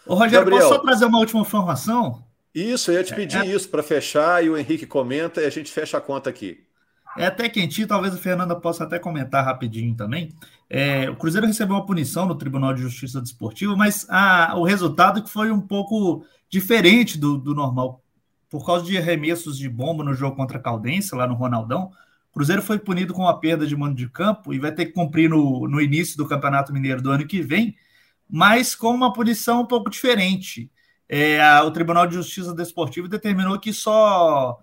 Ô, 0.07 0.15
Rogério, 0.15 0.39
Gabriel, 0.39 0.61
posso 0.61 0.75
só 0.75 0.81
trazer 0.81 1.05
uma 1.05 1.19
última 1.19 1.41
informação? 1.41 2.25
Isso, 2.55 2.91
eu 2.91 2.95
ia 2.95 3.05
te 3.05 3.13
é, 3.13 3.17
pedir 3.17 3.39
é, 3.39 3.47
isso 3.47 3.69
para 3.69 3.83
fechar 3.83 4.43
e 4.43 4.49
o 4.49 4.57
Henrique 4.57 4.87
comenta 4.87 5.43
e 5.43 5.45
a 5.45 5.51
gente 5.51 5.71
fecha 5.71 5.99
a 5.99 6.01
conta 6.01 6.31
aqui. 6.31 6.65
É 7.19 7.27
até 7.27 7.49
quentinho, 7.49 7.89
talvez 7.89 8.15
a 8.15 8.19
Fernanda 8.19 8.55
possa 8.55 8.85
até 8.85 8.99
comentar 8.99 9.45
rapidinho 9.45 9.95
também. 9.95 10.33
É, 10.69 11.09
o 11.11 11.17
Cruzeiro 11.17 11.47
recebeu 11.47 11.75
uma 11.75 11.87
punição 11.87 12.27
no 12.27 12.35
Tribunal 12.35 12.75
de 12.75 12.83
Justiça 12.83 13.21
Desportiva, 13.21 13.75
mas 13.75 14.07
a, 14.09 14.55
o 14.57 14.65
resultado 14.65 15.23
que 15.23 15.31
foi 15.31 15.51
um 15.51 15.61
pouco 15.61 16.25
diferente 16.49 17.19
do, 17.19 17.37
do 17.37 17.55
normal. 17.55 18.03
Por 18.49 18.65
causa 18.65 18.85
de 18.85 18.97
arremessos 18.97 19.59
de 19.59 19.69
bomba 19.69 20.05
no 20.05 20.15
jogo 20.15 20.37
contra 20.37 20.59
a 20.59 20.61
Caldense, 20.61 21.15
lá 21.15 21.27
no 21.27 21.35
Ronaldão, 21.35 21.91
o 22.31 22.35
Cruzeiro 22.35 22.63
foi 22.63 22.79
punido 22.79 23.13
com 23.13 23.27
a 23.27 23.39
perda 23.39 23.67
de 23.67 23.75
mando 23.75 23.95
de 23.95 24.09
campo 24.09 24.53
e 24.53 24.59
vai 24.59 24.71
ter 24.71 24.87
que 24.87 24.93
cumprir 24.93 25.29
no, 25.29 25.67
no 25.67 25.81
início 25.81 26.17
do 26.17 26.29
Campeonato 26.29 26.73
Mineiro 26.73 27.03
do 27.03 27.11
ano 27.11 27.27
que 27.27 27.41
vem 27.41 27.75
mas 28.29 28.75
com 28.75 28.91
uma 28.91 29.13
punição 29.13 29.63
um 29.63 29.67
pouco 29.67 29.91
diferente. 29.91 30.71
É, 31.09 31.41
o 31.61 31.71
Tribunal 31.71 32.07
de 32.07 32.15
Justiça 32.15 32.55
Desportiva 32.55 33.09
determinou 33.09 33.59
que 33.59 33.73
só 33.73 34.59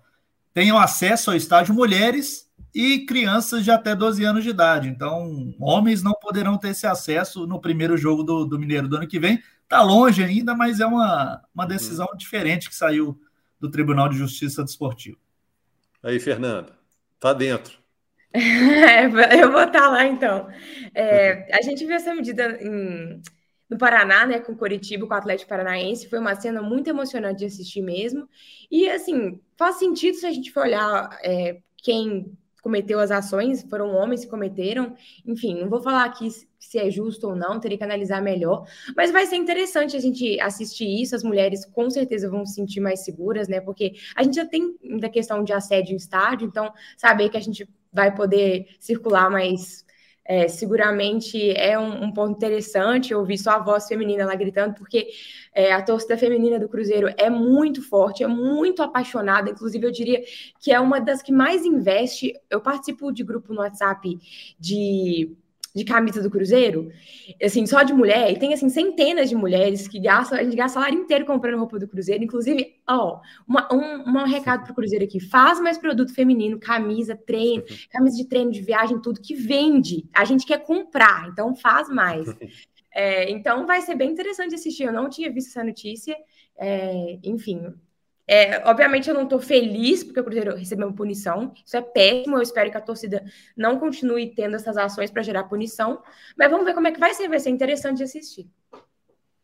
tenham 0.52 0.78
acesso 0.78 1.30
ao 1.30 1.36
estádio 1.36 1.74
mulheres 1.74 2.50
e 2.74 3.06
crianças 3.06 3.64
de 3.64 3.70
até 3.70 3.94
12 3.94 4.24
anos 4.24 4.44
de 4.44 4.50
idade. 4.50 4.88
Então, 4.88 5.54
homens 5.60 6.02
não 6.02 6.12
poderão 6.12 6.58
ter 6.58 6.70
esse 6.70 6.86
acesso 6.86 7.46
no 7.46 7.60
primeiro 7.60 7.96
jogo 7.96 8.22
do, 8.22 8.44
do 8.44 8.58
Mineiro 8.58 8.88
do 8.88 8.96
ano 8.96 9.06
que 9.06 9.18
vem. 9.18 9.42
Está 9.62 9.80
longe 9.82 10.22
ainda, 10.22 10.54
mas 10.54 10.80
é 10.80 10.86
uma, 10.86 11.42
uma 11.54 11.66
decisão 11.66 12.06
uhum. 12.10 12.16
diferente 12.16 12.68
que 12.68 12.74
saiu 12.74 13.18
do 13.60 13.70
Tribunal 13.70 14.08
de 14.08 14.18
Justiça 14.18 14.62
Desportiva. 14.62 15.16
Aí, 16.02 16.20
Fernanda, 16.20 16.72
tá 17.18 17.32
dentro. 17.32 17.78
É, 18.36 19.04
eu 19.40 19.52
vou 19.52 19.62
estar 19.62 19.80
tá 19.80 19.88
lá 19.88 20.04
então. 20.04 20.48
É, 20.92 21.56
a 21.56 21.62
gente 21.62 21.86
viu 21.86 21.94
essa 21.94 22.12
medida 22.12 22.58
em, 22.60 23.22
no 23.74 23.78
Paraná, 23.78 24.24
né, 24.24 24.38
com 24.38 24.54
Coritiba, 24.54 25.04
com 25.04 25.12
o 25.12 25.16
Atlético 25.16 25.48
Paranaense, 25.48 26.08
foi 26.08 26.20
uma 26.20 26.36
cena 26.36 26.62
muito 26.62 26.88
emocionante 26.88 27.40
de 27.40 27.46
assistir 27.46 27.82
mesmo. 27.82 28.28
E 28.70 28.88
assim, 28.88 29.40
faz 29.56 29.80
sentido 29.80 30.14
se 30.14 30.24
a 30.24 30.30
gente 30.30 30.52
for 30.52 30.62
olhar 30.62 31.10
é, 31.24 31.58
quem 31.78 32.32
cometeu 32.62 33.00
as 33.00 33.10
ações, 33.10 33.62
foram 33.68 33.90
homens 33.90 34.24
que 34.24 34.30
cometeram. 34.30 34.94
Enfim, 35.26 35.60
não 35.60 35.68
vou 35.68 35.82
falar 35.82 36.04
aqui 36.04 36.28
se 36.56 36.78
é 36.78 36.88
justo 36.88 37.30
ou 37.30 37.34
não, 37.34 37.58
teria 37.58 37.76
que 37.76 37.82
analisar 37.82 38.22
melhor. 38.22 38.64
Mas 38.96 39.10
vai 39.10 39.26
ser 39.26 39.36
interessante 39.36 39.96
a 39.96 40.00
gente 40.00 40.38
assistir 40.40 40.86
isso. 40.86 41.16
As 41.16 41.24
mulheres 41.24 41.66
com 41.66 41.90
certeza 41.90 42.30
vão 42.30 42.46
se 42.46 42.54
sentir 42.54 42.78
mais 42.78 43.04
seguras, 43.04 43.48
né? 43.48 43.60
Porque 43.60 43.94
a 44.14 44.22
gente 44.22 44.36
já 44.36 44.46
tem 44.46 44.76
da 45.00 45.08
questão 45.08 45.42
de 45.42 45.52
assédio 45.52 45.94
em 45.94 45.96
estádio, 45.96 46.46
então 46.46 46.72
saber 46.96 47.28
que 47.28 47.36
a 47.36 47.40
gente 47.40 47.68
vai 47.92 48.14
poder 48.14 48.68
circular 48.78 49.28
mais 49.28 49.84
é, 50.24 50.48
seguramente 50.48 51.50
é 51.50 51.78
um, 51.78 52.04
um, 52.04 52.12
ponto 52.12 52.36
interessante 52.36 53.14
ouvir 53.14 53.36
só 53.36 53.52
a 53.52 53.58
voz 53.58 53.86
feminina 53.86 54.24
lá 54.24 54.34
gritando, 54.34 54.74
porque 54.74 55.08
é, 55.54 55.72
a 55.72 55.82
torcida 55.82 56.16
feminina 56.16 56.58
do 56.58 56.68
Cruzeiro 56.68 57.12
é 57.18 57.28
muito 57.28 57.82
forte, 57.82 58.24
é 58.24 58.26
muito 58.26 58.82
apaixonada, 58.82 59.50
inclusive 59.50 59.86
eu 59.86 59.92
diria 59.92 60.22
que 60.60 60.72
é 60.72 60.80
uma 60.80 61.00
das 61.00 61.22
que 61.22 61.32
mais 61.32 61.64
investe. 61.64 62.32
Eu 62.48 62.60
participo 62.60 63.12
de 63.12 63.22
grupo 63.22 63.52
no 63.52 63.60
WhatsApp 63.60 64.18
de 64.58 65.36
de 65.74 65.84
camisa 65.84 66.22
do 66.22 66.30
Cruzeiro, 66.30 66.90
assim, 67.42 67.66
só 67.66 67.82
de 67.82 67.92
mulher, 67.92 68.30
e 68.30 68.38
tem, 68.38 68.54
assim, 68.54 68.68
centenas 68.68 69.28
de 69.28 69.34
mulheres 69.34 69.88
que 69.88 69.98
gastam, 69.98 70.38
a 70.38 70.44
gente 70.44 70.54
gasta 70.54 70.78
o 70.78 70.82
salário 70.82 71.00
inteiro 71.00 71.26
comprando 71.26 71.58
roupa 71.58 71.78
do 71.78 71.88
Cruzeiro, 71.88 72.22
inclusive, 72.22 72.76
ó, 72.88 73.20
uma, 73.46 73.68
um, 73.72 74.08
um 74.08 74.24
recado 74.24 74.64
pro 74.64 74.74
Cruzeiro 74.74 75.04
aqui, 75.04 75.18
faz 75.18 75.60
mais 75.60 75.76
produto 75.76 76.14
feminino, 76.14 76.60
camisa, 76.60 77.16
treino, 77.16 77.64
camisa 77.90 78.16
de 78.16 78.28
treino, 78.28 78.52
de 78.52 78.60
viagem, 78.60 79.02
tudo 79.02 79.20
que 79.20 79.34
vende, 79.34 80.08
a 80.14 80.24
gente 80.24 80.46
quer 80.46 80.58
comprar, 80.58 81.28
então 81.28 81.54
faz 81.56 81.88
mais. 81.88 82.28
É, 82.96 83.28
então 83.28 83.66
vai 83.66 83.82
ser 83.82 83.96
bem 83.96 84.12
interessante 84.12 84.54
assistir, 84.54 84.84
eu 84.84 84.92
não 84.92 85.10
tinha 85.10 85.28
visto 85.28 85.48
essa 85.48 85.64
notícia, 85.64 86.16
é, 86.56 87.18
enfim, 87.24 87.74
é, 88.26 88.66
obviamente 88.68 89.08
eu 89.08 89.14
não 89.14 89.24
estou 89.24 89.38
feliz 89.38 90.02
porque 90.02 90.20
o 90.20 90.24
Cruzeiro 90.24 90.56
recebeu 90.56 90.86
uma 90.86 90.96
punição. 90.96 91.52
Isso 91.64 91.76
é 91.76 91.82
péssimo. 91.82 92.36
Eu 92.36 92.42
espero 92.42 92.70
que 92.70 92.76
a 92.76 92.80
torcida 92.80 93.24
não 93.56 93.78
continue 93.78 94.34
tendo 94.34 94.56
essas 94.56 94.76
ações 94.76 95.10
para 95.10 95.22
gerar 95.22 95.44
punição. 95.44 96.02
Mas 96.36 96.50
vamos 96.50 96.64
ver 96.64 96.74
como 96.74 96.88
é 96.88 96.92
que 96.92 97.00
vai 97.00 97.12
ser. 97.12 97.28
Vai 97.28 97.40
ser 97.40 97.50
interessante 97.50 97.98
de 97.98 98.04
assistir. 98.04 98.48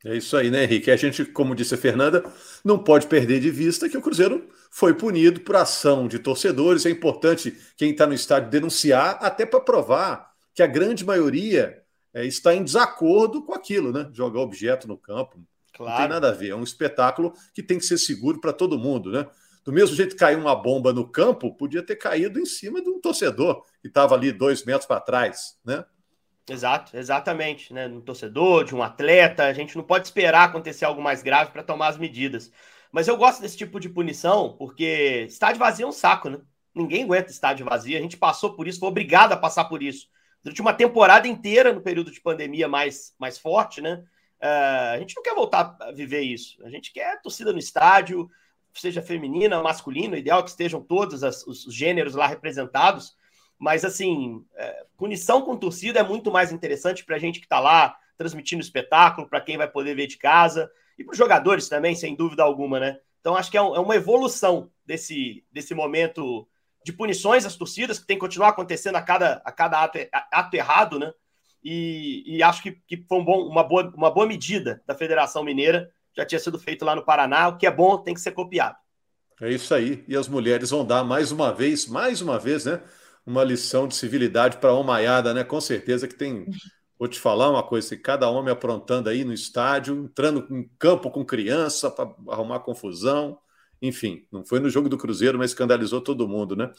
É 0.02 0.16
isso 0.16 0.34
aí, 0.34 0.50
né, 0.50 0.64
Henrique? 0.64 0.90
A 0.90 0.96
gente, 0.96 1.26
como 1.26 1.54
disse 1.54 1.74
a 1.74 1.78
Fernanda, 1.78 2.24
não 2.64 2.78
pode 2.78 3.06
perder 3.06 3.38
de 3.38 3.50
vista 3.50 3.86
que 3.86 3.98
o 3.98 4.00
Cruzeiro 4.00 4.48
foi 4.70 4.94
punido 4.94 5.40
por 5.40 5.56
ação 5.56 6.08
de 6.08 6.18
torcedores. 6.18 6.86
É 6.86 6.90
importante 6.90 7.54
quem 7.76 7.90
está 7.90 8.06
no 8.06 8.14
estádio 8.14 8.48
denunciar, 8.48 9.18
até 9.20 9.44
para 9.44 9.60
provar 9.60 10.30
que 10.54 10.62
a 10.62 10.66
grande 10.66 11.04
maioria 11.04 11.82
é, 12.14 12.24
está 12.24 12.54
em 12.54 12.64
desacordo 12.64 13.42
com 13.42 13.52
aquilo, 13.52 13.92
né? 13.92 14.08
Jogar 14.14 14.40
objeto 14.40 14.88
no 14.88 14.96
campo, 14.96 15.38
Claro. 15.72 15.92
Não 15.92 15.98
tem 15.98 16.08
nada 16.08 16.28
a 16.28 16.32
ver. 16.32 16.50
É 16.50 16.56
um 16.56 16.62
espetáculo 16.62 17.32
que 17.54 17.62
tem 17.62 17.78
que 17.78 17.84
ser 17.84 17.98
seguro 17.98 18.40
para 18.40 18.52
todo 18.52 18.78
mundo, 18.78 19.10
né? 19.10 19.26
Do 19.64 19.72
mesmo 19.72 19.94
jeito 19.94 20.12
que 20.12 20.20
caiu 20.20 20.38
uma 20.38 20.56
bomba 20.56 20.92
no 20.92 21.06
campo, 21.06 21.54
podia 21.54 21.82
ter 21.82 21.96
caído 21.96 22.38
em 22.38 22.46
cima 22.46 22.82
de 22.82 22.88
um 22.88 23.00
torcedor 23.00 23.62
que 23.80 23.88
estava 23.88 24.14
ali 24.14 24.32
dois 24.32 24.64
metros 24.64 24.86
para 24.86 25.00
trás, 25.00 25.58
né? 25.64 25.84
Exato, 26.48 26.96
exatamente, 26.96 27.72
né? 27.72 27.86
Um 27.86 28.00
torcedor, 28.00 28.64
de 28.64 28.74
um 28.74 28.82
atleta, 28.82 29.44
a 29.44 29.52
gente 29.52 29.76
não 29.76 29.84
pode 29.84 30.06
esperar 30.06 30.44
acontecer 30.48 30.84
algo 30.84 31.02
mais 31.02 31.22
grave 31.22 31.52
para 31.52 31.62
tomar 31.62 31.88
as 31.88 31.98
medidas. 31.98 32.50
Mas 32.90 33.06
eu 33.06 33.16
gosto 33.16 33.40
desse 33.40 33.56
tipo 33.56 33.78
de 33.78 33.88
punição 33.88 34.56
porque 34.58 35.26
estádio 35.28 35.60
vazio 35.60 35.84
é 35.84 35.88
um 35.88 35.92
saco, 35.92 36.28
né? 36.28 36.40
Ninguém 36.74 37.04
aguenta 37.04 37.30
estádio 37.30 37.66
vazio. 37.66 37.98
A 37.98 38.00
gente 38.00 38.16
passou 38.16 38.56
por 38.56 38.66
isso, 38.66 38.80
foi 38.80 38.88
obrigado 38.88 39.32
a 39.32 39.36
passar 39.36 39.66
por 39.66 39.82
isso. 39.82 40.08
Durante 40.42 40.60
uma 40.60 40.72
temporada 40.72 41.28
inteira, 41.28 41.72
no 41.72 41.82
período 41.82 42.10
de 42.10 42.20
pandemia 42.20 42.66
mais, 42.66 43.14
mais 43.18 43.38
forte, 43.38 43.80
né? 43.80 44.02
Uh, 44.42 44.94
a 44.94 44.98
gente 44.98 45.14
não 45.14 45.22
quer 45.22 45.34
voltar 45.34 45.76
a 45.80 45.92
viver 45.92 46.22
isso. 46.22 46.56
A 46.64 46.70
gente 46.70 46.92
quer 46.92 47.20
torcida 47.20 47.52
no 47.52 47.58
estádio, 47.58 48.30
seja 48.74 49.02
feminina, 49.02 49.62
masculina, 49.62 50.16
ideal 50.16 50.40
é 50.40 50.42
que 50.42 50.50
estejam 50.50 50.80
todos 50.80 51.22
as, 51.22 51.46
os 51.46 51.64
gêneros 51.74 52.14
lá 52.14 52.26
representados. 52.26 53.14
Mas, 53.58 53.84
assim, 53.84 54.44
é, 54.56 54.86
punição 54.96 55.42
com 55.42 55.56
torcida 55.56 56.00
é 56.00 56.02
muito 56.02 56.30
mais 56.30 56.50
interessante 56.50 57.04
para 57.04 57.16
a 57.16 57.18
gente 57.18 57.40
que 57.40 57.46
está 57.46 57.60
lá 57.60 57.96
transmitindo 58.16 58.62
espetáculo, 58.62 59.28
para 59.28 59.40
quem 59.40 59.58
vai 59.58 59.68
poder 59.68 59.94
ver 59.94 60.06
de 60.06 60.16
casa 60.16 60.70
e 60.98 61.04
para 61.04 61.12
os 61.12 61.18
jogadores 61.18 61.68
também, 61.68 61.94
sem 61.94 62.14
dúvida 62.14 62.42
alguma, 62.42 62.80
né? 62.80 62.98
Então, 63.20 63.36
acho 63.36 63.50
que 63.50 63.56
é, 63.58 63.62
um, 63.62 63.76
é, 63.76 63.80
uma 63.80 63.96
evolução 63.96 64.70
desse, 64.84 65.44
desse 65.52 65.74
momento 65.74 66.48
de 66.84 66.92
punições 66.92 67.44
às 67.44 67.56
torcidas, 67.56 67.98
que 67.98 68.06
tem 68.06 68.16
que 68.16 68.20
continuar 68.20 68.48
acontecendo 68.48 68.96
a 68.96 69.02
cada, 69.02 69.42
a 69.44 69.52
cada 69.52 69.82
ato, 69.82 69.98
ato 70.12 70.56
errado, 70.56 70.98
né? 70.98 71.12
E, 71.62 72.22
e 72.26 72.42
acho 72.42 72.62
que, 72.62 72.72
que 72.86 73.04
foi 73.08 73.18
um 73.18 73.24
bom, 73.24 73.46
uma, 73.46 73.62
boa, 73.62 73.92
uma 73.96 74.10
boa 74.10 74.26
medida 74.26 74.82
da 74.86 74.94
Federação 74.94 75.44
Mineira. 75.44 75.90
Já 76.16 76.24
tinha 76.24 76.38
sido 76.38 76.58
feito 76.58 76.84
lá 76.84 76.94
no 76.94 77.04
Paraná, 77.04 77.48
o 77.48 77.56
que 77.56 77.66
é 77.66 77.70
bom 77.70 77.98
tem 77.98 78.14
que 78.14 78.20
ser 78.20 78.32
copiado. 78.32 78.76
É 79.40 79.50
isso 79.50 79.72
aí. 79.74 80.04
E 80.06 80.16
as 80.16 80.28
mulheres 80.28 80.70
vão 80.70 80.84
dar 80.84 81.02
mais 81.02 81.32
uma 81.32 81.52
vez, 81.52 81.86
mais 81.86 82.20
uma 82.20 82.38
vez, 82.38 82.66
né? 82.66 82.80
Uma 83.24 83.42
lição 83.42 83.88
de 83.88 83.94
civilidade 83.94 84.58
para 84.58 84.70
a 84.70 84.74
homaiada, 84.74 85.32
né? 85.32 85.44
Com 85.44 85.60
certeza 85.60 86.06
que 86.06 86.14
tem. 86.14 86.46
Vou 86.98 87.08
te 87.08 87.18
falar 87.18 87.48
uma 87.48 87.62
coisa: 87.62 87.96
cada 87.96 88.28
homem 88.28 88.52
aprontando 88.52 89.08
aí 89.08 89.24
no 89.24 89.32
estádio, 89.32 90.04
entrando 90.04 90.46
em 90.50 90.68
campo 90.78 91.10
com 91.10 91.24
criança 91.24 91.90
para 91.90 92.10
arrumar 92.28 92.60
confusão. 92.60 93.38
Enfim, 93.82 94.24
não 94.30 94.44
foi 94.44 94.60
no 94.60 94.68
jogo 94.68 94.88
do 94.88 94.98
Cruzeiro, 94.98 95.38
mas 95.38 95.52
escandalizou 95.52 96.00
todo 96.00 96.28
mundo, 96.28 96.54
né? 96.54 96.70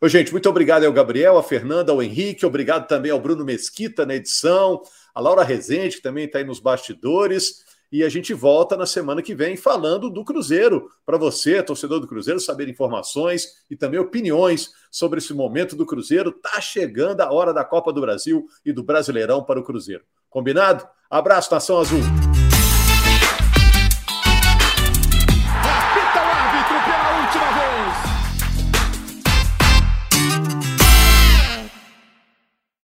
Ô, 0.00 0.08
gente, 0.08 0.32
muito 0.32 0.48
obrigado 0.48 0.84
ao 0.84 0.92
Gabriel, 0.92 1.36
a 1.36 1.42
Fernanda, 1.42 1.92
ao 1.92 2.02
Henrique, 2.02 2.46
obrigado 2.46 2.86
também 2.86 3.10
ao 3.10 3.20
Bruno 3.20 3.44
Mesquita 3.44 4.06
na 4.06 4.14
edição, 4.14 4.82
a 5.14 5.20
Laura 5.20 5.42
Rezende, 5.42 5.96
que 5.96 6.02
também 6.02 6.24
está 6.24 6.38
aí 6.38 6.44
nos 6.44 6.60
bastidores. 6.60 7.66
E 7.92 8.02
a 8.02 8.08
gente 8.08 8.34
volta 8.34 8.76
na 8.76 8.84
semana 8.84 9.22
que 9.22 9.34
vem 9.34 9.56
falando 9.56 10.10
do 10.10 10.24
Cruzeiro, 10.24 10.90
para 11.04 11.16
você, 11.16 11.62
torcedor 11.62 12.00
do 12.00 12.08
Cruzeiro, 12.08 12.40
saber 12.40 12.68
informações 12.68 13.46
e 13.70 13.76
também 13.76 14.00
opiniões 14.00 14.70
sobre 14.90 15.18
esse 15.18 15.32
momento 15.32 15.76
do 15.76 15.86
Cruzeiro. 15.86 16.32
Tá 16.32 16.60
chegando 16.60 17.20
a 17.20 17.30
hora 17.30 17.54
da 17.54 17.64
Copa 17.64 17.92
do 17.92 18.00
Brasil 18.00 18.46
e 18.64 18.72
do 18.72 18.82
Brasileirão 18.82 19.44
para 19.44 19.60
o 19.60 19.64
Cruzeiro. 19.64 20.02
Combinado? 20.28 20.86
Abraço, 21.08 21.52
Nação 21.52 21.78
Azul. 21.78 22.00